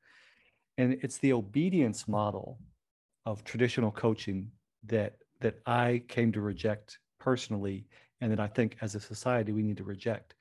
And 0.78 0.98
it's 1.02 1.18
the 1.18 1.34
obedience 1.34 2.08
model 2.08 2.60
of 3.26 3.44
traditional 3.44 3.92
coaching 3.92 4.52
that 4.86 5.18
that 5.42 5.60
I 5.66 6.04
came 6.08 6.32
to 6.34 6.42
reject 6.42 7.00
personally, 7.20 7.86
and 8.22 8.32
that 8.32 8.40
I 8.40 8.48
think 8.48 8.78
as 8.82 8.96
a 8.96 9.00
society 9.00 9.52
we 9.52 9.64
need 9.64 9.78
to 9.78 9.84
reject. 9.84 10.36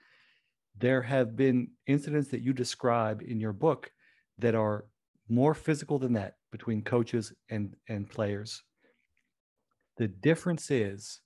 There 0.79 1.03
have 1.03 1.37
been 1.37 1.69
incidents 1.87 2.29
that 2.29 2.43
you 2.43 2.53
describe 2.53 3.23
in 3.23 3.41
your 3.41 3.53
book 3.53 3.91
that 4.39 4.55
are 4.55 4.85
more 5.29 5.55
physical 5.55 5.99
than 5.99 6.13
that 6.15 6.35
between 6.53 6.83
coaches 6.83 7.33
and, 7.51 7.75
and 7.89 8.09
players. 8.09 8.63
The 9.97 10.09
difference 10.09 10.71
is 10.71 11.21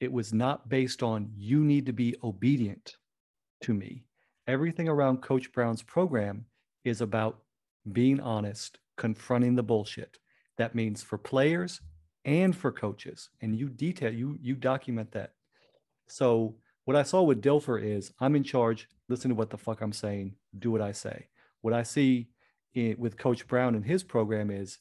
it 0.00 0.12
was 0.12 0.32
not 0.32 0.68
based 0.68 1.02
on 1.02 1.30
you 1.34 1.64
need 1.64 1.86
to 1.86 1.92
be 1.92 2.14
obedient 2.22 2.96
to 3.62 3.72
me. 3.72 4.04
Everything 4.46 4.88
around 4.88 5.22
Coach 5.22 5.50
Brown's 5.52 5.82
program 5.82 6.44
is 6.84 7.00
about 7.00 7.38
being 7.92 8.20
honest, 8.20 8.78
confronting 8.96 9.54
the 9.54 9.62
bullshit. 9.62 10.18
That 10.58 10.74
means 10.74 11.02
for 11.02 11.16
players 11.16 11.80
and 12.24 12.54
for 12.54 12.70
coaches. 12.70 13.30
And 13.40 13.56
you 13.56 13.68
detail, 13.68 14.12
you 14.12 14.36
you 14.40 14.54
document 14.54 15.12
that. 15.12 15.32
So 16.08 16.56
what 16.84 16.96
I 16.96 17.02
saw 17.02 17.22
with 17.22 17.42
Dilfer 17.42 17.82
is 17.82 18.12
I'm 18.20 18.36
in 18.36 18.44
charge, 18.44 18.88
listen 19.08 19.28
to 19.30 19.34
what 19.34 19.50
the 19.50 19.58
fuck 19.58 19.80
I'm 19.80 19.92
saying, 19.92 20.34
do 20.58 20.70
what 20.70 20.80
I 20.80 20.92
say. 20.92 21.26
What 21.60 21.74
I 21.74 21.82
see 21.82 22.28
in, 22.74 22.96
with 22.98 23.16
Coach 23.18 23.46
Brown 23.46 23.74
and 23.74 23.84
his 23.84 24.02
program 24.02 24.50
is 24.50 24.78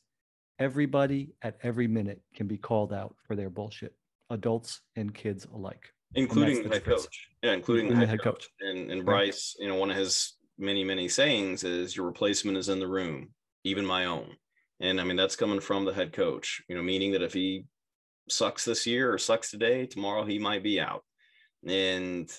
everybody 0.59 1.33
at 1.41 1.57
every 1.63 1.87
minute 1.87 2.21
can 2.35 2.47
be 2.47 2.57
called 2.57 2.93
out 2.93 3.15
for 3.27 3.35
their 3.35 3.49
bullshit, 3.49 3.95
adults 4.29 4.81
and 4.95 5.13
kids 5.13 5.45
alike. 5.53 5.93
Including 6.15 6.63
the 6.63 6.69
head 6.69 6.85
coach. 6.85 7.29
Yeah, 7.41 7.53
including, 7.53 7.85
including 7.85 8.01
the 8.01 8.07
head, 8.07 8.21
coach. 8.21 8.43
coach. 8.43 8.49
And, 8.61 8.91
and 8.91 9.05
Brice, 9.05 9.55
you 9.59 9.67
know, 9.67 9.75
one 9.75 9.91
of 9.91 9.97
his 9.97 10.33
many, 10.57 10.83
many 10.83 11.07
sayings 11.07 11.63
is 11.63 11.95
your 11.95 12.05
replacement 12.05 12.57
is 12.57 12.67
in 12.67 12.79
the 12.79 12.87
room, 12.87 13.29
even 13.63 13.85
my 13.85 14.05
own. 14.05 14.35
And 14.79 14.99
I 14.99 15.03
mean, 15.03 15.15
that's 15.15 15.35
coming 15.35 15.59
from 15.59 15.85
the 15.85 15.93
head 15.93 16.11
coach, 16.11 16.63
you 16.67 16.75
know, 16.75 16.81
meaning 16.81 17.11
that 17.11 17.21
if 17.21 17.33
he 17.33 17.65
sucks 18.27 18.65
this 18.65 18.87
year 18.87 19.13
or 19.13 19.17
sucks 19.17 19.51
today, 19.51 19.85
tomorrow 19.85 20.25
he 20.25 20.39
might 20.39 20.63
be 20.63 20.79
out. 20.79 21.03
And 21.67 22.31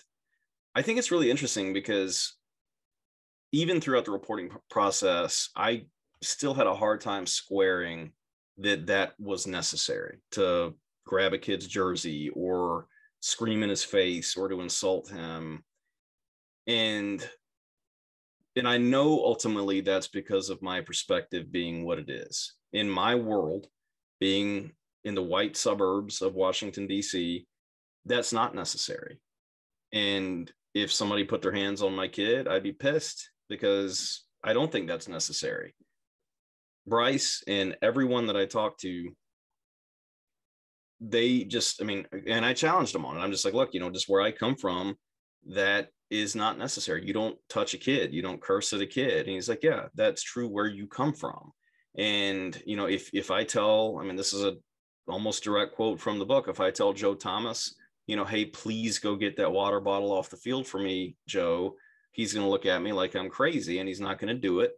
I 0.74 0.82
think 0.82 0.98
it's 0.98 1.10
really 1.10 1.30
interesting 1.30 1.72
because 1.72 2.34
even 3.52 3.80
throughout 3.80 4.04
the 4.04 4.10
reporting 4.10 4.50
process, 4.70 5.50
I 5.56 5.86
still 6.22 6.54
had 6.54 6.66
a 6.66 6.74
hard 6.74 7.00
time 7.00 7.26
squaring 7.26 8.12
that 8.58 8.86
that 8.86 9.14
was 9.18 9.46
necessary 9.46 10.18
to 10.32 10.74
grab 11.06 11.32
a 11.32 11.38
kid's 11.38 11.66
jersey 11.66 12.30
or 12.30 12.86
scream 13.20 13.62
in 13.62 13.70
his 13.70 13.84
face 13.84 14.36
or 14.36 14.48
to 14.48 14.60
insult 14.60 15.08
him. 15.08 15.62
And 16.66 17.28
and 18.54 18.68
I 18.68 18.76
know 18.76 19.24
ultimately 19.24 19.80
that's 19.80 20.08
because 20.08 20.50
of 20.50 20.60
my 20.60 20.82
perspective 20.82 21.50
being 21.50 21.84
what 21.84 21.98
it 21.98 22.10
is. 22.10 22.54
In 22.72 22.88
my 22.88 23.14
world, 23.14 23.66
being 24.20 24.72
in 25.04 25.14
the 25.14 25.22
white 25.22 25.56
suburbs 25.56 26.20
of 26.20 26.34
Washington, 26.34 26.86
D.C., 26.86 27.46
that's 28.06 28.32
not 28.32 28.54
necessary. 28.54 29.20
And 29.92 30.50
if 30.74 30.92
somebody 30.92 31.24
put 31.24 31.42
their 31.42 31.52
hands 31.52 31.82
on 31.82 31.94
my 31.94 32.08
kid, 32.08 32.48
I'd 32.48 32.62
be 32.62 32.72
pissed 32.72 33.30
because 33.48 34.24
I 34.42 34.52
don't 34.52 34.72
think 34.72 34.88
that's 34.88 35.08
necessary. 35.08 35.74
Brice 36.86 37.44
and 37.46 37.76
everyone 37.82 38.26
that 38.26 38.36
I 38.36 38.46
talked 38.46 38.80
to, 38.80 39.10
they 41.00 41.44
just, 41.44 41.80
I 41.82 41.84
mean, 41.84 42.06
and 42.26 42.44
I 42.44 42.54
challenged 42.54 42.94
them 42.94 43.04
on 43.04 43.16
it. 43.16 43.20
I'm 43.20 43.30
just 43.30 43.44
like, 43.44 43.54
look, 43.54 43.74
you 43.74 43.80
know, 43.80 43.90
just 43.90 44.08
where 44.08 44.22
I 44.22 44.32
come 44.32 44.56
from, 44.56 44.96
that 45.48 45.88
is 46.10 46.36
not 46.36 46.58
necessary. 46.58 47.04
You 47.06 47.12
don't 47.12 47.38
touch 47.48 47.74
a 47.74 47.78
kid, 47.78 48.12
you 48.12 48.22
don't 48.22 48.40
curse 48.40 48.72
at 48.72 48.80
a 48.80 48.86
kid. 48.86 49.26
And 49.26 49.34
he's 49.34 49.48
like, 49.48 49.62
Yeah, 49.62 49.86
that's 49.94 50.22
true 50.22 50.48
where 50.48 50.66
you 50.66 50.86
come 50.86 51.12
from. 51.12 51.52
And 51.96 52.60
you 52.66 52.76
know, 52.76 52.86
if 52.86 53.10
if 53.12 53.30
I 53.30 53.44
tell, 53.44 53.98
I 54.00 54.04
mean, 54.04 54.16
this 54.16 54.32
is 54.32 54.44
a 54.44 54.56
almost 55.08 55.42
direct 55.42 55.74
quote 55.74 56.00
from 56.00 56.18
the 56.18 56.26
book. 56.26 56.48
If 56.48 56.60
I 56.60 56.70
tell 56.70 56.92
Joe 56.92 57.14
Thomas, 57.14 57.74
you 58.06 58.16
know, 58.16 58.24
hey, 58.24 58.44
please 58.44 58.98
go 58.98 59.16
get 59.16 59.36
that 59.36 59.52
water 59.52 59.80
bottle 59.80 60.12
off 60.12 60.30
the 60.30 60.36
field 60.36 60.66
for 60.66 60.78
me, 60.78 61.16
Joe, 61.26 61.76
he's 62.10 62.32
going 62.32 62.44
to 62.44 62.50
look 62.50 62.66
at 62.66 62.82
me 62.82 62.92
like 62.92 63.14
I'm 63.14 63.30
crazy 63.30 63.78
and 63.78 63.88
he's 63.88 64.00
not 64.00 64.18
going 64.18 64.34
to 64.34 64.40
do 64.40 64.60
it 64.60 64.72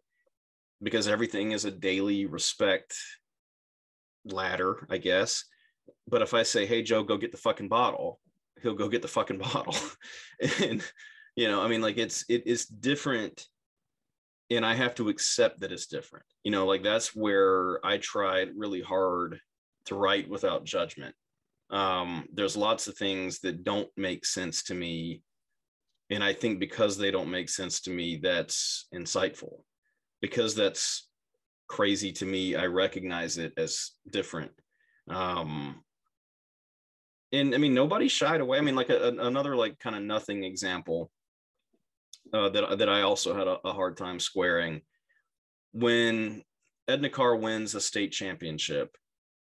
because 0.82 1.08
everything 1.08 1.52
is 1.52 1.64
a 1.64 1.70
daily 1.70 2.26
respect 2.26 2.96
ladder, 4.24 4.86
I 4.90 4.98
guess. 4.98 5.44
But 6.08 6.22
if 6.22 6.34
I 6.34 6.42
say, 6.42 6.66
hey, 6.66 6.82
Joe, 6.82 7.02
go 7.02 7.16
get 7.16 7.32
the 7.32 7.38
fucking 7.38 7.68
bottle, 7.68 8.20
he'll 8.62 8.74
go 8.74 8.88
get 8.88 9.02
the 9.02 9.08
fucking 9.08 9.38
bottle. 9.52 9.76
and 10.60 10.82
you 11.36 11.48
know 11.48 11.62
i 11.62 11.68
mean 11.68 11.80
like 11.80 11.98
it's 11.98 12.24
it 12.28 12.46
is 12.46 12.66
different 12.66 13.46
and 14.50 14.64
i 14.64 14.74
have 14.74 14.94
to 14.94 15.08
accept 15.08 15.60
that 15.60 15.72
it's 15.72 15.86
different 15.86 16.24
you 16.42 16.50
know 16.50 16.66
like 16.66 16.82
that's 16.82 17.14
where 17.14 17.84
i 17.84 17.98
tried 17.98 18.48
really 18.56 18.80
hard 18.80 19.40
to 19.86 19.94
write 19.94 20.28
without 20.28 20.64
judgment 20.64 21.14
um 21.74 22.24
there's 22.32 22.56
lots 22.56 22.86
of 22.86 22.96
things 22.96 23.40
that 23.40 23.64
don't 23.64 23.90
make 23.96 24.24
sense 24.24 24.62
to 24.62 24.74
me. 24.74 25.22
And 26.10 26.22
i 26.22 26.32
think 26.32 26.60
because 26.60 26.96
they 26.96 27.10
don't 27.10 27.30
make 27.30 27.48
sense 27.48 27.80
to 27.82 27.90
me 27.90 28.20
that's 28.22 28.86
insightful. 28.94 29.60
Because 30.22 30.54
that's 30.54 31.08
crazy 31.68 32.12
to 32.12 32.26
me 32.26 32.56
i 32.56 32.66
recognize 32.66 33.36
it 33.38 33.52
as 33.58 33.90
different. 34.10 34.52
Um 35.10 35.82
and 37.32 37.54
i 37.54 37.58
mean 37.58 37.74
nobody 37.74 38.08
shied 38.08 38.40
away. 38.40 38.58
I 38.58 38.62
mean 38.62 38.76
like 38.76 38.90
a, 38.90 39.08
another 39.18 39.56
like 39.56 39.78
kind 39.78 39.96
of 39.96 40.02
nothing 40.02 40.44
example 40.44 41.10
uh, 42.32 42.48
that 42.50 42.78
that 42.78 42.88
I 42.88 43.02
also 43.02 43.34
had 43.34 43.46
a, 43.46 43.58
a, 43.64 43.72
hard 43.72 43.96
time 43.96 44.18
squaring. 44.18 44.80
When 45.72 46.42
Edna 46.88 47.10
Karr 47.10 47.36
wins 47.36 47.74
a 47.74 47.80
state 47.80 48.12
championship, 48.12 48.96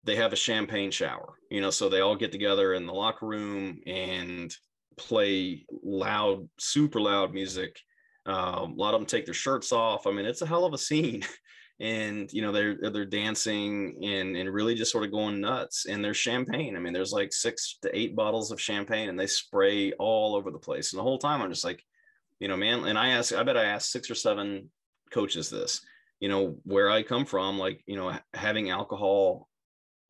they 0.05 0.17
have 0.17 0.33
a 0.33 0.37
champagne 0.37 0.91
shower. 0.91 1.35
You 1.51 1.61
know, 1.61 1.71
so 1.71 1.89
they 1.89 2.01
all 2.01 2.17
get 2.17 2.33
together 2.33 2.75
in 2.75 2.87
the 2.87 2.93
locker 2.93 3.27
room 3.27 3.81
and 3.87 4.55
play 4.97 5.67
loud, 5.83 6.49
super 6.59 7.01
loud 7.01 7.33
music. 7.33 7.79
Um, 8.27 8.73
a 8.73 8.75
lot 8.77 8.95
of 8.95 9.01
them 9.01 9.07
take 9.07 9.25
their 9.25 9.35
shirts 9.35 9.73
off. 9.73 10.07
I 10.07 10.13
mean, 10.13 10.27
it's 10.27 10.43
a 10.43 10.47
hell 10.47 10.65
of 10.65 10.75
a 10.75 10.79
scene. 10.79 11.23
and 11.81 12.31
you 12.31 12.43
know 12.43 12.53
they're 12.53 12.77
they're 12.93 13.07
dancing 13.07 13.99
and 14.05 14.37
and 14.37 14.53
really 14.53 14.75
just 14.75 14.93
sort 14.93 15.03
of 15.03 15.11
going 15.11 15.41
nuts 15.41 15.87
and 15.87 16.05
there's 16.05 16.19
champagne 16.19 16.77
i 16.77 16.79
mean 16.79 16.93
there's 16.93 17.11
like 17.11 17.33
six 17.33 17.79
to 17.81 17.89
eight 17.99 18.15
bottles 18.15 18.51
of 18.51 18.61
champagne 18.61 19.09
and 19.09 19.19
they 19.19 19.27
spray 19.27 19.91
all 19.93 20.37
over 20.37 20.51
the 20.51 20.59
place 20.59 20.93
and 20.93 20.99
the 20.99 21.03
whole 21.03 21.17
time 21.17 21.41
i'm 21.41 21.49
just 21.49 21.65
like 21.65 21.83
you 22.41 22.49
know, 22.49 22.57
man. 22.57 22.87
And 22.87 22.99
I 22.99 23.11
asked, 23.11 23.33
I 23.33 23.43
bet 23.43 23.57
I 23.57 23.67
asked 23.67 23.93
six 23.93 24.11
or 24.11 24.15
seven 24.15 24.71
coaches 25.13 25.51
this, 25.51 25.83
you 26.19 26.29
know, 26.29 26.57
where 26.65 26.91
I 26.91 27.03
come 27.03 27.27
from, 27.27 27.59
like, 27.59 27.83
you 27.87 27.97
know, 27.97 28.19
having 28.35 28.71
alcohol, 28.71 29.47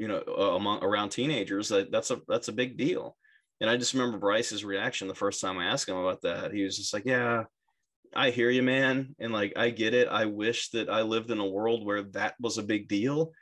you 0.00 0.08
know, 0.08 0.22
uh, 0.26 0.56
among 0.56 0.82
around 0.82 1.10
teenagers, 1.10 1.68
that 1.68 1.92
that's 1.92 2.10
a 2.10 2.22
that's 2.26 2.48
a 2.48 2.52
big 2.52 2.78
deal. 2.78 3.16
And 3.60 3.68
I 3.68 3.76
just 3.76 3.92
remember 3.92 4.16
Brice's 4.16 4.64
reaction 4.64 5.08
the 5.08 5.14
first 5.14 5.42
time 5.42 5.58
I 5.58 5.66
asked 5.66 5.90
him 5.90 5.98
about 5.98 6.22
that. 6.22 6.54
He 6.54 6.62
was 6.64 6.78
just 6.78 6.94
like, 6.94 7.04
"Yeah, 7.04 7.44
I 8.14 8.30
hear 8.30 8.48
you, 8.48 8.62
man, 8.62 9.14
and 9.18 9.30
like 9.30 9.52
I 9.56 9.68
get 9.68 9.92
it. 9.92 10.08
I 10.08 10.24
wish 10.24 10.70
that 10.70 10.88
I 10.88 11.02
lived 11.02 11.30
in 11.30 11.38
a 11.38 11.46
world 11.46 11.84
where 11.84 12.02
that 12.14 12.34
was 12.40 12.56
a 12.56 12.62
big 12.62 12.88
deal, 12.88 13.32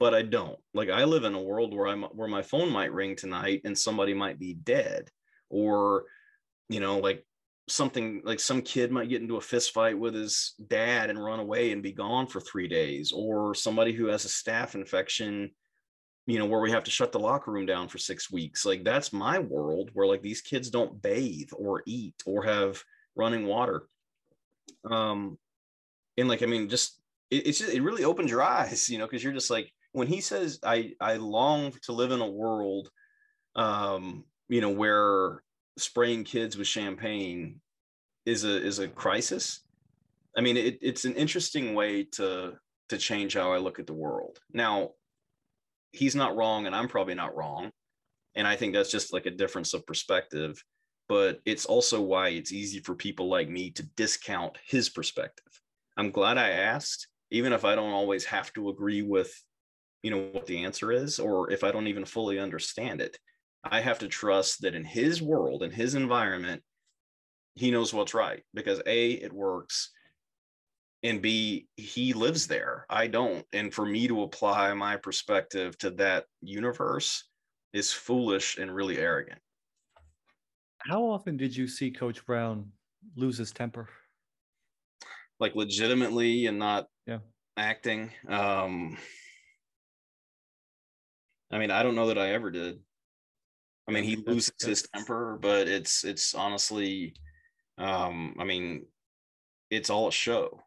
but 0.00 0.14
I 0.14 0.22
don't. 0.22 0.58
Like 0.72 0.88
I 0.88 1.04
live 1.04 1.24
in 1.24 1.34
a 1.34 1.42
world 1.42 1.74
where 1.74 1.86
I'm 1.86 2.04
where 2.04 2.26
my 2.26 2.40
phone 2.40 2.70
might 2.70 2.92
ring 2.92 3.14
tonight 3.14 3.60
and 3.66 3.78
somebody 3.78 4.14
might 4.14 4.38
be 4.38 4.54
dead, 4.54 5.10
or 5.50 6.06
you 6.70 6.80
know, 6.80 7.00
like 7.00 7.22
something 7.68 8.22
like 8.24 8.40
some 8.40 8.62
kid 8.62 8.90
might 8.90 9.10
get 9.10 9.20
into 9.20 9.36
a 9.36 9.42
fist 9.42 9.74
fight 9.74 9.98
with 9.98 10.14
his 10.14 10.54
dad 10.68 11.10
and 11.10 11.22
run 11.22 11.38
away 11.38 11.70
and 11.72 11.82
be 11.82 11.92
gone 11.92 12.26
for 12.26 12.40
three 12.40 12.66
days, 12.66 13.12
or 13.12 13.54
somebody 13.54 13.92
who 13.92 14.06
has 14.06 14.24
a 14.24 14.28
staph 14.28 14.74
infection, 14.74 15.50
you 16.28 16.38
know, 16.38 16.44
where 16.44 16.60
we 16.60 16.70
have 16.70 16.84
to 16.84 16.90
shut 16.90 17.10
the 17.10 17.18
locker 17.18 17.50
room 17.50 17.64
down 17.64 17.88
for 17.88 17.96
six 17.96 18.30
weeks. 18.30 18.66
Like 18.66 18.84
that's 18.84 19.14
my 19.14 19.38
world 19.38 19.88
where 19.94 20.06
like 20.06 20.20
these 20.20 20.42
kids 20.42 20.68
don't 20.68 21.00
bathe 21.00 21.48
or 21.56 21.82
eat 21.86 22.16
or 22.26 22.42
have 22.42 22.84
running 23.16 23.46
water. 23.46 23.88
Um, 24.84 25.38
and 26.18 26.28
like 26.28 26.42
I 26.42 26.46
mean, 26.46 26.68
just 26.68 27.00
it, 27.30 27.46
it's 27.46 27.58
just, 27.60 27.72
it 27.72 27.82
really 27.82 28.04
opens 28.04 28.30
your 28.30 28.42
eyes, 28.42 28.90
you 28.90 28.98
know, 28.98 29.06
because 29.06 29.24
you're 29.24 29.32
just 29.32 29.48
like 29.48 29.72
when 29.92 30.06
he 30.06 30.20
says 30.20 30.60
I 30.62 30.92
I 31.00 31.16
long 31.16 31.72
to 31.84 31.92
live 31.92 32.12
in 32.12 32.20
a 32.20 32.30
world, 32.30 32.90
um, 33.56 34.24
you 34.50 34.60
know, 34.60 34.70
where 34.70 35.42
spraying 35.78 36.24
kids 36.24 36.58
with 36.58 36.66
champagne 36.66 37.62
is 38.26 38.44
a 38.44 38.62
is 38.62 38.80
a 38.80 38.88
crisis. 38.88 39.60
I 40.36 40.42
mean, 40.42 40.58
it, 40.58 40.78
it's 40.82 41.06
an 41.06 41.14
interesting 41.14 41.74
way 41.74 42.04
to 42.12 42.52
to 42.90 42.98
change 42.98 43.32
how 43.32 43.50
I 43.50 43.56
look 43.56 43.78
at 43.78 43.86
the 43.86 43.94
world. 43.94 44.38
Now, 44.52 44.90
he's 45.92 46.14
not 46.14 46.36
wrong, 46.36 46.66
and 46.66 46.74
I'm 46.74 46.88
probably 46.88 47.14
not 47.14 47.36
wrong. 47.36 47.70
And 48.34 48.46
I 48.46 48.56
think 48.56 48.72
that's 48.72 48.90
just 48.90 49.12
like 49.12 49.26
a 49.26 49.30
difference 49.30 49.74
of 49.74 49.86
perspective. 49.86 50.62
But 51.08 51.40
it's 51.46 51.64
also 51.64 52.02
why 52.02 52.28
it's 52.28 52.52
easy 52.52 52.80
for 52.80 52.94
people 52.94 53.28
like 53.28 53.48
me 53.48 53.70
to 53.72 53.82
discount 53.96 54.58
his 54.66 54.90
perspective. 54.90 55.60
I'm 55.96 56.10
glad 56.10 56.36
I 56.36 56.50
asked, 56.50 57.08
even 57.30 57.52
if 57.52 57.64
I 57.64 57.74
don't 57.74 57.92
always 57.92 58.26
have 58.26 58.52
to 58.52 58.68
agree 58.68 59.02
with, 59.02 59.32
you 60.02 60.10
know, 60.10 60.28
what 60.32 60.46
the 60.46 60.64
answer 60.64 60.92
is, 60.92 61.18
or 61.18 61.50
if 61.50 61.64
I 61.64 61.72
don't 61.72 61.88
even 61.88 62.04
fully 62.04 62.38
understand 62.38 63.00
it. 63.00 63.18
I 63.64 63.80
have 63.80 63.98
to 64.00 64.08
trust 64.08 64.62
that 64.62 64.74
in 64.74 64.84
his 64.84 65.20
world, 65.20 65.62
in 65.62 65.70
his 65.70 65.94
environment, 65.94 66.62
he 67.54 67.70
knows 67.70 67.92
what's 67.92 68.14
right 68.14 68.44
because 68.54 68.80
A, 68.86 69.12
it 69.12 69.32
works 69.32 69.90
and 71.02 71.22
b 71.22 71.68
he 71.76 72.12
lives 72.12 72.46
there. 72.46 72.84
I 72.90 73.06
don't. 73.06 73.44
And 73.52 73.72
for 73.72 73.84
me 73.84 74.08
to 74.08 74.22
apply 74.22 74.72
my 74.74 74.96
perspective 74.96 75.78
to 75.78 75.90
that 75.92 76.24
universe 76.40 77.24
is 77.72 77.92
foolish 77.92 78.58
and 78.58 78.74
really 78.74 78.98
arrogant. 78.98 79.40
How 80.78 81.04
often 81.04 81.36
did 81.36 81.56
you 81.56 81.68
see 81.68 81.90
coach 81.90 82.24
brown 82.24 82.72
lose 83.16 83.38
his 83.38 83.52
temper? 83.52 83.88
Like 85.40 85.54
legitimately 85.54 86.46
and 86.46 86.58
not 86.58 86.86
yeah. 87.06 87.18
acting? 87.56 88.10
Um 88.28 88.96
i 91.50 91.58
mean 91.58 91.70
i 91.70 91.82
don't 91.82 91.94
know 91.94 92.08
that 92.08 92.18
i 92.18 92.32
ever 92.32 92.50
did. 92.50 92.78
I 93.88 93.92
mean 93.92 94.04
he 94.04 94.16
loses 94.16 94.52
his 94.60 94.86
temper 94.94 95.38
but 95.40 95.66
it's 95.66 96.04
it's 96.04 96.34
honestly 96.34 97.14
um 97.78 98.34
i 98.38 98.44
mean 98.44 98.84
it's 99.70 99.88
all 99.88 100.08
a 100.08 100.12
show 100.12 100.62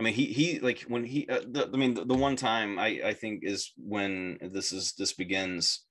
I 0.00 0.02
mean, 0.02 0.14
he 0.14 0.24
he 0.26 0.58
like 0.60 0.80
when 0.88 1.04
he. 1.04 1.28
Uh, 1.28 1.40
the, 1.46 1.68
I 1.72 1.76
mean, 1.76 1.92
the, 1.92 2.06
the 2.06 2.14
one 2.14 2.34
time 2.34 2.78
I 2.78 3.00
I 3.04 3.14
think 3.14 3.40
is 3.42 3.72
when 3.76 4.38
this 4.40 4.72
is 4.72 4.94
this 4.94 5.12
begins. 5.12 5.84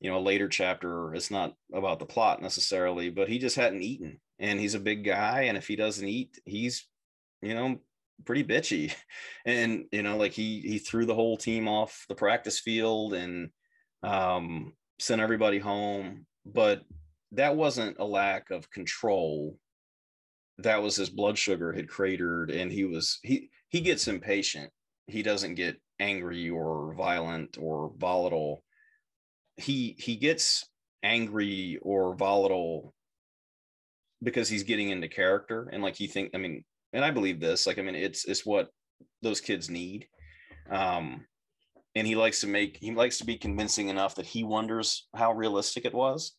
You 0.00 0.10
know, 0.10 0.18
a 0.18 0.20
later 0.20 0.48
chapter. 0.48 1.14
It's 1.14 1.30
not 1.30 1.54
about 1.72 2.00
the 2.00 2.06
plot 2.06 2.42
necessarily, 2.42 3.08
but 3.08 3.28
he 3.28 3.38
just 3.38 3.56
hadn't 3.56 3.82
eaten, 3.82 4.20
and 4.38 4.60
he's 4.60 4.74
a 4.74 4.80
big 4.80 5.04
guy, 5.04 5.42
and 5.42 5.56
if 5.56 5.66
he 5.68 5.74
doesn't 5.74 6.06
eat, 6.06 6.38
he's, 6.44 6.86
you 7.40 7.54
know, 7.54 7.78
pretty 8.26 8.44
bitchy, 8.44 8.92
and 9.46 9.84
you 9.92 10.02
know, 10.02 10.16
like 10.16 10.32
he 10.32 10.60
he 10.60 10.78
threw 10.78 11.06
the 11.06 11.14
whole 11.14 11.36
team 11.36 11.66
off 11.68 12.04
the 12.08 12.14
practice 12.14 12.58
field 12.58 13.14
and 13.14 13.50
um, 14.02 14.74
sent 14.98 15.22
everybody 15.22 15.60
home. 15.60 16.26
But 16.44 16.82
that 17.32 17.56
wasn't 17.56 17.96
a 17.98 18.04
lack 18.04 18.50
of 18.50 18.70
control 18.70 19.56
that 20.58 20.82
was 20.82 20.96
his 20.96 21.10
blood 21.10 21.36
sugar 21.36 21.72
had 21.72 21.88
cratered 21.88 22.50
and 22.50 22.72
he 22.72 22.84
was 22.84 23.18
he 23.22 23.50
he 23.68 23.80
gets 23.80 24.08
impatient. 24.08 24.70
He 25.06 25.22
doesn't 25.22 25.54
get 25.54 25.80
angry 26.00 26.48
or 26.48 26.94
violent 26.94 27.56
or 27.60 27.92
volatile. 27.96 28.64
He 29.56 29.96
he 29.98 30.16
gets 30.16 30.66
angry 31.02 31.78
or 31.82 32.14
volatile 32.14 32.94
because 34.22 34.48
he's 34.48 34.62
getting 34.62 34.90
into 34.90 35.08
character 35.08 35.68
and 35.72 35.82
like 35.82 35.94
he 35.94 36.06
think 36.06 36.30
i 36.34 36.38
mean 36.38 36.64
and 36.94 37.04
i 37.04 37.10
believe 37.10 37.38
this 37.38 37.66
like 37.66 37.78
i 37.78 37.82
mean 37.82 37.94
it's 37.94 38.24
it's 38.24 38.46
what 38.46 38.70
those 39.22 39.40
kids 39.40 39.68
need. 39.68 40.06
Um 40.70 41.26
and 41.94 42.06
he 42.06 42.14
likes 42.14 42.40
to 42.40 42.46
make 42.46 42.78
he 42.80 42.92
likes 42.92 43.18
to 43.18 43.24
be 43.24 43.36
convincing 43.36 43.88
enough 43.88 44.14
that 44.14 44.26
he 44.26 44.42
wonders 44.42 45.06
how 45.14 45.32
realistic 45.32 45.84
it 45.84 45.94
was 45.94 46.34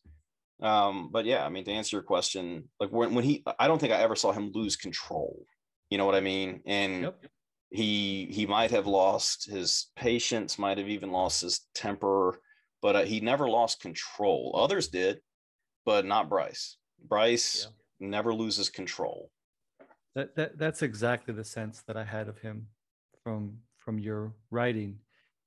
um, 0.60 1.10
but 1.12 1.24
yeah, 1.24 1.44
I 1.44 1.48
mean, 1.48 1.64
to 1.64 1.72
answer 1.72 1.96
your 1.96 2.02
question, 2.02 2.68
like 2.80 2.90
when, 2.90 3.14
when 3.14 3.24
he, 3.24 3.44
I 3.58 3.68
don't 3.68 3.78
think 3.78 3.92
I 3.92 4.02
ever 4.02 4.16
saw 4.16 4.32
him 4.32 4.50
lose 4.52 4.76
control. 4.76 5.44
You 5.90 5.98
know 5.98 6.04
what 6.04 6.14
I 6.14 6.20
mean? 6.20 6.60
And 6.66 7.02
yep. 7.02 7.24
he 7.70 8.28
he 8.30 8.44
might 8.46 8.70
have 8.72 8.86
lost 8.86 9.48
his 9.48 9.90
patience, 9.96 10.58
might 10.58 10.78
have 10.78 10.88
even 10.88 11.12
lost 11.12 11.40
his 11.42 11.66
temper, 11.74 12.40
but 12.82 12.96
uh, 12.96 13.02
he 13.04 13.20
never 13.20 13.48
lost 13.48 13.80
control. 13.80 14.54
Others 14.58 14.88
did, 14.88 15.20
but 15.86 16.04
not 16.04 16.28
Brice. 16.28 16.76
Brice 17.02 17.68
yeah. 18.00 18.08
never 18.08 18.34
loses 18.34 18.68
control. 18.68 19.30
That, 20.14 20.34
that 20.36 20.58
that's 20.58 20.82
exactly 20.82 21.32
the 21.32 21.44
sense 21.44 21.82
that 21.86 21.96
I 21.96 22.04
had 22.04 22.28
of 22.28 22.38
him 22.38 22.66
from 23.22 23.58
from 23.78 23.98
your 23.98 24.34
writing, 24.50 24.98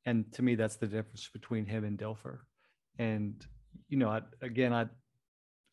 and 0.05 0.31
to 0.33 0.41
me, 0.41 0.55
that's 0.55 0.77
the 0.77 0.87
difference 0.87 1.29
between 1.31 1.65
him 1.65 1.83
and 1.83 1.99
Dilfer. 1.99 2.39
And 2.97 3.45
you 3.89 3.97
know, 3.97 4.09
I, 4.09 4.21
again, 4.41 4.73
I 4.73 4.85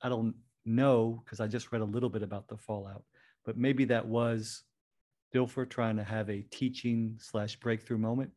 I 0.03 0.09
don't 0.09 0.35
know 0.65 1.23
because 1.25 1.41
I 1.41 1.47
just 1.47 1.73
read 1.73 1.83
a 1.83 1.87
little 1.87 2.09
bit 2.09 2.23
about 2.23 2.49
the 2.49 2.57
fallout, 2.57 3.05
but 3.45 3.57
maybe 3.57 3.85
that 3.87 4.07
was 4.07 4.63
Dilfer 5.35 5.69
trying 5.69 5.97
to 5.97 6.05
have 6.05 6.31
a 6.31 6.43
teaching 6.51 7.17
slash 7.21 7.57
breakthrough 7.57 7.99
moment. 7.99 8.31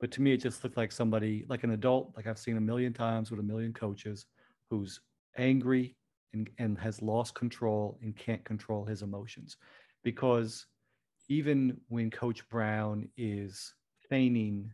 But 0.00 0.12
to 0.12 0.22
me, 0.22 0.32
it 0.32 0.38
just 0.38 0.62
looked 0.62 0.76
like 0.76 0.92
somebody, 0.92 1.44
like 1.48 1.64
an 1.64 1.72
adult, 1.72 2.12
like 2.16 2.26
I've 2.26 2.38
seen 2.38 2.56
a 2.56 2.60
million 2.60 2.92
times 2.92 3.30
with 3.30 3.40
a 3.40 3.42
million 3.42 3.72
coaches, 3.72 4.26
who's 4.70 5.00
angry 5.36 5.96
and, 6.32 6.48
and 6.58 6.78
has 6.78 7.02
lost 7.02 7.34
control 7.34 7.98
and 8.02 8.16
can't 8.16 8.44
control 8.44 8.84
his 8.84 9.02
emotions. 9.02 9.56
Because 10.04 10.66
even 11.28 11.80
when 11.88 12.10
Coach 12.10 12.48
Brown 12.48 13.08
is 13.16 13.74
feigning 14.08 14.70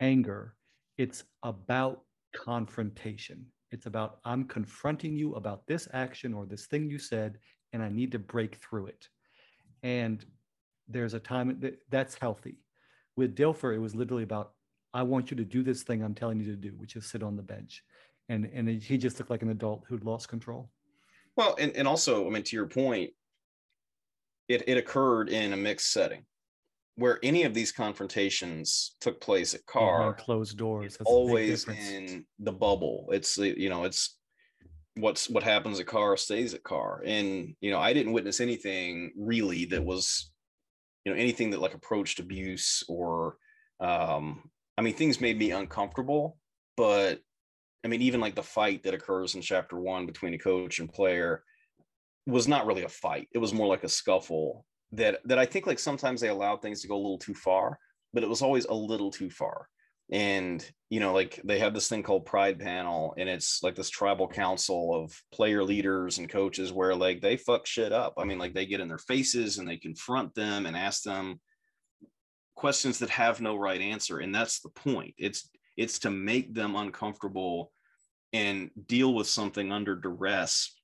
anger, 0.00 0.54
it's 0.96 1.24
about 1.42 2.02
confrontation. 2.34 3.46
It's 3.70 3.86
about, 3.86 4.18
I'm 4.24 4.44
confronting 4.44 5.16
you 5.16 5.34
about 5.34 5.66
this 5.66 5.88
action 5.92 6.32
or 6.32 6.46
this 6.46 6.66
thing 6.66 6.88
you 6.88 6.98
said, 6.98 7.38
and 7.72 7.82
I 7.82 7.88
need 7.88 8.12
to 8.12 8.18
break 8.18 8.56
through 8.56 8.86
it. 8.86 9.08
And 9.82 10.24
there's 10.88 11.14
a 11.14 11.20
time 11.20 11.58
that 11.60 11.78
that's 11.90 12.14
healthy. 12.14 12.58
With 13.16 13.36
Dilfer, 13.36 13.74
it 13.74 13.78
was 13.78 13.94
literally 13.94 14.22
about, 14.22 14.52
I 14.94 15.02
want 15.02 15.30
you 15.30 15.36
to 15.36 15.44
do 15.44 15.62
this 15.62 15.82
thing 15.82 16.02
I'm 16.02 16.14
telling 16.14 16.40
you 16.40 16.46
to 16.46 16.56
do, 16.56 16.70
which 16.78 16.96
is 16.96 17.06
sit 17.06 17.22
on 17.22 17.36
the 17.36 17.42
bench. 17.42 17.84
And, 18.30 18.48
and 18.54 18.68
he 18.68 18.96
just 18.96 19.18
looked 19.18 19.30
like 19.30 19.42
an 19.42 19.50
adult 19.50 19.84
who'd 19.86 20.04
lost 20.04 20.28
control. 20.28 20.70
Well, 21.36 21.56
and, 21.58 21.76
and 21.76 21.86
also, 21.86 22.26
I 22.26 22.30
mean, 22.30 22.42
to 22.44 22.56
your 22.56 22.66
point, 22.66 23.10
it, 24.48 24.64
it 24.66 24.78
occurred 24.78 25.28
in 25.28 25.52
a 25.52 25.56
mixed 25.56 25.92
setting 25.92 26.24
where 26.98 27.20
any 27.22 27.44
of 27.44 27.54
these 27.54 27.70
confrontations 27.70 28.96
took 29.00 29.20
place 29.20 29.54
at 29.54 29.64
Karr, 29.66 30.14
closed 30.14 30.58
doors, 30.58 30.96
That's 30.96 31.08
always 31.08 31.66
in 31.68 32.26
the 32.40 32.50
bubble. 32.50 33.06
It's 33.12 33.38
you 33.38 33.68
know, 33.68 33.84
it's 33.84 34.18
what's 34.96 35.30
what 35.30 35.44
happens 35.44 35.78
at 35.78 35.86
Karr 35.86 36.16
stays 36.16 36.54
at 36.54 36.64
Karr 36.64 37.04
and 37.06 37.54
you 37.60 37.70
know, 37.70 37.78
I 37.78 37.92
didn't 37.92 38.14
witness 38.14 38.40
anything 38.40 39.12
really 39.16 39.64
that 39.66 39.84
was, 39.84 40.32
you 41.04 41.12
know, 41.12 41.18
anything 41.18 41.50
that 41.50 41.60
like 41.60 41.74
approached 41.74 42.18
abuse 42.18 42.82
or, 42.88 43.36
um, 43.78 44.50
I 44.76 44.82
mean, 44.82 44.94
things 44.94 45.20
made 45.20 45.38
me 45.38 45.52
uncomfortable, 45.52 46.36
but 46.76 47.20
I 47.84 47.88
mean, 47.88 48.02
even 48.02 48.20
like 48.20 48.34
the 48.34 48.42
fight 48.42 48.82
that 48.82 48.94
occurs 48.94 49.36
in 49.36 49.40
chapter 49.40 49.78
one 49.78 50.04
between 50.04 50.34
a 50.34 50.38
coach 50.38 50.80
and 50.80 50.92
player 50.92 51.44
was 52.26 52.48
not 52.48 52.66
really 52.66 52.82
a 52.82 52.88
fight. 52.88 53.28
It 53.32 53.38
was 53.38 53.54
more 53.54 53.68
like 53.68 53.84
a 53.84 53.88
scuffle 53.88 54.66
that 54.92 55.20
that 55.24 55.38
I 55.38 55.46
think 55.46 55.66
like 55.66 55.78
sometimes 55.78 56.20
they 56.20 56.28
allow 56.28 56.56
things 56.56 56.82
to 56.82 56.88
go 56.88 56.96
a 56.96 56.98
little 56.98 57.18
too 57.18 57.34
far, 57.34 57.78
but 58.12 58.22
it 58.22 58.28
was 58.28 58.42
always 58.42 58.64
a 58.66 58.74
little 58.74 59.10
too 59.10 59.30
far. 59.30 59.68
And 60.10 60.64
you 60.88 61.00
know, 61.00 61.12
like 61.12 61.40
they 61.44 61.58
have 61.58 61.74
this 61.74 61.88
thing 61.88 62.02
called 62.02 62.24
Pride 62.24 62.58
Panel, 62.58 63.14
and 63.18 63.28
it's 63.28 63.62
like 63.62 63.74
this 63.74 63.90
tribal 63.90 64.26
council 64.26 64.94
of 64.94 65.12
player 65.32 65.62
leaders 65.62 66.18
and 66.18 66.28
coaches 66.28 66.72
where 66.72 66.94
like 66.94 67.20
they 67.20 67.36
fuck 67.36 67.66
shit 67.66 67.92
up. 67.92 68.14
I 68.16 68.24
mean, 68.24 68.38
like 68.38 68.54
they 68.54 68.66
get 68.66 68.80
in 68.80 68.88
their 68.88 68.98
faces 68.98 69.58
and 69.58 69.68
they 69.68 69.76
confront 69.76 70.34
them 70.34 70.64
and 70.64 70.76
ask 70.76 71.02
them 71.02 71.40
questions 72.54 72.98
that 72.98 73.10
have 73.10 73.40
no 73.40 73.56
right 73.56 73.80
answer. 73.80 74.18
And 74.18 74.34
that's 74.34 74.60
the 74.60 74.70
point. 74.70 75.14
It's 75.18 75.50
it's 75.76 75.98
to 76.00 76.10
make 76.10 76.54
them 76.54 76.74
uncomfortable 76.74 77.72
and 78.32 78.70
deal 78.86 79.14
with 79.14 79.26
something 79.26 79.70
under 79.72 79.94
duress. 79.94 80.74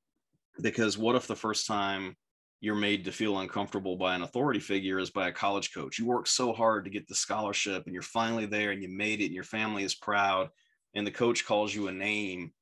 Because 0.61 0.97
what 0.97 1.17
if 1.17 1.27
the 1.27 1.35
first 1.35 1.67
time 1.67 2.17
you're 2.65 2.75
made 2.75 3.05
to 3.05 3.13
feel 3.13 3.41
uncomfortable 3.41 3.95
by 3.95 4.15
an 4.15 4.23
authority 4.23 4.59
figure 4.59 4.99
is 4.99 5.11
by 5.11 5.29
a 5.29 5.33
college 5.33 5.75
coach. 5.75 5.99
You 5.99 6.07
work 6.07 6.27
so 6.27 6.51
hard 6.51 6.85
to 6.85 6.91
get 6.91 7.07
the 7.07 7.15
scholarship 7.15 7.83
and 7.85 7.93
you're 7.93 8.03
finally 8.03 8.47
there 8.47 8.71
and 8.71 8.83
you 8.83 8.89
made 8.89 9.21
it 9.21 9.27
and 9.27 9.35
your 9.35 9.45
family 9.45 9.85
is 9.85 9.95
proud 9.95 10.49
and 10.95 11.07
the 11.07 11.11
coach 11.11 11.45
calls 11.45 11.75
you 11.75 11.89
a 11.89 11.93
name 11.93 12.53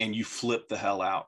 and 0.00 0.14
you 0.14 0.24
flip 0.24 0.68
the 0.68 0.76
hell 0.76 1.00
out. 1.00 1.26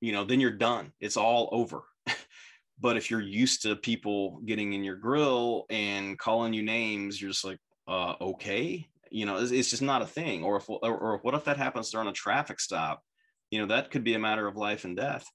You 0.00 0.12
know, 0.12 0.22
then 0.24 0.38
you're 0.38 0.52
done. 0.52 0.92
It's 1.00 1.16
all 1.16 1.48
over. 1.50 1.82
but 2.80 2.96
if 2.96 3.10
you're 3.10 3.20
used 3.20 3.62
to 3.62 3.74
people 3.74 4.40
getting 4.46 4.72
in 4.72 4.84
your 4.84 4.96
grill 4.96 5.64
and 5.68 6.16
calling 6.16 6.52
you 6.52 6.62
names, 6.62 7.20
you're 7.20 7.30
just 7.30 7.44
like, 7.44 7.58
uh, 7.88 8.14
okay. 8.20 8.86
You 9.10 9.26
know, 9.26 9.38
it's, 9.38 9.50
it's 9.50 9.70
just 9.70 9.82
not 9.82 10.02
a 10.02 10.06
thing. 10.06 10.44
Or 10.44 10.58
if, 10.58 10.70
or, 10.70 10.78
or 10.80 11.18
what 11.22 11.34
if 11.34 11.44
that 11.46 11.56
happens 11.56 11.90
during 11.90 12.06
a 12.06 12.12
traffic 12.12 12.60
stop? 12.60 13.02
You 13.50 13.58
know, 13.58 13.66
that 13.66 13.90
could 13.90 14.04
be 14.04 14.14
a 14.14 14.20
matter 14.20 14.46
of 14.46 14.56
life 14.56 14.84
and 14.84 14.96
death 14.96 15.26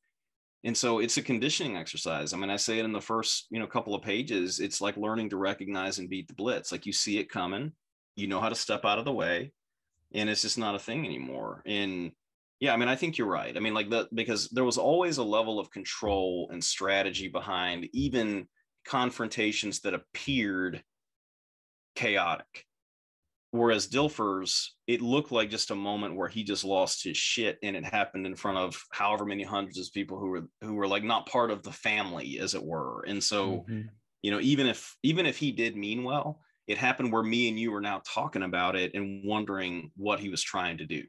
and 0.64 0.76
so 0.76 1.00
it's 1.00 1.18
a 1.18 1.22
conditioning 1.22 1.78
exercise. 1.78 2.34
I 2.34 2.38
mean 2.38 2.50
i 2.50 2.56
say 2.56 2.80
it 2.80 2.86
in 2.86 2.94
the 2.94 3.02
first 3.02 3.48
you 3.50 3.60
know 3.60 3.68
couple 3.68 3.96
of 3.96 4.02
pages 4.02 4.60
it's 4.60 4.82
like 4.82 4.98
learning 4.98 5.30
to 5.30 5.38
recognize 5.38 6.00
and 6.00 6.10
beat 6.10 6.28
the 6.28 6.34
blitz. 6.34 6.72
Like 6.72 6.86
you 6.86 6.94
see 6.94 7.20
it 7.20 7.30
coming 7.30 7.72
you 8.16 8.28
know 8.28 8.40
how 8.40 8.50
to 8.50 8.56
step 8.56 8.84
out 8.84 9.00
of 9.00 9.06
the 9.06 9.14
way 9.14 9.52
and 10.14 10.30
it's 10.30 10.42
just 10.42 10.58
not 10.58 10.76
a 10.76 10.80
thing 10.80 11.06
anymore. 11.06 11.62
And 11.66 12.12
yeah 12.60 12.74
i 12.74 12.78
mean 12.78 12.90
i 12.90 12.96
think 12.96 13.18
you're 13.18 13.28
right. 13.28 13.56
I 13.56 13.60
mean 13.60 13.74
like 13.74 13.90
that 13.92 14.14
because 14.14 14.50
there 14.50 14.64
was 14.64 14.78
always 14.78 15.18
a 15.18 15.24
level 15.24 15.60
of 15.60 15.72
control 15.72 16.50
and 16.52 16.64
strategy 16.64 17.28
behind 17.28 17.88
even 17.94 18.48
confrontations 18.86 19.82
that 19.82 19.94
appeared 19.94 20.82
chaotic 21.96 22.66
Whereas 23.58 23.88
Dilfer's, 23.88 24.76
it 24.86 25.02
looked 25.02 25.32
like 25.32 25.50
just 25.50 25.72
a 25.72 25.76
moment 25.76 26.16
where 26.16 26.28
he 26.28 26.44
just 26.44 26.64
lost 26.64 27.04
his 27.04 27.18
shit, 27.18 27.58
and 27.64 27.76
it 27.76 27.84
happened 27.84 28.26
in 28.26 28.36
front 28.36 28.58
of 28.58 28.82
however 28.92 29.26
many 29.26 29.44
hundreds 29.44 29.80
of 29.80 29.94
people 29.94 30.20
who 30.20 30.30
were 30.30 30.48
who 30.62 30.76
were 30.76 30.88
like 30.88 31.04
not 31.04 31.28
part 31.28 31.52
of 31.52 31.64
the 31.64 31.72
family, 31.72 32.40
as 32.40 32.54
it 32.54 32.64
were. 32.64 33.04
And 33.08 33.24
so, 33.24 33.66
mm-hmm. 33.70 33.82
you 34.22 34.32
know, 34.32 34.40
even 34.40 34.68
if 34.68 34.96
even 35.04 35.26
if 35.26 35.38
he 35.38 35.52
did 35.52 35.76
mean 35.76 36.04
well, 36.04 36.40
it 36.68 36.78
happened 36.78 37.12
where 37.12 37.24
me 37.24 37.50
and 37.50 37.60
you 37.60 37.74
are 37.74 37.82
now 37.82 38.02
talking 38.06 38.44
about 38.44 38.76
it 38.76 38.94
and 38.94 39.24
wondering 39.26 39.92
what 39.96 40.20
he 40.20 40.30
was 40.30 40.44
trying 40.44 40.78
to 40.78 40.86
do. 40.86 41.04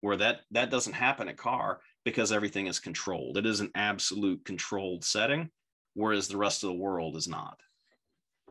Where 0.00 0.16
that 0.18 0.40
that 0.50 0.70
doesn't 0.70 0.92
happen 0.92 1.28
at 1.28 1.38
Karr 1.38 1.80
because 2.04 2.32
everything 2.32 2.66
is 2.66 2.78
controlled. 2.78 3.38
It 3.38 3.46
is 3.46 3.60
an 3.60 3.70
absolute 3.74 4.44
controlled 4.44 5.04
setting, 5.04 5.48
whereas 5.94 6.28
the 6.28 6.36
rest 6.36 6.62
of 6.62 6.68
the 6.68 6.74
world 6.74 7.16
is 7.16 7.26
not. 7.26 7.58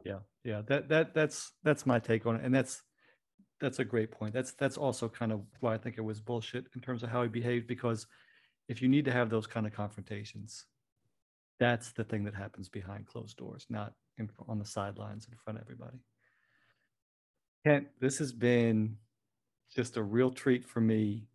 Yeah, 0.03 0.19
yeah. 0.43 0.63
That 0.65 0.89
that 0.89 1.13
that's 1.13 1.51
that's 1.63 1.85
my 1.85 1.99
take 1.99 2.25
on 2.25 2.37
it, 2.37 2.41
and 2.43 2.55
that's 2.55 2.81
that's 3.63 3.79
a 3.79 3.85
great 3.85 4.11
point. 4.11 4.33
That's 4.33 4.51
that's 4.51 4.77
also 4.77 5.07
kind 5.07 5.31
of 5.31 5.41
why 5.61 5.73
I 5.73 5.77
think 5.77 5.97
it 5.97 6.01
was 6.01 6.19
bullshit 6.19 6.65
in 6.75 6.81
terms 6.81 7.01
of 7.01 7.09
how 7.09 7.23
he 7.23 7.29
behaved 7.29 7.65
because 7.65 8.05
if 8.67 8.81
you 8.81 8.89
need 8.89 9.05
to 9.05 9.11
have 9.11 9.29
those 9.29 9.47
kind 9.47 9.65
of 9.65 9.73
confrontations, 9.73 10.65
that's 11.59 11.93
the 11.93 12.03
thing 12.03 12.25
that 12.25 12.35
happens 12.35 12.67
behind 12.67 13.07
closed 13.07 13.37
doors, 13.37 13.65
not 13.69 13.93
in, 14.17 14.29
on 14.49 14.59
the 14.59 14.65
sidelines 14.65 15.27
in 15.31 15.37
front 15.37 15.57
of 15.57 15.63
everybody. 15.63 15.97
Kent, 17.65 17.87
this 18.01 18.17
has 18.17 18.33
been 18.33 18.97
just 19.73 19.95
a 19.95 20.03
real 20.03 20.29
treat 20.29 20.65
for 20.65 20.81
me. 20.81 21.29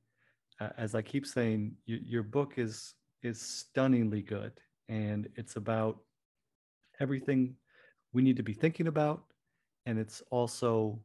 Uh, 0.61 0.68
as 0.76 0.95
I 0.95 1.01
keep 1.01 1.26
saying, 1.26 1.76
you, 1.87 1.99
your 2.05 2.22
book 2.22 2.55
is 2.59 2.95
is 3.22 3.41
stunningly 3.41 4.20
good, 4.20 4.53
and 4.91 5.29
it's 5.35 5.57
about 5.57 5.99
everything 7.01 7.55
we 8.12 8.20
need 8.20 8.37
to 8.37 8.43
be 8.43 8.53
thinking 8.53 8.87
about, 8.87 9.22
and 9.87 9.99
it's 9.99 10.22
also 10.31 11.01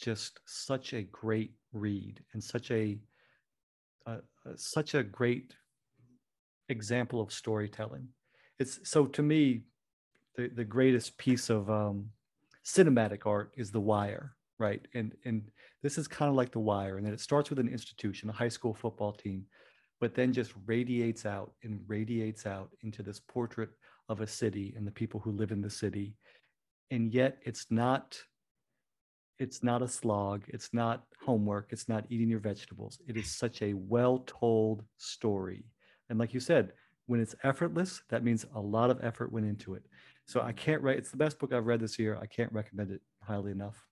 just 0.00 0.40
such 0.46 0.92
a 0.92 1.02
great 1.02 1.52
read 1.72 2.22
and 2.32 2.42
such 2.42 2.70
a 2.70 2.98
uh, 4.06 4.18
uh, 4.46 4.52
such 4.56 4.94
a 4.94 5.02
great 5.02 5.54
example 6.68 7.20
of 7.20 7.32
storytelling. 7.32 8.08
It's 8.58 8.80
so 8.82 9.06
to 9.06 9.22
me, 9.22 9.62
the 10.36 10.48
the 10.48 10.64
greatest 10.64 11.16
piece 11.18 11.50
of 11.50 11.70
um, 11.70 12.10
cinematic 12.64 13.26
art 13.26 13.52
is 13.56 13.70
The 13.70 13.80
Wire, 13.80 14.36
right? 14.58 14.86
And 14.94 15.14
and 15.24 15.50
this 15.82 15.98
is 15.98 16.08
kind 16.08 16.28
of 16.28 16.34
like 16.34 16.52
The 16.52 16.60
Wire, 16.60 16.96
and 16.96 17.06
then 17.06 17.14
it 17.14 17.20
starts 17.20 17.50
with 17.50 17.58
an 17.58 17.68
institution, 17.68 18.30
a 18.30 18.32
high 18.32 18.48
school 18.48 18.74
football 18.74 19.12
team, 19.12 19.46
but 20.00 20.14
then 20.14 20.32
just 20.32 20.52
radiates 20.66 21.24
out 21.26 21.52
and 21.62 21.80
radiates 21.86 22.46
out 22.46 22.70
into 22.82 23.02
this 23.02 23.20
portrait 23.20 23.70
of 24.08 24.20
a 24.20 24.26
city 24.26 24.74
and 24.76 24.86
the 24.86 24.90
people 24.90 25.20
who 25.20 25.30
live 25.30 25.50
in 25.50 25.62
the 25.62 25.70
city, 25.70 26.14
and 26.90 27.12
yet 27.12 27.38
it's 27.42 27.66
not 27.70 28.18
it's 29.38 29.62
not 29.62 29.82
a 29.82 29.88
slog 29.88 30.42
it's 30.48 30.72
not 30.72 31.04
homework 31.20 31.68
it's 31.70 31.88
not 31.88 32.04
eating 32.08 32.28
your 32.28 32.40
vegetables 32.40 32.98
it 33.06 33.16
is 33.16 33.30
such 33.30 33.62
a 33.62 33.74
well 33.74 34.22
told 34.26 34.84
story. 34.96 35.64
And 36.08 36.18
like 36.18 36.34
you 36.34 36.40
said 36.40 36.72
when 37.06 37.20
it's 37.20 37.34
effortless 37.42 38.02
that 38.10 38.24
means 38.24 38.46
a 38.54 38.60
lot 38.60 38.90
of 38.90 39.02
effort 39.02 39.32
went 39.32 39.46
into 39.46 39.74
it. 39.74 39.82
So 40.26 40.40
i 40.40 40.52
can't 40.52 40.82
write 40.82 40.98
it's 40.98 41.10
the 41.10 41.16
best 41.16 41.38
book 41.38 41.52
i've 41.52 41.66
read 41.66 41.80
this 41.80 41.98
year 41.98 42.18
i 42.20 42.26
can't 42.26 42.52
recommend 42.52 42.90
it 42.90 43.00
highly 43.22 43.50
enough. 43.50 43.84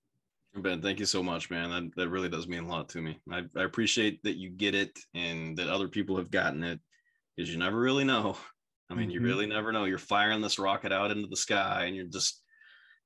Ben 0.55 0.80
thank 0.80 1.01
you 1.01 1.07
so 1.07 1.22
much 1.22 1.51
man. 1.51 1.70
That, 1.70 1.90
that 1.97 2.09
really 2.11 2.28
does 2.28 2.47
mean 2.47 2.64
a 2.64 2.68
lot 2.68 2.88
to 2.90 3.03
me. 3.03 3.18
I, 3.30 3.43
I 3.57 3.64
appreciate 3.64 4.22
that 4.22 4.36
you 4.36 4.51
get 4.51 4.74
it 4.74 4.97
and 5.14 5.57
that 5.57 5.68
other 5.68 5.88
people 5.88 6.16
have 6.16 6.30
gotten 6.30 6.62
it 6.62 6.78
because 7.36 7.51
you 7.51 7.59
never 7.59 7.78
really 7.78 8.05
know. 8.05 8.36
I 8.90 8.95
mean 8.95 9.05
mm-hmm. 9.05 9.12
you 9.12 9.20
really 9.22 9.47
never 9.47 9.72
know. 9.72 9.84
You're 9.84 9.99
firing 9.99 10.43
this 10.43 10.59
rocket 10.59 10.93
out 10.93 11.11
into 11.11 11.28
the 11.28 11.36
sky 11.36 11.86
and 11.86 11.97
you're 11.97 12.05
just 12.05 12.41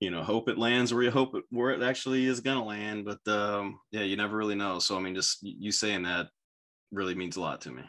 you 0.01 0.11
know 0.11 0.23
hope 0.23 0.49
it 0.49 0.59
lands 0.59 0.93
where 0.93 1.03
you 1.03 1.11
hope 1.11 1.35
it 1.35 1.45
where 1.51 1.71
it 1.71 1.83
actually 1.83 2.27
is 2.27 2.41
gonna 2.41 2.65
land 2.65 3.05
but 3.05 3.33
um 3.33 3.79
yeah 3.93 4.03
you 4.03 4.17
never 4.17 4.37
really 4.37 4.55
know. 4.55 4.79
So 4.79 4.97
i 4.97 5.01
mean 5.01 5.15
just 5.15 5.39
you 5.43 5.73
saying 5.73 6.03
that 6.03 6.29
really 6.93 7.15
means 7.15 7.37
a 7.37 7.41
lot 7.41 7.61
to 7.63 7.71
me. 7.71 7.83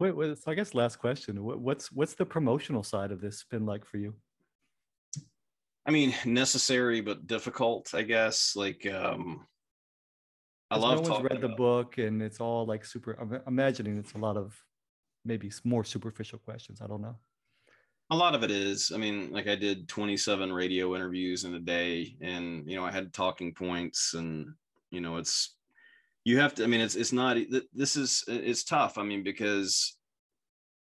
Wait, 0.00 0.16
wait 0.16 0.36
so 0.38 0.50
i 0.50 0.54
guess 0.54 0.74
last 0.74 0.96
question 0.96 1.42
what's 1.42 1.92
what's 1.92 2.14
the 2.14 2.26
promotional 2.26 2.82
side 2.82 3.12
of 3.12 3.20
this 3.20 3.44
been 3.50 3.66
like 3.66 3.84
for 3.84 3.98
you? 3.98 4.14
I 5.86 5.90
mean 5.90 6.14
necessary 6.24 7.00
but 7.00 7.26
difficult 7.26 7.92
i 7.94 8.02
guess 8.02 8.54
like 8.56 8.86
um 8.86 9.46
i 10.70 10.76
love 10.76 11.02
no 11.02 11.10
one's 11.10 11.22
read 11.22 11.38
about... 11.38 11.50
the 11.50 11.56
book 11.56 11.98
and 11.98 12.22
it's 12.22 12.40
all 12.40 12.66
like 12.66 12.84
super 12.84 13.12
i'm 13.20 13.40
imagining 13.46 13.98
it's 13.98 14.12
a 14.14 14.18
lot 14.18 14.36
of 14.36 14.56
maybe 15.24 15.50
more 15.64 15.84
superficial 15.84 16.38
questions 16.38 16.80
i 16.80 16.86
don't 16.86 17.02
know 17.02 17.16
a 18.10 18.16
lot 18.16 18.34
of 18.34 18.42
it 18.42 18.50
is 18.50 18.92
i 18.94 18.98
mean 18.98 19.30
like 19.32 19.48
i 19.48 19.54
did 19.54 19.88
27 19.88 20.52
radio 20.52 20.94
interviews 20.94 21.44
in 21.44 21.54
a 21.54 21.60
day 21.60 22.14
and 22.20 22.68
you 22.68 22.76
know 22.76 22.84
i 22.84 22.90
had 22.90 23.12
talking 23.12 23.54
points 23.54 24.14
and 24.14 24.46
you 24.90 25.00
know 25.00 25.16
it's 25.16 25.54
you 26.24 26.38
have 26.38 26.54
to 26.54 26.64
i 26.64 26.66
mean 26.66 26.80
it's 26.80 26.94
it's 26.94 27.12
not 27.12 27.36
this 27.72 27.96
is 27.96 28.24
it's 28.28 28.64
tough 28.64 28.98
i 28.98 29.02
mean 29.02 29.22
because 29.22 29.96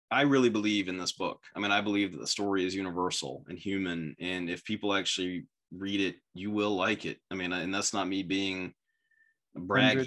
i 0.09 0.22
really 0.22 0.49
believe 0.49 0.88
in 0.88 0.97
this 0.97 1.11
book. 1.11 1.43
I 1.55 1.59
mean 1.59 1.72
i 1.72 1.82
believe 1.82 2.13
that 2.13 2.20
the 2.20 2.28
story 2.28 2.65
is 2.65 2.74
universal 2.76 3.43
and 3.49 3.59
human 3.59 4.15
and 4.20 4.49
if 4.49 4.63
people 4.63 4.93
actually 4.93 5.45
read 5.72 5.99
it 5.99 6.15
you 6.34 6.49
will 6.49 6.76
like 6.76 7.05
it. 7.05 7.20
I 7.30 7.36
mean 7.36 7.51
and 7.51 7.74
that's 7.74 7.93
not 7.93 8.07
me 8.07 8.24
being 8.24 8.74
brag. 9.59 9.97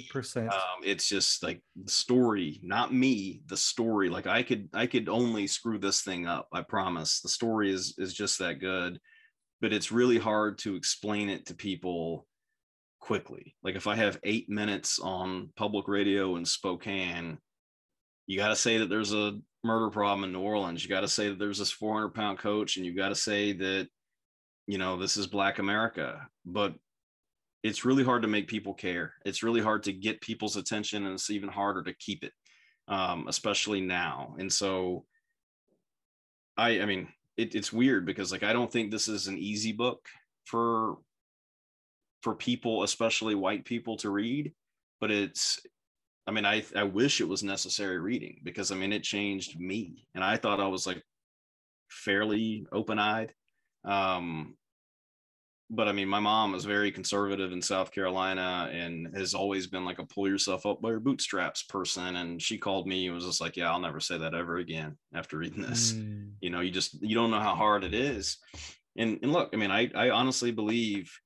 Um, 0.53 0.83
it's 0.85 1.09
just 1.09 1.43
like 1.43 1.63
the 1.83 1.91
story, 1.91 2.61
not 2.63 2.93
me. 2.93 3.43
The 3.47 3.57
story, 3.57 4.09
like 4.09 4.27
I 4.27 4.43
could, 4.43 4.69
I 4.73 4.87
could 4.87 5.09
only 5.09 5.47
screw 5.47 5.79
this 5.79 6.03
thing 6.03 6.27
up. 6.27 6.49
I 6.53 6.63
promise. 6.63 7.21
The 7.21 7.29
story 7.29 7.73
is 7.73 7.95
is 7.99 8.15
just 8.15 8.39
that 8.39 8.61
good, 8.61 9.01
but 9.61 9.73
it's 9.73 9.93
really 9.93 10.19
hard 10.19 10.59
to 10.59 10.77
explain 10.77 11.29
it 11.29 11.47
to 11.47 11.55
people 11.55 12.27
quickly. 13.01 13.57
Like 13.63 13.75
if 13.75 13.87
I 13.87 13.97
have 13.97 14.21
eight 14.23 14.49
minutes 14.49 14.99
on 14.99 15.51
public 15.57 15.89
radio 15.89 16.37
in 16.37 16.45
Spokane, 16.45 17.39
you 18.27 18.39
got 18.39 18.49
to 18.49 18.57
say 18.57 18.79
that 18.79 18.89
there's 18.89 19.13
a 19.13 19.39
murder 19.65 19.91
problem 19.91 20.25
in 20.25 20.33
New 20.33 20.41
Orleans. 20.41 20.83
You 20.83 20.89
got 20.89 21.01
to 21.01 21.09
say 21.09 21.29
that 21.29 21.39
there's 21.39 21.59
this 21.59 21.73
400 21.73 22.11
pound 22.11 22.39
coach, 22.39 22.77
and 22.77 22.87
you 22.87 22.95
got 22.95 23.09
to 23.09 23.15
say 23.15 23.53
that 23.53 23.89
you 24.67 24.79
know 24.79 24.97
this 24.97 25.17
is 25.17 25.27
Black 25.27 25.59
America. 25.59 26.29
But 26.45 26.75
it's 27.63 27.85
really 27.85 28.05
hard 28.05 28.23
to 28.23 28.29
make 28.29 28.49
people 28.49 28.75
care. 28.75 29.15
It's 29.25 29.43
really 29.43 29.61
hard 29.61 29.83
to 29.85 29.93
get 29.93 30.21
people's 30.21 30.57
attention, 30.57 31.05
and 31.05 31.15
it's 31.15 31.31
even 31.31 31.49
harder 31.49 31.83
to 31.83 31.95
keep 31.95 32.25
it, 32.25 32.33
um, 32.89 33.27
especially 33.29 33.81
now. 33.81 34.35
And 34.39 34.53
so, 34.53 35.05
I, 36.57 36.81
I 36.81 36.87
mean, 36.87 37.09
it, 37.37 37.55
it's 37.55 37.73
weird 37.73 38.07
because 38.07 38.33
like 38.33 38.43
I 38.43 38.53
don't 38.53 38.71
think 38.71 38.91
this 38.91 39.09
is 39.09 39.27
an 39.27 39.39
easy 39.39 39.73
book 39.73 40.07
for 40.45 40.97
for 42.23 42.35
people, 42.35 42.83
especially 42.83 43.35
white 43.35 43.65
people, 43.65 43.97
to 43.99 44.11
read. 44.11 44.53
But 45.01 45.11
it's, 45.11 45.61
I 46.27 46.31
mean, 46.33 46.45
I 46.47 46.65
I 46.75 46.85
wish 46.85 47.21
it 47.21 47.29
was 47.29 47.43
necessary 47.43 47.99
reading 47.99 48.41
because 48.43 48.73
I 48.73 48.75
mean 48.75 48.93
it 48.93 49.03
changed 49.03 49.61
me, 49.61 50.07
and 50.15 50.25
I 50.25 50.37
thought 50.37 50.61
I 50.61 50.69
was 50.69 50.87
like 50.87 51.03
fairly 51.91 52.67
open 52.73 52.99
eyed. 52.99 53.35
Um, 53.85 54.55
but 55.71 55.87
I 55.87 55.93
mean, 55.93 56.09
my 56.09 56.19
mom 56.19 56.51
was 56.51 56.65
very 56.65 56.91
conservative 56.91 57.53
in 57.53 57.63
South 57.63 57.93
Carolina 57.93 58.69
and 58.73 59.17
has 59.17 59.35
always 59.35 59.69
been 59.69 59.85
like 59.85 60.01
a 60.01 60.05
pull 60.05 60.29
yourself 60.29 60.67
up 60.67 60.83
by 60.83 60.91
your 60.91 60.99
bootstraps 60.99 61.63
person. 61.63 62.17
And 62.17 62.43
she 62.43 62.59
called 62.59 62.89
me 62.89 63.07
and 63.07 63.15
was 63.15 63.25
just 63.25 63.41
like, 63.41 63.57
Yeah, 63.57 63.71
I'll 63.71 63.79
never 63.79 64.01
say 64.01 64.19
that 64.19 64.35
ever 64.35 64.57
again 64.57 64.99
after 65.15 65.39
reading 65.39 65.63
this. 65.63 65.93
Mm. 65.93 66.33
You 66.41 66.51
know, 66.51 66.61
you 66.61 66.73
just 66.73 67.01
you 67.01 67.15
don't 67.15 67.31
know 67.31 67.39
how 67.39 67.55
hard 67.55 67.85
it 67.85 67.95
is. 67.95 68.39
And 68.99 69.21
and 69.23 69.33
look, 69.33 69.51
I 69.53 69.57
mean, 69.57 69.71
I 69.71 69.89
I 69.95 70.11
honestly 70.11 70.51
believe 70.51 71.17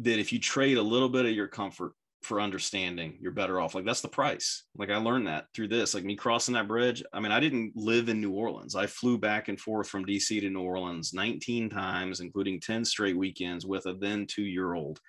that 0.00 0.18
if 0.18 0.34
you 0.34 0.38
trade 0.38 0.76
a 0.76 0.82
little 0.82 1.08
bit 1.08 1.24
of 1.24 1.32
your 1.32 1.48
comfort 1.48 1.92
for 2.26 2.40
understanding, 2.40 3.16
you're 3.20 3.32
better 3.32 3.60
off. 3.60 3.74
Like 3.74 3.84
that's 3.84 4.00
the 4.00 4.08
price. 4.08 4.64
Like 4.76 4.90
I 4.90 4.96
learned 4.96 5.28
that 5.28 5.46
through 5.54 5.68
this. 5.68 5.94
Like 5.94 6.04
me 6.04 6.16
crossing 6.16 6.54
that 6.54 6.68
bridge. 6.68 7.02
I 7.12 7.20
mean, 7.20 7.32
I 7.32 7.40
didn't 7.40 7.72
live 7.76 8.08
in 8.08 8.20
New 8.20 8.32
Orleans. 8.32 8.74
I 8.74 8.86
flew 8.86 9.16
back 9.16 9.48
and 9.48 9.58
forth 9.58 9.88
from 9.88 10.04
DC 10.04 10.40
to 10.40 10.50
New 10.50 10.60
Orleans 10.60 11.14
19 11.14 11.70
times, 11.70 12.20
including 12.20 12.60
10 12.60 12.84
straight 12.84 13.16
weekends 13.16 13.64
with 13.64 13.86
a 13.86 13.94
then 13.94 14.26
two 14.26 14.42
year 14.42 14.74
old. 14.74 15.00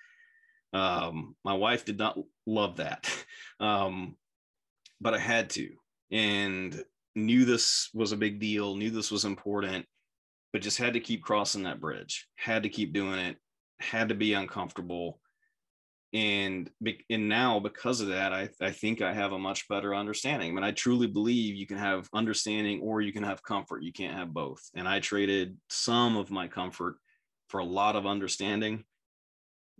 Um, 0.72 1.34
my 1.44 1.54
wife 1.54 1.84
did 1.84 1.98
not 1.98 2.18
love 2.46 2.76
that. 2.76 3.10
Um, 3.60 4.16
but 5.00 5.14
I 5.14 5.18
had 5.18 5.50
to 5.50 5.70
and 6.12 6.80
knew 7.16 7.44
this 7.44 7.90
was 7.92 8.12
a 8.12 8.16
big 8.16 8.38
deal, 8.38 8.76
knew 8.76 8.90
this 8.90 9.10
was 9.10 9.24
important, 9.24 9.84
but 10.52 10.62
just 10.62 10.78
had 10.78 10.92
to 10.92 11.00
keep 11.00 11.24
crossing 11.24 11.64
that 11.64 11.80
bridge, 11.80 12.28
had 12.36 12.62
to 12.62 12.68
keep 12.68 12.92
doing 12.92 13.18
it, 13.18 13.36
had 13.80 14.10
to 14.10 14.14
be 14.14 14.34
uncomfortable 14.34 15.18
and 16.14 16.70
and 17.10 17.28
now 17.28 17.60
because 17.60 18.00
of 18.00 18.08
that 18.08 18.32
I, 18.32 18.48
I 18.62 18.70
think 18.70 19.02
i 19.02 19.12
have 19.12 19.32
a 19.32 19.38
much 19.38 19.68
better 19.68 19.94
understanding. 19.94 20.50
I 20.50 20.54
mean 20.54 20.64
i 20.64 20.70
truly 20.70 21.06
believe 21.06 21.54
you 21.54 21.66
can 21.66 21.76
have 21.76 22.08
understanding 22.14 22.80
or 22.80 23.02
you 23.02 23.12
can 23.12 23.24
have 23.24 23.42
comfort. 23.42 23.82
You 23.82 23.92
can't 23.92 24.16
have 24.16 24.32
both. 24.32 24.62
And 24.74 24.88
i 24.88 25.00
traded 25.00 25.56
some 25.68 26.16
of 26.16 26.30
my 26.30 26.48
comfort 26.48 26.96
for 27.48 27.60
a 27.60 27.64
lot 27.64 27.94
of 27.94 28.06
understanding. 28.06 28.84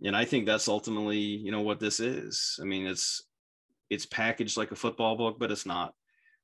And 0.03 0.15
i 0.15 0.23
think 0.23 0.45
that's 0.45 0.67
ultimately 0.67 1.17
you 1.17 1.51
know 1.51 1.61
what 1.61 1.79
this 1.79 1.99
is. 1.99 2.59
I 2.61 2.65
mean 2.65 2.85
it's 2.85 3.23
it's 3.89 4.05
packaged 4.05 4.55
like 4.55 4.71
a 4.71 4.75
football 4.75 5.15
book 5.15 5.37
but 5.39 5.51
it's 5.51 5.65
not. 5.65 5.93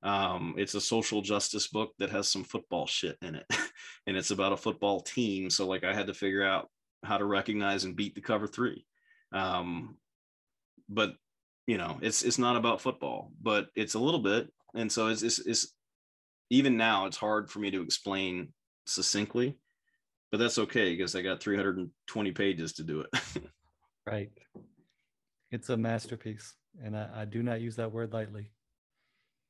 Um, 0.02 0.54
it's 0.58 0.76
a 0.76 0.82
social 0.82 1.22
justice 1.22 1.68
book 1.68 1.92
that 1.98 2.12
has 2.12 2.32
some 2.32 2.44
football 2.44 2.86
shit 2.86 3.18
in 3.24 3.36
it 3.36 3.46
and 4.08 4.18
it's 4.18 4.32
about 4.32 4.54
a 4.54 4.58
football 4.58 5.02
team. 5.02 5.52
So 5.52 5.68
like 5.68 5.84
i 5.84 5.94
had 5.94 6.08
to 6.08 6.14
figure 6.16 6.44
out 6.44 6.70
how 7.04 7.20
to 7.20 7.26
recognize 7.26 7.84
and 7.84 7.96
beat 7.96 8.16
the 8.16 8.22
cover 8.22 8.48
three 8.48 8.84
um, 9.36 9.98
but 10.90 11.16
you 11.68 11.78
know, 11.78 11.98
it's 12.02 12.24
it's 12.24 12.40
not 12.40 12.56
about 12.56 12.82
football, 12.82 13.32
but 13.42 13.68
it's 13.76 13.96
a 13.96 14.00
little 14.00 14.20
bit. 14.20 14.50
And 14.76 14.92
so 14.92 15.08
it's 15.08 15.24
it's, 15.24 15.40
it's 15.40 15.74
even 16.50 16.78
now 16.78 17.06
it's 17.06 17.18
hard 17.18 17.50
for 17.50 17.60
me 17.60 17.72
to 17.72 17.82
explain 17.82 18.54
succinctly, 18.86 19.58
but 20.32 20.38
that's 20.38 20.60
okay 20.60 20.96
because 20.96 21.16
I 21.16 21.22
got 21.22 21.42
320 21.42 22.32
pages 22.32 22.74
to 22.74 22.84
do 22.84 23.02
it. 23.02 23.10
right. 24.06 24.32
It's 25.52 25.70
a 25.70 25.78
masterpiece, 25.78 26.54
and 26.84 26.96
I, 26.96 27.10
I 27.16 27.26
do 27.26 27.42
not 27.44 27.62
use 27.62 27.76
that 27.78 27.92
word 27.92 28.14
lightly. 28.14 28.52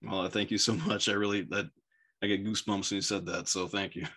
Well, 0.01 0.29
thank 0.29 0.51
you 0.51 0.57
so 0.57 0.73
much. 0.73 1.09
I 1.09 1.13
really 1.13 1.41
that 1.51 1.69
I 2.23 2.27
get 2.27 2.45
goosebumps 2.45 2.91
when 2.91 2.97
you 2.97 3.01
said 3.01 3.25
that. 3.27 3.47
So 3.47 3.67
thank 3.67 3.95
you. 3.95 4.07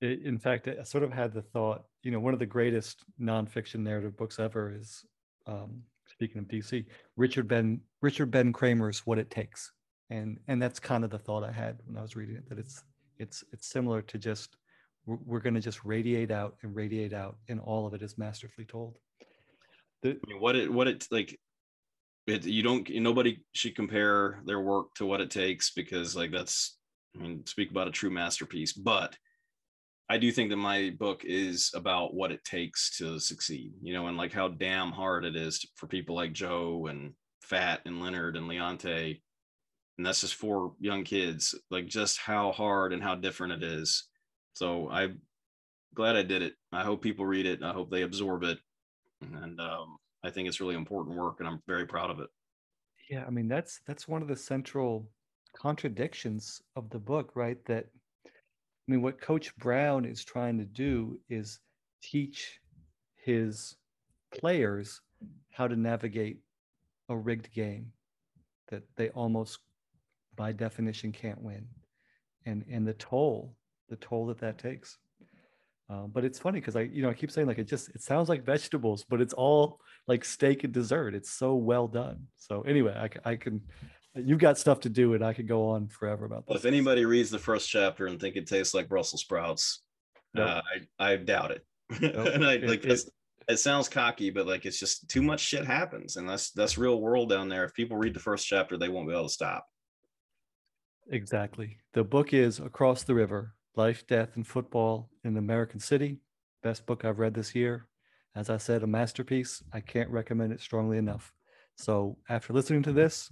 in 0.00 0.38
fact, 0.38 0.68
I 0.68 0.82
sort 0.84 1.04
of 1.04 1.12
had 1.12 1.34
the 1.34 1.42
thought. 1.42 1.84
You 2.06 2.12
know, 2.12 2.20
one 2.20 2.34
of 2.34 2.38
the 2.38 2.46
greatest 2.46 3.02
nonfiction 3.20 3.80
narrative 3.80 4.16
books 4.16 4.38
ever 4.38 4.72
is, 4.72 5.04
um, 5.48 5.82
speaking 6.06 6.38
of 6.38 6.46
DC, 6.46 6.86
Richard 7.16 7.48
Ben 7.48 7.80
Richard 8.00 8.30
Ben 8.30 8.52
Cramer's 8.52 9.04
"What 9.04 9.18
It 9.18 9.28
Takes," 9.28 9.72
and 10.08 10.38
and 10.46 10.62
that's 10.62 10.78
kind 10.78 11.02
of 11.02 11.10
the 11.10 11.18
thought 11.18 11.42
I 11.42 11.50
had 11.50 11.80
when 11.84 11.98
I 11.98 12.02
was 12.02 12.14
reading 12.14 12.36
it. 12.36 12.48
That 12.48 12.60
it's 12.60 12.84
it's 13.18 13.42
it's 13.52 13.66
similar 13.66 14.02
to 14.02 14.18
just 14.18 14.56
we're, 15.04 15.18
we're 15.24 15.40
going 15.40 15.54
to 15.54 15.60
just 15.60 15.84
radiate 15.84 16.30
out 16.30 16.54
and 16.62 16.76
radiate 16.76 17.12
out, 17.12 17.38
and 17.48 17.58
all 17.58 17.88
of 17.88 17.94
it 17.94 18.02
is 18.02 18.16
masterfully 18.16 18.66
told. 18.66 18.98
The, 20.02 20.10
I 20.10 20.28
mean, 20.28 20.40
what 20.40 20.54
it 20.54 20.72
what 20.72 20.86
it 20.86 21.08
like 21.10 21.36
it, 22.28 22.46
you 22.46 22.62
don't 22.62 22.88
nobody 22.88 23.40
should 23.52 23.74
compare 23.74 24.42
their 24.46 24.60
work 24.60 24.94
to 24.94 25.06
what 25.06 25.20
it 25.20 25.32
takes 25.32 25.72
because 25.72 26.14
like 26.14 26.30
that's 26.30 26.78
i 27.16 27.22
mean 27.22 27.44
speak 27.46 27.72
about 27.72 27.88
a 27.88 27.92
true 27.92 28.10
masterpiece 28.10 28.72
but 28.72 29.16
i 30.08 30.16
do 30.16 30.30
think 30.30 30.50
that 30.50 30.56
my 30.56 30.90
book 30.98 31.22
is 31.24 31.70
about 31.74 32.14
what 32.14 32.32
it 32.32 32.44
takes 32.44 32.96
to 32.96 33.18
succeed 33.18 33.72
you 33.82 33.92
know 33.92 34.06
and 34.06 34.16
like 34.16 34.32
how 34.32 34.48
damn 34.48 34.90
hard 34.90 35.24
it 35.24 35.36
is 35.36 35.64
for 35.74 35.86
people 35.86 36.14
like 36.14 36.32
joe 36.32 36.86
and 36.88 37.12
fat 37.40 37.80
and 37.84 38.00
leonard 38.00 38.36
and 38.36 38.48
leonte 38.48 39.20
and 39.98 40.06
that's 40.06 40.20
just 40.20 40.34
four 40.34 40.74
young 40.80 41.04
kids 41.04 41.54
like 41.70 41.86
just 41.86 42.18
how 42.18 42.52
hard 42.52 42.92
and 42.92 43.02
how 43.02 43.14
different 43.14 43.62
it 43.62 43.62
is 43.62 44.08
so 44.52 44.88
i'm 44.90 45.20
glad 45.94 46.16
i 46.16 46.22
did 46.22 46.42
it 46.42 46.54
i 46.72 46.82
hope 46.82 47.02
people 47.02 47.24
read 47.24 47.46
it 47.46 47.62
i 47.62 47.72
hope 47.72 47.90
they 47.90 48.02
absorb 48.02 48.42
it 48.42 48.58
and 49.22 49.60
um, 49.60 49.98
I 50.26 50.30
think 50.30 50.48
it's 50.48 50.60
really 50.60 50.74
important 50.74 51.16
work, 51.16 51.36
and 51.38 51.48
I'm 51.48 51.62
very 51.66 51.86
proud 51.86 52.10
of 52.10 52.20
it. 52.20 52.28
Yeah, 53.10 53.24
I 53.26 53.30
mean 53.30 53.48
that's 53.48 53.80
that's 53.86 54.08
one 54.08 54.22
of 54.22 54.28
the 54.28 54.36
central 54.36 55.08
contradictions 55.56 56.60
of 56.74 56.90
the 56.90 56.98
book, 56.98 57.32
right? 57.34 57.64
That 57.66 57.86
I 58.86 58.92
mean, 58.92 59.02
what 59.02 59.20
Coach 59.20 59.56
Brown 59.56 60.04
is 60.04 60.24
trying 60.24 60.58
to 60.58 60.64
do 60.64 61.18
is 61.28 61.58
teach 62.02 62.60
his 63.16 63.74
players 64.32 65.00
how 65.50 65.66
to 65.66 65.76
navigate 65.76 66.38
a 67.08 67.16
rigged 67.16 67.52
game 67.52 67.92
that 68.68 68.82
they 68.96 69.08
almost 69.10 69.58
by 70.36 70.52
definition 70.52 71.12
can't 71.12 71.40
win 71.40 71.66
and 72.44 72.64
and 72.70 72.86
the 72.86 72.92
toll 72.94 73.54
the 73.88 73.96
toll 73.96 74.26
that 74.26 74.38
that 74.38 74.58
takes 74.58 74.98
uh, 75.88 76.06
but 76.12 76.24
it's 76.24 76.38
funny 76.38 76.58
because 76.58 76.74
I, 76.74 76.82
you 76.82 77.02
know, 77.02 77.08
I 77.08 77.14
keep 77.14 77.30
saying 77.30 77.46
like 77.46 77.58
it 77.58 77.68
just 77.68 77.90
it 77.90 78.02
sounds 78.02 78.28
like 78.28 78.44
vegetables, 78.44 79.04
but 79.08 79.20
it's 79.20 79.32
all 79.32 79.80
like 80.08 80.24
steak 80.24 80.64
and 80.64 80.72
dessert. 80.72 81.14
It's 81.14 81.30
so 81.30 81.54
well 81.54 81.86
done. 81.86 82.26
So 82.36 82.62
anyway, 82.62 82.92
I, 83.24 83.30
I 83.30 83.36
can, 83.36 83.60
you've 84.16 84.38
got 84.38 84.58
stuff 84.58 84.80
to 84.80 84.88
do, 84.88 85.14
and 85.14 85.24
I 85.24 85.32
could 85.32 85.48
go 85.48 85.68
on 85.68 85.88
forever 85.88 86.24
about 86.24 86.46
this. 86.46 86.48
Well, 86.48 86.58
if 86.58 86.64
anybody 86.64 87.04
reads 87.04 87.30
the 87.30 87.38
first 87.38 87.68
chapter 87.68 88.06
and 88.06 88.20
think 88.20 88.36
it 88.36 88.46
tastes 88.46 88.74
like 88.74 88.88
Brussels 88.88 89.22
sprouts, 89.22 89.82
nope. 90.34 90.48
uh, 90.48 90.62
I 90.98 91.12
I 91.12 91.16
doubt 91.16 91.50
it. 91.50 91.66
Nope. 92.00 92.28
and 92.34 92.44
I 92.44 92.56
like 92.56 92.84
it, 92.84 93.00
it 93.48 93.58
sounds 93.58 93.88
cocky, 93.88 94.30
but 94.30 94.46
like 94.46 94.66
it's 94.66 94.80
just 94.80 95.08
too 95.08 95.22
much 95.22 95.40
shit 95.40 95.64
happens, 95.64 96.16
and 96.16 96.28
that's 96.28 96.50
that's 96.50 96.78
real 96.78 97.00
world 97.00 97.30
down 97.30 97.48
there. 97.48 97.64
If 97.64 97.74
people 97.74 97.96
read 97.96 98.14
the 98.14 98.20
first 98.20 98.46
chapter, 98.46 98.76
they 98.76 98.88
won't 98.88 99.08
be 99.08 99.14
able 99.14 99.24
to 99.24 99.32
stop. 99.32 99.66
Exactly. 101.10 101.78
The 101.92 102.02
book 102.02 102.32
is 102.32 102.58
Across 102.58 103.04
the 103.04 103.14
River 103.14 103.54
Life, 103.76 104.06
Death, 104.06 104.30
and 104.34 104.46
Football 104.46 105.10
in 105.24 105.34
the 105.34 105.38
American 105.38 105.78
City. 105.78 106.18
Best 106.62 106.84
book 106.86 107.04
I've 107.04 107.20
read 107.20 107.34
this 107.34 107.54
year. 107.54 107.86
As 108.34 108.50
I 108.50 108.56
said, 108.56 108.82
a 108.82 108.86
masterpiece. 108.86 109.62
I 109.72 109.80
can't 109.80 110.10
recommend 110.10 110.52
it 110.52 110.60
strongly 110.60 110.98
enough. 110.98 111.32
So 111.76 112.18
after 112.28 112.52
listening 112.52 112.82
to 112.84 112.92
this, 112.92 113.30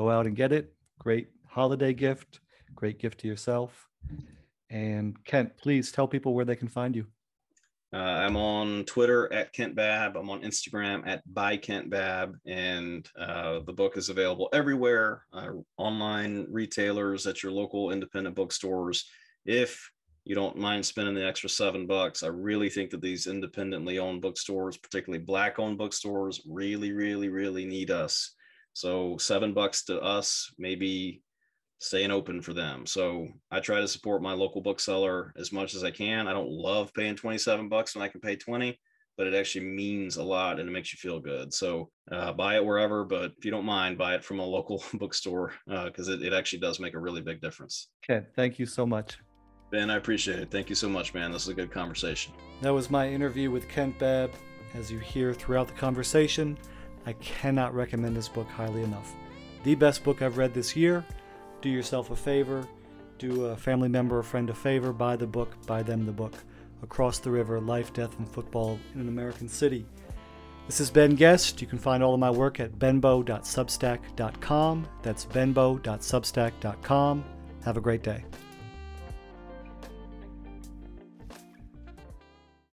go 0.00 0.08
out 0.08 0.26
and 0.26 0.34
get 0.34 0.50
it. 0.50 0.72
Great 0.98 1.28
holiday 1.46 1.92
gift, 1.92 2.40
great 2.74 2.98
gift 2.98 3.20
to 3.20 3.28
yourself. 3.28 3.86
And 4.70 5.22
Kent, 5.26 5.58
please 5.58 5.92
tell 5.92 6.08
people 6.08 6.32
where 6.32 6.46
they 6.46 6.56
can 6.56 6.68
find 6.68 6.96
you. 6.96 7.06
Uh, 7.92 7.96
I'm 7.96 8.36
on 8.36 8.84
Twitter 8.84 9.30
at 9.30 9.52
Kent 9.52 9.74
Babb. 9.74 10.16
I'm 10.16 10.30
on 10.30 10.40
Instagram 10.40 11.06
at 11.06 11.22
by 11.34 11.58
Kent 11.58 11.90
Babb, 11.90 12.36
and 12.46 13.06
uh, 13.18 13.60
the 13.66 13.74
book 13.74 13.98
is 13.98 14.08
available 14.08 14.48
everywhere. 14.54 15.26
Uh, 15.34 15.50
online 15.76 16.46
retailers 16.48 17.26
at 17.26 17.42
your 17.42 17.52
local 17.52 17.90
independent 17.90 18.34
bookstores 18.36 19.04
if 19.44 19.90
you 20.24 20.34
don't 20.34 20.56
mind 20.56 20.86
spending 20.86 21.14
the 21.14 21.26
extra 21.26 21.48
seven 21.48 21.86
bucks, 21.86 22.22
I 22.22 22.28
really 22.28 22.70
think 22.70 22.90
that 22.90 23.02
these 23.02 23.26
independently 23.26 23.98
owned 23.98 24.22
bookstores, 24.22 24.76
particularly 24.76 25.24
black 25.24 25.58
owned 25.58 25.76
bookstores, 25.76 26.40
really, 26.46 26.92
really, 26.92 27.28
really 27.28 27.64
need 27.64 27.90
us. 27.90 28.34
So 28.72 29.16
seven 29.18 29.52
bucks 29.52 29.84
to 29.84 30.00
us, 30.00 30.52
maybe 30.58 31.22
staying 31.80 32.10
open 32.10 32.42
for 32.42 32.52
them. 32.52 32.86
So 32.86 33.26
I 33.50 33.60
try 33.60 33.80
to 33.80 33.88
support 33.88 34.22
my 34.22 34.32
local 34.32 34.60
bookseller 34.60 35.32
as 35.36 35.50
much 35.50 35.74
as 35.74 35.82
I 35.82 35.90
can. 35.90 36.28
I 36.28 36.32
don't 36.32 36.50
love 36.50 36.92
paying 36.92 37.16
27 37.16 37.68
bucks 37.68 37.94
when 37.94 38.02
I 38.02 38.08
can 38.08 38.20
pay 38.20 38.36
20, 38.36 38.78
but 39.16 39.26
it 39.26 39.34
actually 39.34 39.64
means 39.64 40.16
a 40.16 40.22
lot 40.22 40.60
and 40.60 40.68
it 40.68 40.72
makes 40.72 40.92
you 40.92 40.98
feel 40.98 41.20
good. 41.20 41.52
So 41.54 41.90
uh, 42.12 42.32
buy 42.34 42.56
it 42.56 42.64
wherever, 42.64 43.04
but 43.04 43.32
if 43.38 43.44
you 43.44 43.50
don't 43.50 43.64
mind, 43.64 43.96
buy 43.96 44.14
it 44.14 44.24
from 44.24 44.40
a 44.40 44.44
local 44.44 44.84
bookstore 44.94 45.54
because 45.66 46.08
uh, 46.08 46.12
it, 46.12 46.22
it 46.22 46.32
actually 46.34 46.60
does 46.60 46.80
make 46.80 46.94
a 46.94 47.00
really 47.00 47.22
big 47.22 47.40
difference. 47.40 47.88
Okay. 48.04 48.26
Thank 48.36 48.58
you 48.58 48.66
so 48.66 48.84
much. 48.86 49.18
Ben, 49.70 49.88
I 49.88 49.96
appreciate 49.96 50.40
it. 50.40 50.50
Thank 50.50 50.68
you 50.68 50.74
so 50.74 50.88
much, 50.88 51.14
man. 51.14 51.32
This 51.32 51.42
is 51.42 51.48
a 51.48 51.54
good 51.54 51.70
conversation. 51.70 52.34
That 52.60 52.74
was 52.74 52.90
my 52.90 53.08
interview 53.08 53.50
with 53.50 53.68
Kent 53.68 53.98
Babb. 53.98 54.32
As 54.74 54.90
you 54.90 54.98
hear 54.98 55.32
throughout 55.32 55.66
the 55.66 55.74
conversation, 55.74 56.56
I 57.06 57.14
cannot 57.14 57.74
recommend 57.74 58.14
this 58.16 58.28
book 58.28 58.48
highly 58.48 58.82
enough. 58.82 59.14
The 59.64 59.74
best 59.74 60.04
book 60.04 60.22
I've 60.22 60.38
read 60.38 60.54
this 60.54 60.76
year. 60.76 61.04
Do 61.60 61.68
yourself 61.68 62.10
a 62.10 62.16
favor, 62.16 62.66
do 63.18 63.46
a 63.46 63.56
family 63.56 63.88
member 63.88 64.18
or 64.18 64.22
friend 64.22 64.48
a 64.48 64.54
favor, 64.54 64.94
buy 64.94 65.16
the 65.16 65.26
book, 65.26 65.54
buy 65.66 65.82
them 65.82 66.06
the 66.06 66.12
book. 66.12 66.34
Across 66.82 67.18
the 67.18 67.30
River 67.30 67.60
Life, 67.60 67.92
Death, 67.92 68.18
and 68.18 68.26
Football 68.26 68.78
in 68.94 69.02
an 69.02 69.08
American 69.08 69.48
City. 69.48 69.84
This 70.66 70.80
is 70.80 70.90
Ben 70.90 71.14
Guest. 71.14 71.60
You 71.60 71.66
can 71.66 71.78
find 71.78 72.02
all 72.02 72.14
of 72.14 72.20
my 72.20 72.30
work 72.30 72.58
at 72.60 72.78
benbow.substack.com. 72.78 74.88
That's 75.02 75.26
benbow.substack.com. 75.26 77.24
Have 77.64 77.76
a 77.76 77.80
great 77.80 78.02
day. 78.02 78.24